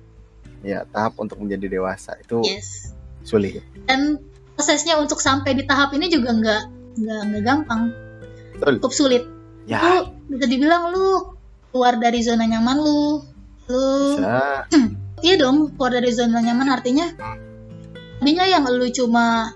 ya 0.65 0.89
tahap 0.89 1.21
untuk 1.21 1.39
menjadi 1.45 1.79
dewasa 1.79 2.17
itu 2.19 2.41
yes 2.43 2.97
sulit 3.23 3.61
dan 3.85 4.19
prosesnya 4.57 4.97
untuk 4.97 5.21
sampai 5.21 5.55
di 5.55 5.63
tahap 5.69 5.93
ini 5.93 6.09
juga 6.09 6.33
nggak 6.33 6.63
nggak 6.99 7.21
nggak 7.29 7.43
gampang 7.45 7.83
Betul. 8.57 8.81
cukup 8.81 8.93
sulit 8.95 9.23
ya 9.69 9.79
lu 9.79 10.35
bisa 10.35 10.47
dibilang 10.49 10.91
lu 10.91 11.34
keluar 11.75 11.99
dari 11.99 12.23
zona 12.23 12.47
nyaman 12.47 12.79
lu 12.79 13.19
lu 13.67 13.85
bisa 14.15 14.63
iya 15.27 15.35
dong 15.35 15.75
keluar 15.75 15.99
dari 15.99 16.15
zona 16.15 16.39
nyaman 16.39 16.71
artinya 16.71 17.11
tadinya 18.23 18.47
yang 18.47 18.63
lu 18.71 18.87
cuma 18.95 19.51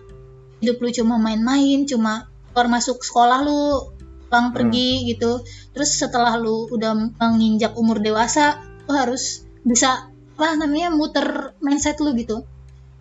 hidup 0.59 0.83
lu 0.83 0.91
cuma 0.91 1.15
main-main 1.17 1.87
cuma 1.87 2.27
keluar 2.51 2.67
masuk 2.67 3.07
sekolah 3.07 3.47
lu 3.47 3.95
pulang 4.29 4.51
Hmm. 4.51 4.57
pergi 4.59 5.09
gitu 5.09 5.41
terus 5.73 5.95
setelah 5.95 6.35
lu 6.37 6.69
udah 6.69 7.17
menginjak 7.17 7.73
umur 7.79 8.03
dewasa 8.03 8.61
lu 8.85 8.93
harus 8.93 9.47
bisa 9.63 10.11
lah 10.37 10.53
namanya 10.53 10.91
muter 10.93 11.55
mindset 11.63 12.03
lu 12.03 12.13
gitu 12.13 12.43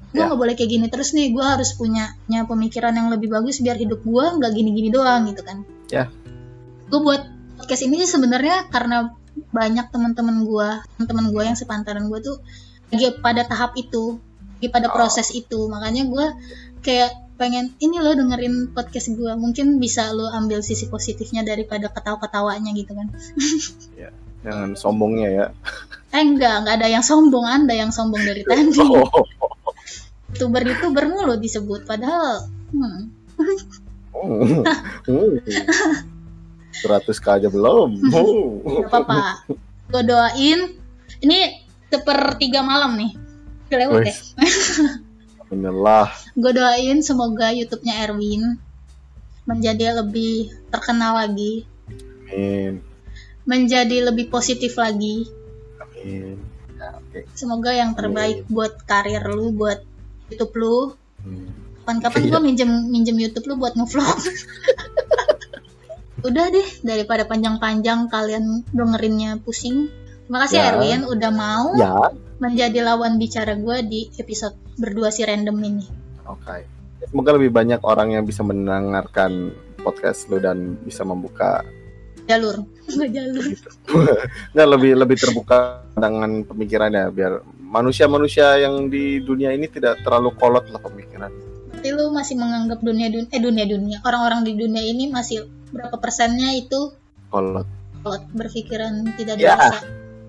gue 0.08 0.24
Ya. 0.24 0.32
nggak 0.32 0.40
boleh 0.40 0.54
kayak 0.56 0.72
gini 0.72 0.88
terus 0.88 1.12
nih 1.12 1.36
gue 1.36 1.44
harus 1.44 1.76
punya 1.76 2.16
punya 2.24 2.48
pemikiran 2.48 2.96
yang 2.96 3.12
lebih 3.12 3.28
bagus 3.28 3.60
biar 3.60 3.76
hidup 3.76 4.08
gue 4.08 4.26
nggak 4.40 4.52
gini-gini 4.56 4.88
doang 4.88 5.28
gitu 5.28 5.44
kan 5.44 5.68
Ya. 5.92 6.08
gue 6.88 7.00
buat 7.02 7.28
podcast 7.68 7.84
ini 7.84 8.00
sih 8.00 8.16
sebenarnya 8.16 8.72
karena 8.72 9.12
banyak 9.52 9.92
teman-teman 9.92 10.48
gue 10.48 10.70
teman-teman 10.96 11.36
gue 11.36 11.44
yang 11.44 11.60
sepantaran 11.60 12.08
gue 12.08 12.20
tuh 12.24 12.40
lagi 12.88 13.12
pada 13.20 13.44
tahap 13.44 13.76
itu 13.76 14.24
lagi 14.56 14.72
pada 14.72 14.88
Oh. 14.88 14.96
proses 14.96 15.36
itu. 15.36 15.68
Makanya 15.68 16.08
gue 16.08 16.26
kayak 16.80 17.12
pengen 17.36 17.76
ini 17.84 18.00
lo 18.00 18.16
dengerin 18.16 18.72
podcast 18.72 19.12
gue 19.12 19.30
mungkin 19.36 19.84
bisa 19.84 20.16
lo 20.16 20.32
ambil 20.32 20.64
sisi 20.64 20.88
positifnya 20.88 21.44
daripada 21.44 21.92
ketawa-ketawanya 21.92 22.72
gitu 22.72 22.96
kan. 22.96 23.12
Jangan 24.48 24.80
sombongnya 24.80 25.28
ya. 25.28 25.46
Eh 26.16 26.24
enggak 26.24 26.64
enggak 26.64 26.76
ada 26.80 26.88
yang 26.88 27.04
sombong. 27.04 27.44
Anda 27.44 27.76
yang 27.76 27.92
sombong 27.92 28.24
dari 28.24 28.42
tadi. 28.48 28.80
Oh, 28.80 29.04
youtuber 30.32 30.64
itu 30.64 30.88
bermulu 30.96 31.36
disebut 31.36 31.84
padahal 31.84 32.48
hmm, 32.72 33.12
Hmm. 34.18 34.64
Hmm. 36.78 37.02
100 37.10 37.24
k 37.24 37.28
aja 37.28 37.48
belum 37.50 37.90
Oh. 38.18 38.62
Gak 38.86 38.92
apa-apa. 38.92 39.48
Gue 39.88 40.04
doain. 40.04 40.60
Ini 41.18 41.38
sepertiga 41.88 42.62
malam 42.62 43.00
nih. 43.00 43.12
Udah 43.68 43.78
lewat 43.82 44.02
ya. 44.04 44.14
Wes. 44.14 44.20
Inilah 45.48 46.12
Gue 46.36 46.52
doain 46.52 47.00
semoga 47.00 47.56
YouTube-nya 47.56 48.04
Erwin 48.04 48.60
menjadi 49.48 50.04
lebih 50.04 50.52
terkenal 50.68 51.24
lagi, 51.24 51.64
amin 52.28 52.84
menjadi 53.48 54.12
lebih 54.12 54.28
positif 54.28 54.76
lagi. 54.76 55.24
amin 56.04 56.36
ya, 56.76 57.00
oke 57.00 57.20
Semoga 57.32 57.72
yang 57.72 57.96
terbaik 57.96 58.44
buat 58.52 58.84
karir 58.84 59.24
lu, 59.24 59.56
buat 59.56 59.80
YouTube 60.28 60.52
lu. 60.60 60.78
Hmm. 61.24 61.48
Kapan-kapan 61.80 62.22
Iya. 62.28 62.32
gue 62.36 62.42
minjem 62.44 62.72
minjem 62.92 63.16
YouTube 63.16 63.48
lu 63.48 63.56
buat 63.56 63.72
ngevlog. 63.80 64.20
Udah 66.22 66.50
deh, 66.50 66.68
daripada 66.82 67.26
panjang-panjang 67.30 68.10
kalian 68.10 68.66
dengerinnya 68.74 69.38
pusing. 69.42 69.90
Terima 70.26 70.44
kasih 70.44 70.58
Ya. 70.60 70.66
Erwin 70.76 71.02
udah 71.08 71.32
mau 71.32 71.72
ya 71.78 71.94
menjadi 72.38 72.84
lawan 72.86 73.18
bicara 73.18 73.58
gue 73.58 73.78
di 73.88 74.02
episode 74.20 74.54
berdua 74.78 75.10
si 75.10 75.26
random 75.26 75.58
ini. 75.64 75.86
oke 76.28 76.58
semoga 77.08 77.34
lebih 77.34 77.50
banyak 77.50 77.80
orang 77.82 78.14
yang 78.14 78.28
bisa 78.28 78.44
mendengarkan 78.44 79.56
podcast 79.80 80.28
lu 80.28 80.38
dan 80.38 80.76
bisa 80.84 81.08
membuka 81.08 81.64
Jalur, 82.28 82.60
nggak 82.92 83.10
jalur. 83.18 83.46
nggak 84.54 84.68
lebih 84.68 84.92
lebih 85.00 85.16
terbuka 85.16 85.80
dengan 85.96 86.44
pemikirannya 86.44 87.08
biar 87.10 87.40
manusia-manusia 87.58 88.60
yang 88.60 88.92
di 88.92 89.24
dunia 89.24 89.56
ini 89.56 89.72
tidak 89.72 90.04
terlalu 90.04 90.36
kolot 90.36 90.68
lah 90.68 90.84
pemikiran 90.84 91.32
Berarti 91.72 91.90
lu 91.96 92.12
masih 92.12 92.36
menganggap 92.36 92.84
dunia 92.84 93.08
dunia 93.08 93.32
eh 93.32 93.40
dunia 93.40 93.66
dunia 93.66 93.98
orang-orang 94.04 94.44
di 94.44 94.54
dunia 94.60 94.84
ini 94.84 95.08
masih 95.08 95.48
berapa 95.70 95.96
persennya 95.98 96.56
itu 96.56 96.94
kolot 97.28 97.68
kalau 98.02 98.18
berpikiran 98.32 99.04
tidak 99.16 99.36
Ya. 99.38 99.56
dewasa. 99.58 99.84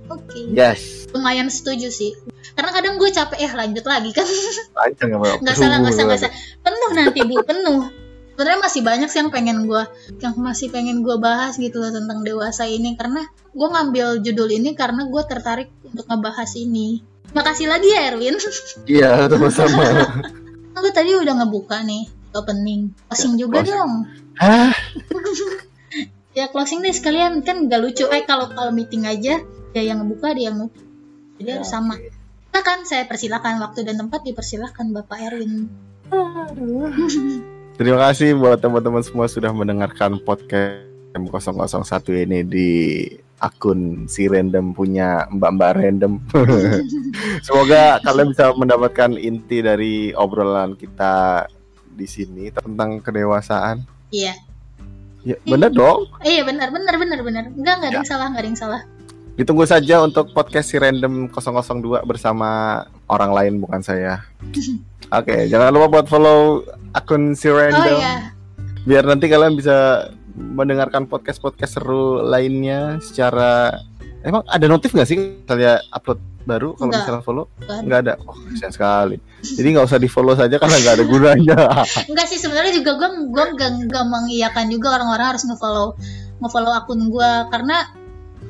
Oke, 0.09 0.41
yes 0.51 1.05
lumayan 1.13 1.49
setuju 1.49 1.89
sih. 1.89 2.17
Karena 2.57 2.73
kadang 2.73 2.97
gue 2.97 3.09
capek 3.09 3.39
ya 3.39 3.51
lanjut 3.53 3.85
lagi 3.85 4.11
kan. 4.11 4.25
panjang 4.77 5.15
nggak 5.15 5.57
salah 5.57 5.77
nggak 5.79 5.95
salah 5.95 6.07
nggak 6.09 6.21
salah. 6.21 6.35
Penuh 6.65 6.91
nanti 6.97 7.21
bu 7.23 7.37
penuh. 7.45 7.81
Sebenarnya 8.33 8.61
masih 8.63 8.81
banyak 8.87 9.09
sih 9.11 9.19
yang 9.19 9.31
pengen 9.31 9.67
gue 9.67 9.83
yang 10.23 10.35
masih 10.39 10.71
pengen 10.71 11.03
gue 11.03 11.17
bahas 11.19 11.59
gitu 11.59 11.83
loh 11.83 11.91
tentang 11.91 12.23
dewasa 12.23 12.65
ini 12.65 12.95
karena 12.95 13.27
gue 13.51 13.69
ngambil 13.69 14.23
judul 14.23 14.49
ini 14.49 14.73
karena 14.73 15.05
gue 15.07 15.23
tertarik 15.27 15.69
untuk 15.85 16.07
ngebahas 16.07 16.57
ini. 16.57 17.03
Makasih 17.35 17.69
lagi 17.69 17.93
ya 17.93 18.09
Erwin. 18.09 18.41
iya 18.89 19.29
sama-sama 19.29 19.85
Lu 20.79 20.89
tadi 20.95 21.13
udah 21.13 21.35
ngebuka 21.43 21.83
nih 21.85 22.09
opening. 22.39 22.95
Closing 23.11 23.35
juga 23.35 23.67
closing. 23.67 23.75
dong. 23.75 23.93
Hah? 24.39 24.73
Ya 26.37 26.47
closing 26.47 26.87
deh 26.87 26.95
sekalian 26.95 27.43
kan 27.43 27.67
gak 27.67 27.83
lucu. 27.83 28.07
Eh 28.15 28.23
kalau 28.23 28.47
kalau 28.55 28.71
meeting 28.71 29.11
aja 29.11 29.43
dia 29.75 29.83
yang 29.83 30.07
ngebuka 30.07 30.39
dia 30.39 30.55
yang 30.55 30.63
nutup. 30.63 30.87
Jadi 31.43 31.51
harus 31.51 31.67
sama. 31.67 31.99
Silakan 32.55 32.79
saya 32.87 33.11
persilakan 33.11 33.59
waktu 33.59 33.83
dan 33.83 33.99
tempat 33.99 34.23
dipersilakan 34.23 34.95
Bapak 34.95 35.19
Erwin. 35.19 35.67
Terima 37.79 37.99
kasih 38.07 38.39
buat 38.39 38.63
teman-teman 38.63 39.03
semua 39.03 39.27
sudah 39.27 39.51
mendengarkan 39.51 40.23
podcast 40.23 40.87
M001 41.19 42.07
ini 42.23 42.39
di 42.47 42.71
akun 43.39 44.11
si 44.11 44.27
random 44.27 44.75
punya 44.75 45.27
mbak-mbak 45.31 45.79
random. 45.79 46.23
Semoga 47.47 48.03
kalian 48.03 48.35
bisa 48.35 48.51
mendapatkan 48.55 49.15
inti 49.15 49.63
dari 49.63 50.11
obrolan 50.15 50.75
kita 50.75 51.47
di 51.99 52.07
sini 52.07 52.55
tentang 52.55 53.03
kedewasaan. 53.03 53.83
Iya. 54.15 54.39
Ya, 55.27 55.35
bener 55.43 55.75
dong. 55.75 56.07
Eh, 56.23 56.39
iya 56.39 56.43
benar 56.47 56.71
benar 56.71 56.95
benar 56.95 57.19
benar. 57.21 57.45
Enggak 57.51 57.75
enggak 57.83 57.91
ada 57.91 57.99
yang 57.99 58.07
salah 58.09 58.27
enggak 58.31 58.43
ada 58.47 58.51
yang 58.55 58.61
salah. 58.61 58.81
Ditunggu 59.35 59.67
saja 59.67 60.03
untuk 60.03 60.31
podcast 60.31 60.71
si 60.71 60.79
random 60.79 61.27
002 61.31 62.07
bersama 62.07 62.83
orang 63.11 63.31
lain 63.35 63.53
bukan 63.59 63.83
saya. 63.83 64.23
Oke, 65.19 65.51
jangan 65.51 65.75
lupa 65.75 65.99
buat 65.99 66.07
follow 66.07 66.63
akun 66.95 67.35
si 67.35 67.51
Oh 67.51 67.59
random. 67.59 67.99
iya. 67.99 68.31
biar 68.87 69.05
nanti 69.05 69.29
kalian 69.29 69.53
bisa 69.53 70.09
mendengarkan 70.33 71.05
podcast-podcast 71.05 71.77
seru 71.77 72.25
lainnya 72.25 72.97
secara 73.05 73.75
emang 74.29 74.45
ada 74.45 74.67
notif 74.69 74.93
nggak 74.93 75.09
sih 75.09 75.17
misalnya 75.17 75.81
upload 75.89 76.21
baru 76.45 76.69
kalau 76.77 76.91
misalnya 76.93 77.25
follow? 77.25 77.45
Nggak 77.65 77.99
ada. 78.05 78.13
oh 78.25 78.37
kasihan 78.49 78.73
sekali. 78.73 79.17
Jadi 79.45 79.69
nggak 79.73 79.87
usah 79.89 80.01
di 80.01 80.09
follow 80.09 80.37
saja 80.37 80.57
karena 80.57 80.77
nggak 80.81 80.95
ada 81.01 81.05
gunanya. 81.05 81.61
Enggak 82.11 82.27
sih 82.29 82.41
sebenarnya 82.41 82.73
juga 82.77 82.97
gue 82.97 83.09
gue 83.29 83.45
enggak, 83.57 83.71
enggak 83.89 84.05
mengiyakan 84.09 84.67
juga 84.73 84.89
orang-orang 85.01 85.37
harus 85.37 85.45
ngefollow 85.45 85.97
ngefollow 86.39 86.73
akun 86.73 87.11
gue 87.11 87.31
karena 87.53 87.77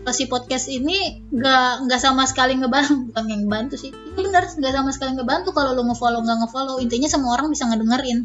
si 0.08 0.24
podcast 0.24 0.72
ini 0.72 1.20
nggak 1.28 1.90
nggak 1.90 2.00
sama 2.00 2.24
sekali 2.24 2.54
ngebantu. 2.56 2.94
Bukan 3.10 3.24
yang 3.26 3.44
bantu 3.50 3.74
sih. 3.74 3.90
Ini 3.90 4.20
benar 4.22 4.46
nggak 4.46 4.72
sama 4.72 4.90
sekali 4.94 5.18
ngebantu 5.18 5.50
kalau 5.50 5.74
lo 5.74 5.82
ngefollow 5.86 6.22
nggak 6.22 6.38
ngefollow. 6.46 6.76
Intinya 6.78 7.10
semua 7.10 7.34
orang 7.34 7.50
bisa 7.50 7.66
ngedengerin 7.66 8.24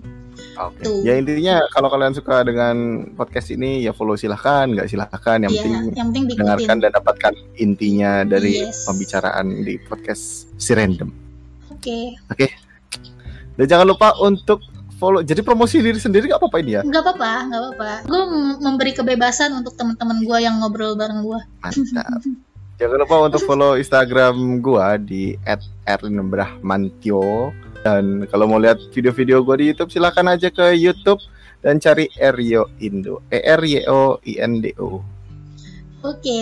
oke. 0.55 0.79
Tuh. 0.79 0.99
ya 1.01 1.13
intinya 1.15 1.61
kalau 1.69 1.87
kalian 1.87 2.11
suka 2.11 2.41
dengan 2.41 2.75
podcast 3.13 3.49
ini 3.49 3.81
ya 3.81 3.91
follow 3.91 4.13
silahkan 4.13 4.67
nggak 4.67 4.85
silahkan. 4.85 5.37
Yang 5.39 5.51
Iya, 5.51 5.61
penting 5.61 5.83
yang 5.93 6.07
penting 6.09 6.23
dengarkan 6.35 6.77
dan 6.79 6.91
dapatkan 6.91 7.33
intinya 7.55 8.11
dari 8.23 8.61
Yes. 8.61 8.85
pembicaraan 8.85 9.63
di 9.63 9.77
podcast 9.81 10.49
si 10.55 10.71
random. 10.71 11.09
Oke. 11.69 12.15
Dan 13.53 13.65
jangan 13.65 13.85
lupa 13.85 14.17
untuk 14.17 14.61
follow. 14.95 15.21
Jadi 15.21 15.41
promosi 15.41 15.77
diri 15.77 15.97
sendiri 15.97 16.25
nggak 16.25 16.39
apa-apa 16.39 16.57
ini 16.59 16.71
ya? 16.73 16.81
Nggak 16.81 17.01
apa-apa 17.03 17.31
nggak 17.45 17.61
apa-apa. 17.61 17.91
Gue 18.07 18.21
memberi 18.59 18.91
kebebasan 18.91 19.53
untuk 19.53 19.75
teman-teman 19.75 20.23
gue 20.23 20.37
yang 20.39 20.57
ngobrol 20.57 20.95
bareng 20.95 21.21
gue 21.21 21.39
Mantap. 21.61 22.21
Jangan 22.81 22.97
lupa 23.05 23.29
untuk 23.29 23.45
follow 23.45 23.77
Instagram 23.77 24.33
gua 24.59 24.97
di 24.97 25.37
@erlinbrahmantio 25.85 27.53
dan 27.83 28.23
kalau 28.31 28.47
mau 28.47 28.57
lihat 28.57 28.79
video-video 28.95 29.43
gua 29.43 29.59
di 29.59 29.69
YouTube 29.69 29.91
silakan 29.91 30.31
aja 30.31 30.47
ke 30.47 30.73
YouTube 30.79 31.19
dan 31.59 31.79
cari 31.79 32.07
Eryo 32.15 32.71
Indo. 32.79 33.23
E 33.31 33.43
R 33.43 33.61
Y 33.63 33.83
O 33.91 34.19
I 34.23 34.39
N 34.39 34.63
D 34.63 34.71
O. 34.79 35.03
Oke, 36.03 36.39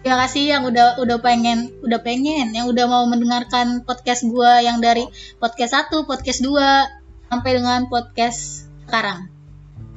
terima 0.00 0.16
kasih 0.24 0.56
yang 0.56 0.62
udah 0.64 0.96
udah 1.00 1.20
pengen 1.20 1.68
udah 1.84 2.00
pengen 2.00 2.56
yang 2.56 2.68
udah 2.68 2.88
mau 2.88 3.04
mendengarkan 3.08 3.84
podcast 3.84 4.24
gua 4.28 4.60
yang 4.64 4.80
dari 4.80 5.04
podcast 5.36 5.92
1, 5.92 6.08
podcast 6.08 6.40
2 6.40 7.28
sampai 7.32 7.50
dengan 7.52 7.84
podcast 7.88 8.68
sekarang. 8.88 9.28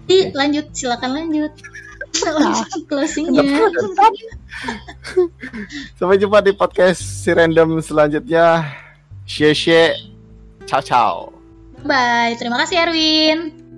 Jadi 0.08 0.36
lanjut, 0.36 0.66
silakan 0.76 1.12
lanjut. 1.16 1.54
Closingnya. 2.90 3.46
Sampai 5.96 6.18
jumpa 6.18 6.42
di 6.42 6.52
podcast 6.52 7.00
si 7.00 7.30
random 7.32 7.80
selanjutnya. 7.80 8.66
Xie. 9.30 10.19
Ciao 10.70 10.86
ciao. 10.86 11.34
Bye. 11.82 12.38
Terima 12.38 12.62
kasih 12.62 12.78
Erwin. 12.78 13.69